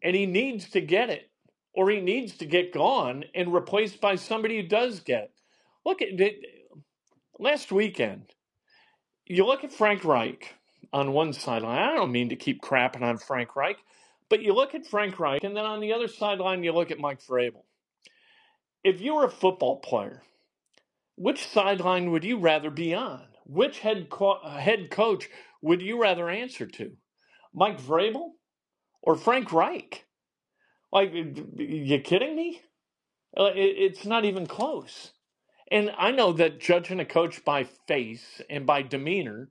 And 0.03 0.15
he 0.15 0.25
needs 0.25 0.69
to 0.71 0.81
get 0.81 1.09
it. 1.09 1.29
Or 1.73 1.89
he 1.89 2.01
needs 2.01 2.37
to 2.37 2.45
get 2.45 2.73
gone 2.73 3.23
and 3.35 3.53
replaced 3.53 4.01
by 4.01 4.15
somebody 4.15 4.57
who 4.57 4.67
does 4.67 4.99
get 4.99 5.23
it. 5.23 5.31
Look 5.85 6.01
at 6.01 6.19
it 6.19 6.41
last 7.39 7.71
weekend. 7.71 8.33
You 9.25 9.45
look 9.45 9.63
at 9.63 9.71
Frank 9.71 10.03
Reich 10.03 10.53
on 10.91 11.13
one 11.13 11.33
sideline. 11.33 11.77
I 11.77 11.95
don't 11.95 12.11
mean 12.11 12.29
to 12.29 12.35
keep 12.35 12.61
crapping 12.61 13.03
on 13.03 13.17
Frank 13.17 13.55
Reich, 13.55 13.77
but 14.29 14.41
you 14.43 14.53
look 14.53 14.75
at 14.75 14.87
Frank 14.87 15.19
Reich, 15.19 15.43
and 15.43 15.55
then 15.57 15.65
on 15.65 15.81
the 15.81 15.93
other 15.93 16.07
sideline, 16.07 16.63
you 16.63 16.73
look 16.73 16.91
at 16.91 16.99
Mike 16.99 17.21
Vrabel. 17.21 17.63
If 18.83 19.01
you 19.01 19.15
were 19.15 19.25
a 19.25 19.31
football 19.31 19.77
player, 19.79 20.23
which 21.17 21.47
sideline 21.47 22.11
would 22.11 22.23
you 22.25 22.39
rather 22.39 22.71
be 22.71 22.93
on? 22.95 23.25
Which 23.45 23.79
head 23.79 24.09
co- 24.09 24.41
head 24.47 24.91
coach 24.91 25.29
would 25.61 25.81
you 25.81 26.01
rather 26.01 26.29
answer 26.29 26.67
to? 26.67 26.93
Mike 27.53 27.81
Vrabel 27.81 28.31
or 29.03 29.15
Frank 29.15 29.53
Reich? 29.53 30.05
Like, 30.91 31.13
you 31.13 31.99
kidding 32.01 32.35
me? 32.35 32.61
Uh, 33.37 33.51
It's 33.55 34.05
not 34.05 34.25
even 34.25 34.47
close. 34.47 35.11
And 35.71 35.91
I 35.97 36.11
know 36.11 36.33
that 36.33 36.59
judging 36.59 36.99
a 36.99 37.05
coach 37.05 37.45
by 37.45 37.65
face 37.65 38.41
and 38.49 38.65
by 38.65 38.83
demeanor 38.83 39.49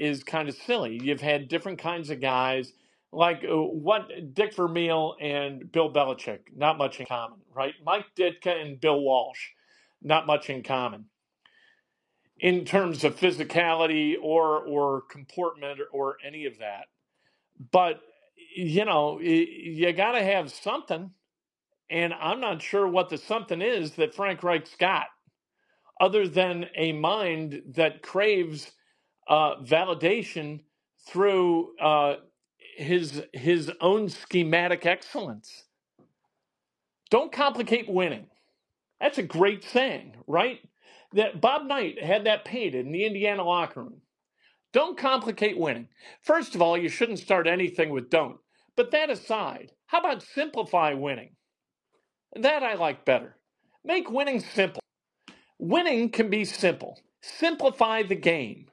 is 0.00 0.24
kind 0.24 0.48
of 0.48 0.56
silly. 0.56 1.00
You've 1.02 1.22
had 1.22 1.48
different 1.48 1.78
kinds 1.78 2.10
of 2.10 2.20
guys, 2.20 2.72
like 3.12 3.44
uh, 3.44 3.56
what 3.56 4.34
Dick 4.34 4.54
Vermeil 4.54 5.16
and 5.20 5.70
Bill 5.72 5.92
Belichick, 5.92 6.40
not 6.54 6.78
much 6.78 7.00
in 7.00 7.06
common, 7.06 7.38
right? 7.54 7.74
Mike 7.84 8.06
Ditka 8.16 8.60
and 8.62 8.80
Bill 8.80 9.00
Walsh, 9.00 9.40
not 10.02 10.26
much 10.26 10.50
in 10.50 10.62
common 10.62 11.06
in 12.40 12.64
terms 12.64 13.04
of 13.04 13.18
physicality 13.18 14.14
or 14.20 14.58
or 14.66 15.02
comportment 15.10 15.80
or, 15.80 15.86
or 15.92 16.16
any 16.26 16.46
of 16.46 16.58
that. 16.58 16.86
But 17.72 18.00
you 18.56 18.84
know, 18.84 19.20
you 19.20 19.92
got 19.92 20.12
to 20.12 20.22
have 20.22 20.50
something, 20.50 21.10
and 21.90 22.14
I'm 22.14 22.40
not 22.40 22.62
sure 22.62 22.88
what 22.88 23.10
the 23.10 23.18
something 23.18 23.62
is 23.62 23.92
that 23.92 24.14
Frank 24.14 24.42
Reich's 24.42 24.74
got 24.78 25.06
other 26.00 26.26
than 26.26 26.66
a 26.76 26.92
mind 26.92 27.62
that 27.76 28.02
craves 28.02 28.72
uh, 29.28 29.56
validation 29.62 30.60
through 31.06 31.76
uh, 31.78 32.16
his 32.80 33.22
his 33.32 33.70
own 33.80 34.08
schematic 34.08 34.86
excellence. 34.86 35.64
Don't 37.10 37.32
complicate 37.32 37.88
winning. 37.88 38.26
That's 39.00 39.18
a 39.18 39.22
great 39.22 39.64
saying, 39.64 40.16
right? 40.26 40.60
That 41.12 41.40
Bob 41.40 41.66
Knight 41.66 42.02
had 42.02 42.24
that 42.24 42.44
painted 42.44 42.86
in 42.86 42.92
the 42.92 43.04
Indiana 43.04 43.44
locker 43.44 43.82
room. 43.82 44.00
Don't 44.72 44.96
complicate 44.96 45.58
winning. 45.58 45.88
First 46.22 46.54
of 46.54 46.62
all, 46.62 46.78
you 46.78 46.88
shouldn't 46.88 47.18
start 47.18 47.46
anything 47.46 47.90
with 47.90 48.10
don't. 48.10 48.38
But 48.76 48.92
that 48.92 49.10
aside, 49.10 49.72
how 49.86 49.98
about 49.98 50.22
simplify 50.22 50.94
winning? 50.94 51.30
That 52.36 52.62
I 52.62 52.74
like 52.74 53.04
better. 53.04 53.36
Make 53.84 54.10
winning 54.10 54.40
simple. 54.40 54.80
Winning 55.58 56.10
can 56.10 56.30
be 56.30 56.44
simple. 56.44 57.00
Simplify 57.20 58.04
the 58.04 58.14
game. 58.14 58.66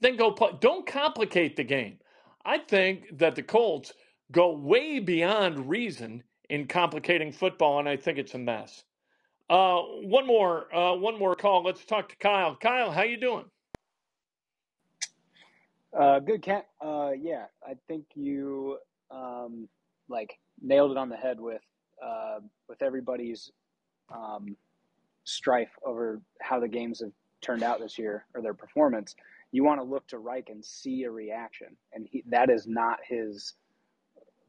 Then 0.00 0.16
go 0.16 0.32
play. 0.32 0.50
Don't 0.60 0.86
complicate 0.86 1.56
the 1.56 1.64
game. 1.64 1.98
I 2.44 2.58
think 2.58 3.18
that 3.18 3.34
the 3.34 3.42
Colts 3.42 3.92
go 4.30 4.52
way 4.52 4.98
beyond 4.98 5.68
reason 5.68 6.22
in 6.48 6.66
complicating 6.66 7.32
football, 7.32 7.78
and 7.78 7.88
I 7.88 7.96
think 7.96 8.18
it's 8.18 8.34
a 8.34 8.38
mess. 8.38 8.84
Uh, 9.48 9.80
one 9.80 10.26
more, 10.26 10.74
uh, 10.74 10.94
one 10.94 11.18
more 11.18 11.34
call. 11.36 11.62
Let's 11.62 11.84
talk 11.84 12.08
to 12.08 12.16
Kyle. 12.16 12.56
Kyle, 12.56 12.90
how 12.90 13.02
you 13.02 13.18
doing? 13.18 13.44
Uh, 15.98 16.20
good, 16.20 16.42
Kent. 16.42 16.64
Uh, 16.80 17.10
yeah, 17.20 17.44
I 17.66 17.74
think 17.86 18.06
you 18.14 18.78
um, 19.10 19.68
like 20.08 20.38
nailed 20.60 20.90
it 20.90 20.96
on 20.96 21.08
the 21.08 21.16
head 21.16 21.38
with 21.38 21.60
uh, 22.02 22.40
with 22.68 22.82
everybody's 22.82 23.52
um, 24.12 24.56
strife 25.24 25.70
over 25.84 26.20
how 26.40 26.58
the 26.58 26.68
games 26.68 27.00
have 27.00 27.12
turned 27.42 27.62
out 27.62 27.78
this 27.78 27.98
year 27.98 28.24
or 28.34 28.40
their 28.40 28.54
performance, 28.54 29.14
you 29.52 29.64
want 29.64 29.80
to 29.80 29.84
look 29.84 30.06
to 30.08 30.18
Reich 30.18 30.48
and 30.48 30.64
see 30.64 31.04
a 31.04 31.10
reaction, 31.10 31.76
and 31.92 32.08
he, 32.10 32.24
that 32.28 32.50
is 32.50 32.66
not 32.66 32.98
his 33.06 33.54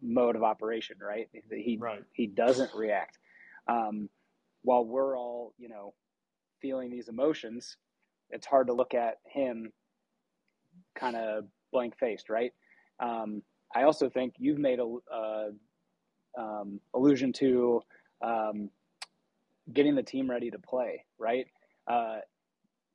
mode 0.01 0.35
of 0.35 0.43
operation, 0.43 0.97
right? 1.01 1.29
He 1.51 1.77
Right. 1.79 2.03
he 2.13 2.27
doesn't 2.27 2.73
react. 2.73 3.19
Um, 3.67 4.09
while 4.63 4.85
we're 4.85 5.17
all 5.17 5.53
you 5.57 5.69
know 5.69 5.93
feeling 6.61 6.89
these 6.89 7.09
emotions, 7.09 7.77
it's 8.29 8.47
hard 8.47 8.67
to 8.67 8.73
look 8.73 8.93
at 8.93 9.19
him 9.25 9.71
kind 10.95 11.15
of 11.15 11.45
blank 11.71 11.97
faced, 11.97 12.29
right? 12.29 12.53
Um, 12.99 13.43
I 13.75 13.83
also 13.83 14.09
think 14.09 14.35
you've 14.37 14.59
made 14.59 14.79
a 14.79 14.97
uh, 15.13 15.49
um, 16.37 16.79
allusion 16.93 17.33
to 17.33 17.81
um, 18.21 18.69
getting 19.73 19.95
the 19.95 20.03
team 20.03 20.29
ready 20.29 20.51
to 20.51 20.59
play, 20.59 21.05
right? 21.17 21.47
Uh, 21.87 22.19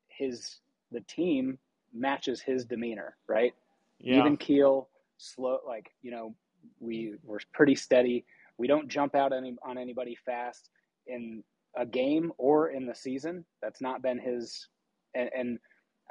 his 0.08 0.60
the 0.90 1.00
team 1.02 1.58
matches 1.92 2.40
his 2.40 2.64
demeanor, 2.64 3.16
right? 3.28 3.52
Yeah. 3.98 4.20
Even 4.20 4.36
keel, 4.36 4.88
slow, 5.16 5.58
like 5.66 5.90
you 6.02 6.10
know, 6.10 6.34
we 6.80 7.14
we're 7.24 7.40
pretty 7.52 7.74
steady. 7.74 8.24
We 8.56 8.66
don't 8.66 8.88
jump 8.88 9.14
out 9.14 9.32
any, 9.32 9.56
on 9.62 9.78
anybody 9.78 10.16
fast 10.26 10.70
in 11.06 11.42
a 11.76 11.86
game 11.86 12.32
or 12.38 12.70
in 12.70 12.86
the 12.86 12.94
season. 12.94 13.44
That's 13.62 13.80
not 13.80 14.02
been 14.02 14.18
his, 14.18 14.68
and, 15.14 15.30
and 15.36 15.58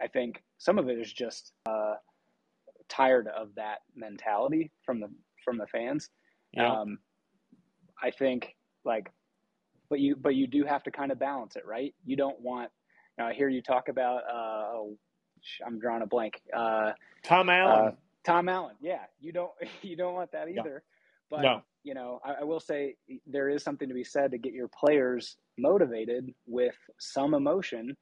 I 0.01 0.07
think 0.07 0.43
some 0.57 0.77
of 0.77 0.89
it 0.89 0.97
is 0.97 1.11
just 1.11 1.51
uh, 1.65 1.95
tired 2.89 3.27
of 3.27 3.49
that 3.55 3.79
mentality 3.95 4.71
from 4.85 4.99
the 4.99 5.09
from 5.43 5.57
the 5.57 5.67
fans. 5.67 6.09
yeah. 6.53 6.71
Um, 6.71 6.99
I 8.01 8.11
think 8.11 8.55
like, 8.85 9.11
but 9.89 9.99
you 9.99 10.15
but 10.15 10.35
you 10.35 10.47
do 10.47 10.63
have 10.65 10.83
to 10.83 10.91
kind 10.91 11.11
of 11.11 11.19
balance 11.19 11.55
it, 11.55 11.65
right? 11.65 11.93
You 12.05 12.15
don't 12.15 12.39
want. 12.41 12.71
You 13.17 13.23
know, 13.23 13.29
I 13.31 13.33
hear 13.33 13.49
you 13.49 13.61
talk 13.61 13.89
about. 13.89 14.21
Uh, 14.31 14.93
I'm 15.65 15.79
drawing 15.79 16.01
a 16.01 16.05
blank. 16.07 16.41
Uh, 16.55 16.91
Tom 17.23 17.49
Allen. 17.49 17.87
uh, 17.87 17.91
Tom 18.25 18.49
Allen, 18.49 18.75
yeah, 18.81 19.01
you 19.19 19.31
don't 19.31 19.51
you 19.81 19.95
don't 19.95 20.13
want 20.13 20.31
that 20.31 20.47
No. 20.49 20.61
either. 20.61 20.83
But 21.29 21.41
No. 21.41 21.61
you 21.83 21.93
know, 21.93 22.19
I, 22.23 22.35
I 22.41 22.43
will 22.43 22.59
say 22.59 22.95
there 23.25 23.49
is 23.49 23.63
something 23.63 23.87
to 23.87 23.93
be 23.93 24.03
said 24.03 24.31
to 24.31 24.37
get 24.37 24.53
your 24.53 24.69
players 24.69 25.37
motivated 25.57 26.33
with 26.45 26.75
some 26.99 27.33
emotion. 27.33 27.95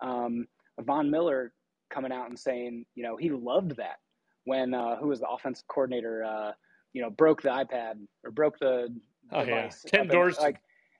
Um, 0.00 0.46
Von 0.80 1.10
Miller 1.10 1.52
coming 1.90 2.10
out 2.12 2.28
and 2.28 2.38
saying, 2.38 2.84
you 2.94 3.02
know, 3.04 3.16
he 3.16 3.30
loved 3.30 3.76
that 3.76 3.96
when 4.44 4.74
uh, 4.74 4.96
who 4.96 5.08
was 5.08 5.20
the 5.20 5.28
offensive 5.28 5.66
coordinator, 5.68 6.24
uh, 6.24 6.52
you 6.92 7.02
know, 7.02 7.10
broke 7.10 7.42
the 7.42 7.50
iPad 7.50 7.94
or 8.24 8.30
broke 8.30 8.58
the 8.58 8.88
Oh, 9.30 9.42
yeah. 9.44 9.70
Ken 9.86 10.02
in- 10.02 10.08
Dorsey. 10.08 10.42
like, 10.42 10.56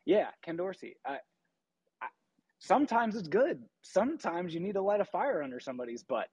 yeah, 0.06 0.28
Ken 0.42 0.56
Dorsey. 0.56 0.96
I, 1.06 1.18
sometimes 2.62 3.16
it's 3.16 3.28
good. 3.28 3.64
Sometimes 3.82 4.54
you 4.54 4.60
need 4.60 4.74
to 4.74 4.82
light 4.82 5.00
a 5.00 5.04
fire 5.04 5.42
under 5.42 5.58
somebody's 5.58 6.04
butt. 6.04 6.28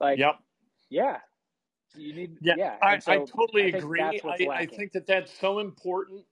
Like, 0.00 0.18
yep. 0.18 0.36
yeah. 0.88 1.18
You 1.96 2.14
need, 2.14 2.36
Yeah, 2.40 2.54
yeah. 2.56 2.76
I, 2.80 2.98
so 2.98 3.12
I 3.12 3.18
totally 3.18 3.74
I 3.74 3.78
agree. 3.78 4.00
I, 4.00 4.46
I 4.50 4.66
think 4.66 4.92
that 4.92 5.06
that's 5.06 5.36
so 5.36 5.58
important 5.58 6.24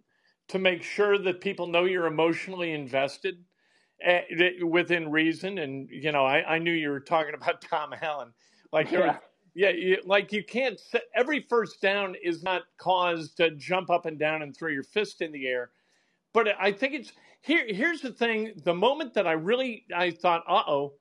to 0.49 0.59
make 0.59 0.83
sure 0.83 1.19
that 1.19 1.41
people 1.41 1.67
know 1.67 1.85
you're 1.85 2.07
emotionally 2.07 2.73
invested 2.73 3.45
uh, 4.07 4.21
within 4.65 5.11
reason. 5.11 5.59
And, 5.59 5.89
you 5.91 6.13
know, 6.13 6.25
I, 6.25 6.55
I 6.55 6.59
knew 6.59 6.73
you 6.73 6.91
were 6.91 7.01
talking 7.01 7.35
about 7.41 7.61
Tom 7.61 7.93
Allen. 8.01 8.33
Like, 8.73 8.93
Yeah. 8.93 9.19
yeah, 9.55 9.71
you, 9.71 9.99
like 10.05 10.33
you 10.33 10.45
can't, 10.45 10.81
every 11.15 11.41
first 11.49 11.81
down 11.81 12.15
is 12.23 12.43
not 12.43 12.63
cause 12.79 13.35
to 13.35 13.51
jump 13.53 13.91
up 13.91 14.07
and 14.07 14.19
down 14.19 14.43
and 14.43 14.57
throw 14.57 14.71
your 14.71 14.83
fist 14.85 15.23
in 15.23 15.33
the 15.33 15.49
air. 15.49 15.71
But 16.35 16.49
I 16.61 16.73
think 16.73 16.93
it's, 16.93 17.13
here. 17.41 17.65
here's 17.67 18.03
the 18.03 18.13
thing. 18.13 18.53
The 18.65 18.75
moment 18.75 19.15
that 19.15 19.27
I 19.27 19.33
really, 19.33 19.87
I 19.97 20.11
thought, 20.11 20.45
uh-oh, 20.47 20.93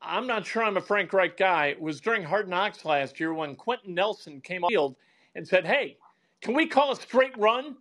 I'm 0.00 0.26
not 0.26 0.46
sure 0.46 0.62
I'm 0.62 0.78
a 0.78 0.80
Frank 0.80 1.12
Reich 1.12 1.36
guy. 1.36 1.76
was 1.78 2.00
during 2.00 2.22
Hard 2.22 2.48
Knocks 2.48 2.86
last 2.86 3.20
year 3.20 3.34
when 3.34 3.54
Quenton 3.56 3.94
Nelson 3.94 4.40
came 4.40 4.64
on 4.64 4.70
field 4.70 4.96
and 5.34 5.46
said, 5.46 5.66
Hey, 5.66 5.98
can 6.40 6.54
we 6.54 6.66
call 6.66 6.92
a 6.92 6.96
straight 6.96 7.36
run 7.36 7.76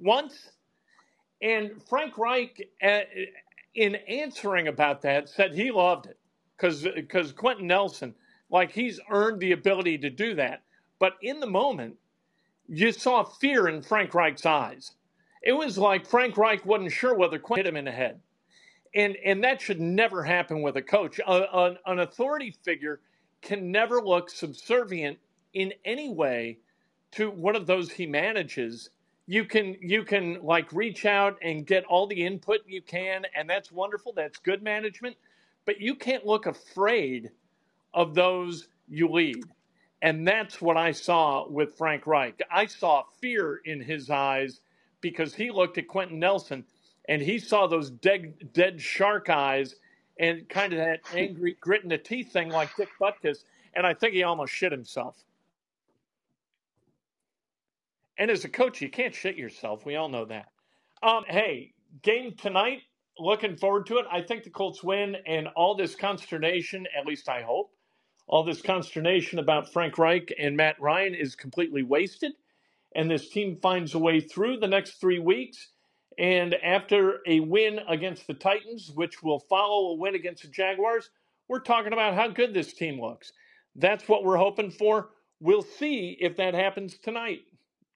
once? 0.00 0.50
And 1.42 1.72
Frank 1.88 2.18
Reich, 2.18 2.68
uh, 2.82 3.00
in 3.74 3.96
answering 4.08 4.68
about 4.68 5.02
that, 5.02 5.28
said 5.28 5.54
he 5.54 5.70
loved 5.70 6.06
it 6.06 6.18
because 6.56 7.32
Quenton 7.32 7.66
Nelson, 7.66 8.14
like 8.50 8.72
he's 8.72 8.98
earned 9.10 9.40
the 9.40 9.52
ability 9.52 9.98
to 9.98 10.10
do 10.10 10.34
that. 10.36 10.62
But 10.98 11.14
in 11.20 11.38
the 11.38 11.46
moment, 11.46 11.96
you 12.66 12.92
saw 12.92 13.24
fear 13.24 13.68
in 13.68 13.82
Frank 13.82 14.14
Reich's 14.14 14.46
eyes. 14.46 14.92
It 15.44 15.54
was 15.54 15.78
like 15.78 16.06
Frank 16.06 16.38
Reich 16.38 16.66
wasn't 16.66 16.92
sure 16.92 17.14
whether 17.14 17.38
Quenton 17.38 17.66
hit 17.66 17.70
him 17.74 17.78
in 17.78 17.86
the 17.86 17.92
head 17.92 18.20
and 18.94 19.16
and 19.24 19.44
that 19.44 19.60
should 19.60 19.80
never 19.80 20.22
happen 20.24 20.62
with 20.62 20.76
a 20.76 20.82
coach. 20.82 21.20
A, 21.26 21.46
an, 21.52 21.78
an 21.86 22.00
authority 22.00 22.54
figure 22.64 23.00
can 23.42 23.72
never 23.72 24.02
look 24.02 24.30
subservient 24.30 25.18
in 25.54 25.72
any 25.84 26.10
way 26.10 26.58
to 27.12 27.30
one 27.30 27.56
of 27.56 27.66
those 27.66 27.90
he 27.92 28.06
manages. 28.06 28.90
You 29.26 29.44
can 29.44 29.76
you 29.80 30.04
can 30.04 30.40
like 30.42 30.72
reach 30.72 31.06
out 31.06 31.38
and 31.42 31.66
get 31.66 31.84
all 31.86 32.06
the 32.06 32.24
input 32.24 32.60
you 32.66 32.82
can, 32.82 33.24
and 33.36 33.50
that's 33.50 33.72
wonderful. 33.72 34.12
That's 34.14 34.38
good 34.38 34.62
management, 34.62 35.16
but 35.66 35.80
you 35.80 35.94
can't 35.96 36.26
look 36.26 36.46
afraid 36.46 37.30
of 37.94 38.14
those 38.14 38.68
you 38.88 39.08
lead. 39.08 39.44
And 40.02 40.26
that's 40.26 40.60
what 40.60 40.76
I 40.76 40.92
saw 40.92 41.48
with 41.48 41.76
Frank 41.78 42.06
Reich. 42.06 42.40
I 42.50 42.66
saw 42.66 43.04
fear 43.20 43.60
in 43.64 43.82
his 43.82 44.10
eyes 44.10 44.60
because 45.04 45.34
he 45.34 45.50
looked 45.50 45.76
at 45.76 45.86
Quenton 45.86 46.18
Nelson 46.18 46.64
and 47.10 47.20
he 47.20 47.38
saw 47.38 47.66
those 47.66 47.90
dead, 47.90 48.32
dead 48.54 48.80
shark 48.80 49.28
eyes 49.28 49.76
and 50.18 50.48
kind 50.48 50.72
of 50.72 50.78
that 50.78 51.00
angry 51.14 51.58
grit 51.60 51.82
in 51.82 51.90
the 51.90 51.98
teeth 51.98 52.32
thing 52.32 52.48
like 52.48 52.74
Dick 52.74 52.88
Butkus. 52.98 53.44
And 53.74 53.86
I 53.86 53.92
think 53.92 54.14
he 54.14 54.22
almost 54.22 54.54
shit 54.54 54.72
himself. 54.72 55.22
And 58.16 58.30
as 58.30 58.46
a 58.46 58.48
coach, 58.48 58.80
you 58.80 58.88
can't 58.88 59.14
shit 59.14 59.36
yourself. 59.36 59.84
We 59.84 59.96
all 59.96 60.08
know 60.08 60.24
that. 60.24 60.46
Um, 61.02 61.24
hey, 61.28 61.74
game 62.00 62.32
tonight. 62.40 62.80
Looking 63.18 63.58
forward 63.58 63.84
to 63.88 63.98
it. 63.98 64.06
I 64.10 64.22
think 64.22 64.42
the 64.42 64.50
Colts 64.50 64.82
win, 64.82 65.16
and 65.26 65.48
all 65.48 65.76
this 65.76 65.94
consternation, 65.94 66.86
at 66.98 67.06
least 67.06 67.28
I 67.28 67.42
hope, 67.42 67.72
all 68.26 68.42
this 68.42 68.62
consternation 68.62 69.38
about 69.38 69.70
Frank 69.70 69.98
Reich 69.98 70.32
and 70.38 70.56
Matt 70.56 70.80
Ryan 70.80 71.14
is 71.14 71.36
completely 71.36 71.82
wasted. 71.82 72.32
And 72.94 73.10
this 73.10 73.30
team 73.30 73.58
finds 73.62 73.94
a 73.94 73.98
way 74.00 74.20
through 74.20 74.58
the 74.58 74.68
next 74.68 75.00
three 75.00 75.20
weeks. 75.20 75.70
And 76.18 76.54
after 76.56 77.20
a 77.26 77.40
win 77.40 77.80
against 77.88 78.26
the 78.26 78.34
Titans, 78.34 78.92
which 78.94 79.22
will 79.22 79.40
follow 79.40 79.90
a 79.92 79.96
win 79.96 80.16
against 80.16 80.42
the 80.44 80.48
Jaguars, 80.50 81.10
we're 81.48 81.60
talking 81.60 81.92
about 81.94 82.14
how 82.14 82.28
good 82.28 82.54
this 82.54 82.74
team 82.74 83.00
looks. 83.00 83.32
That's 83.76 84.08
what 84.08 84.24
we're 84.24 84.38
hoping 84.38 84.70
for. 84.70 85.10
We'll 85.40 85.62
see 85.62 86.16
if 86.20 86.36
that 86.38 86.54
happens 86.54 86.98
tonight. 86.98 87.40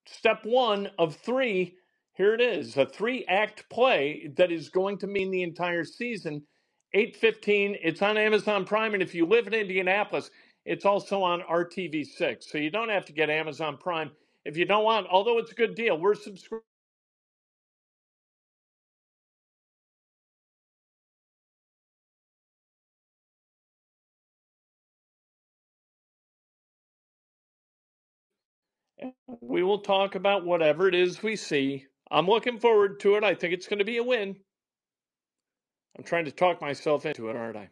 Step 0.06 0.40
one 0.44 0.90
of 0.98 1.16
three. 1.16 1.76
Here 2.14 2.34
it 2.34 2.40
is 2.42 2.76
a 2.76 2.86
three 2.86 3.24
act 3.26 3.68
play 3.70 4.30
that 4.36 4.52
is 4.52 4.68
going 4.70 4.98
to 4.98 5.06
mean 5.06 5.30
the 5.30 5.42
entire 5.42 5.84
season. 5.84 6.42
815. 6.94 7.78
It's 7.82 8.02
on 8.02 8.18
Amazon 8.18 8.64
Prime. 8.66 8.94
And 8.94 9.02
if 9.02 9.14
you 9.14 9.26
live 9.26 9.46
in 9.46 9.54
Indianapolis, 9.54 10.30
it's 10.66 10.84
also 10.86 11.22
on 11.22 11.42
RTV6. 11.42 12.44
So 12.44 12.58
you 12.58 12.70
don't 12.70 12.90
have 12.90 13.06
to 13.06 13.12
get 13.14 13.30
Amazon 13.30 13.78
Prime 13.78 14.10
if 14.44 14.56
you 14.56 14.66
don't 14.66 14.84
want, 14.84 15.08
although 15.10 15.38
it's 15.38 15.52
a 15.52 15.56
good 15.56 15.74
deal. 15.76 15.98
We're 15.98 16.14
subscribed. 16.16 16.64
We 29.40 29.62
will 29.62 29.80
talk 29.80 30.14
about 30.16 30.46
whatever 30.46 30.88
it 30.88 30.94
is 30.96 31.22
we 31.22 31.36
see. 31.36 31.86
I'm 32.10 32.26
looking 32.28 32.58
forward 32.60 33.00
to 33.00 33.16
it. 33.16 33.24
I 33.24 33.34
think 33.34 33.54
it's 33.54 33.68
going 33.68 33.80
to 33.80 33.86
be 33.86 33.98
a 33.98 34.04
win. 34.04 34.36
I'm 35.98 36.04
trying 36.04 36.26
to 36.26 36.32
talk 36.32 36.60
myself 36.60 37.06
into 37.06 37.30
it, 37.30 37.36
aren't 37.36 37.56
I? 37.56 37.70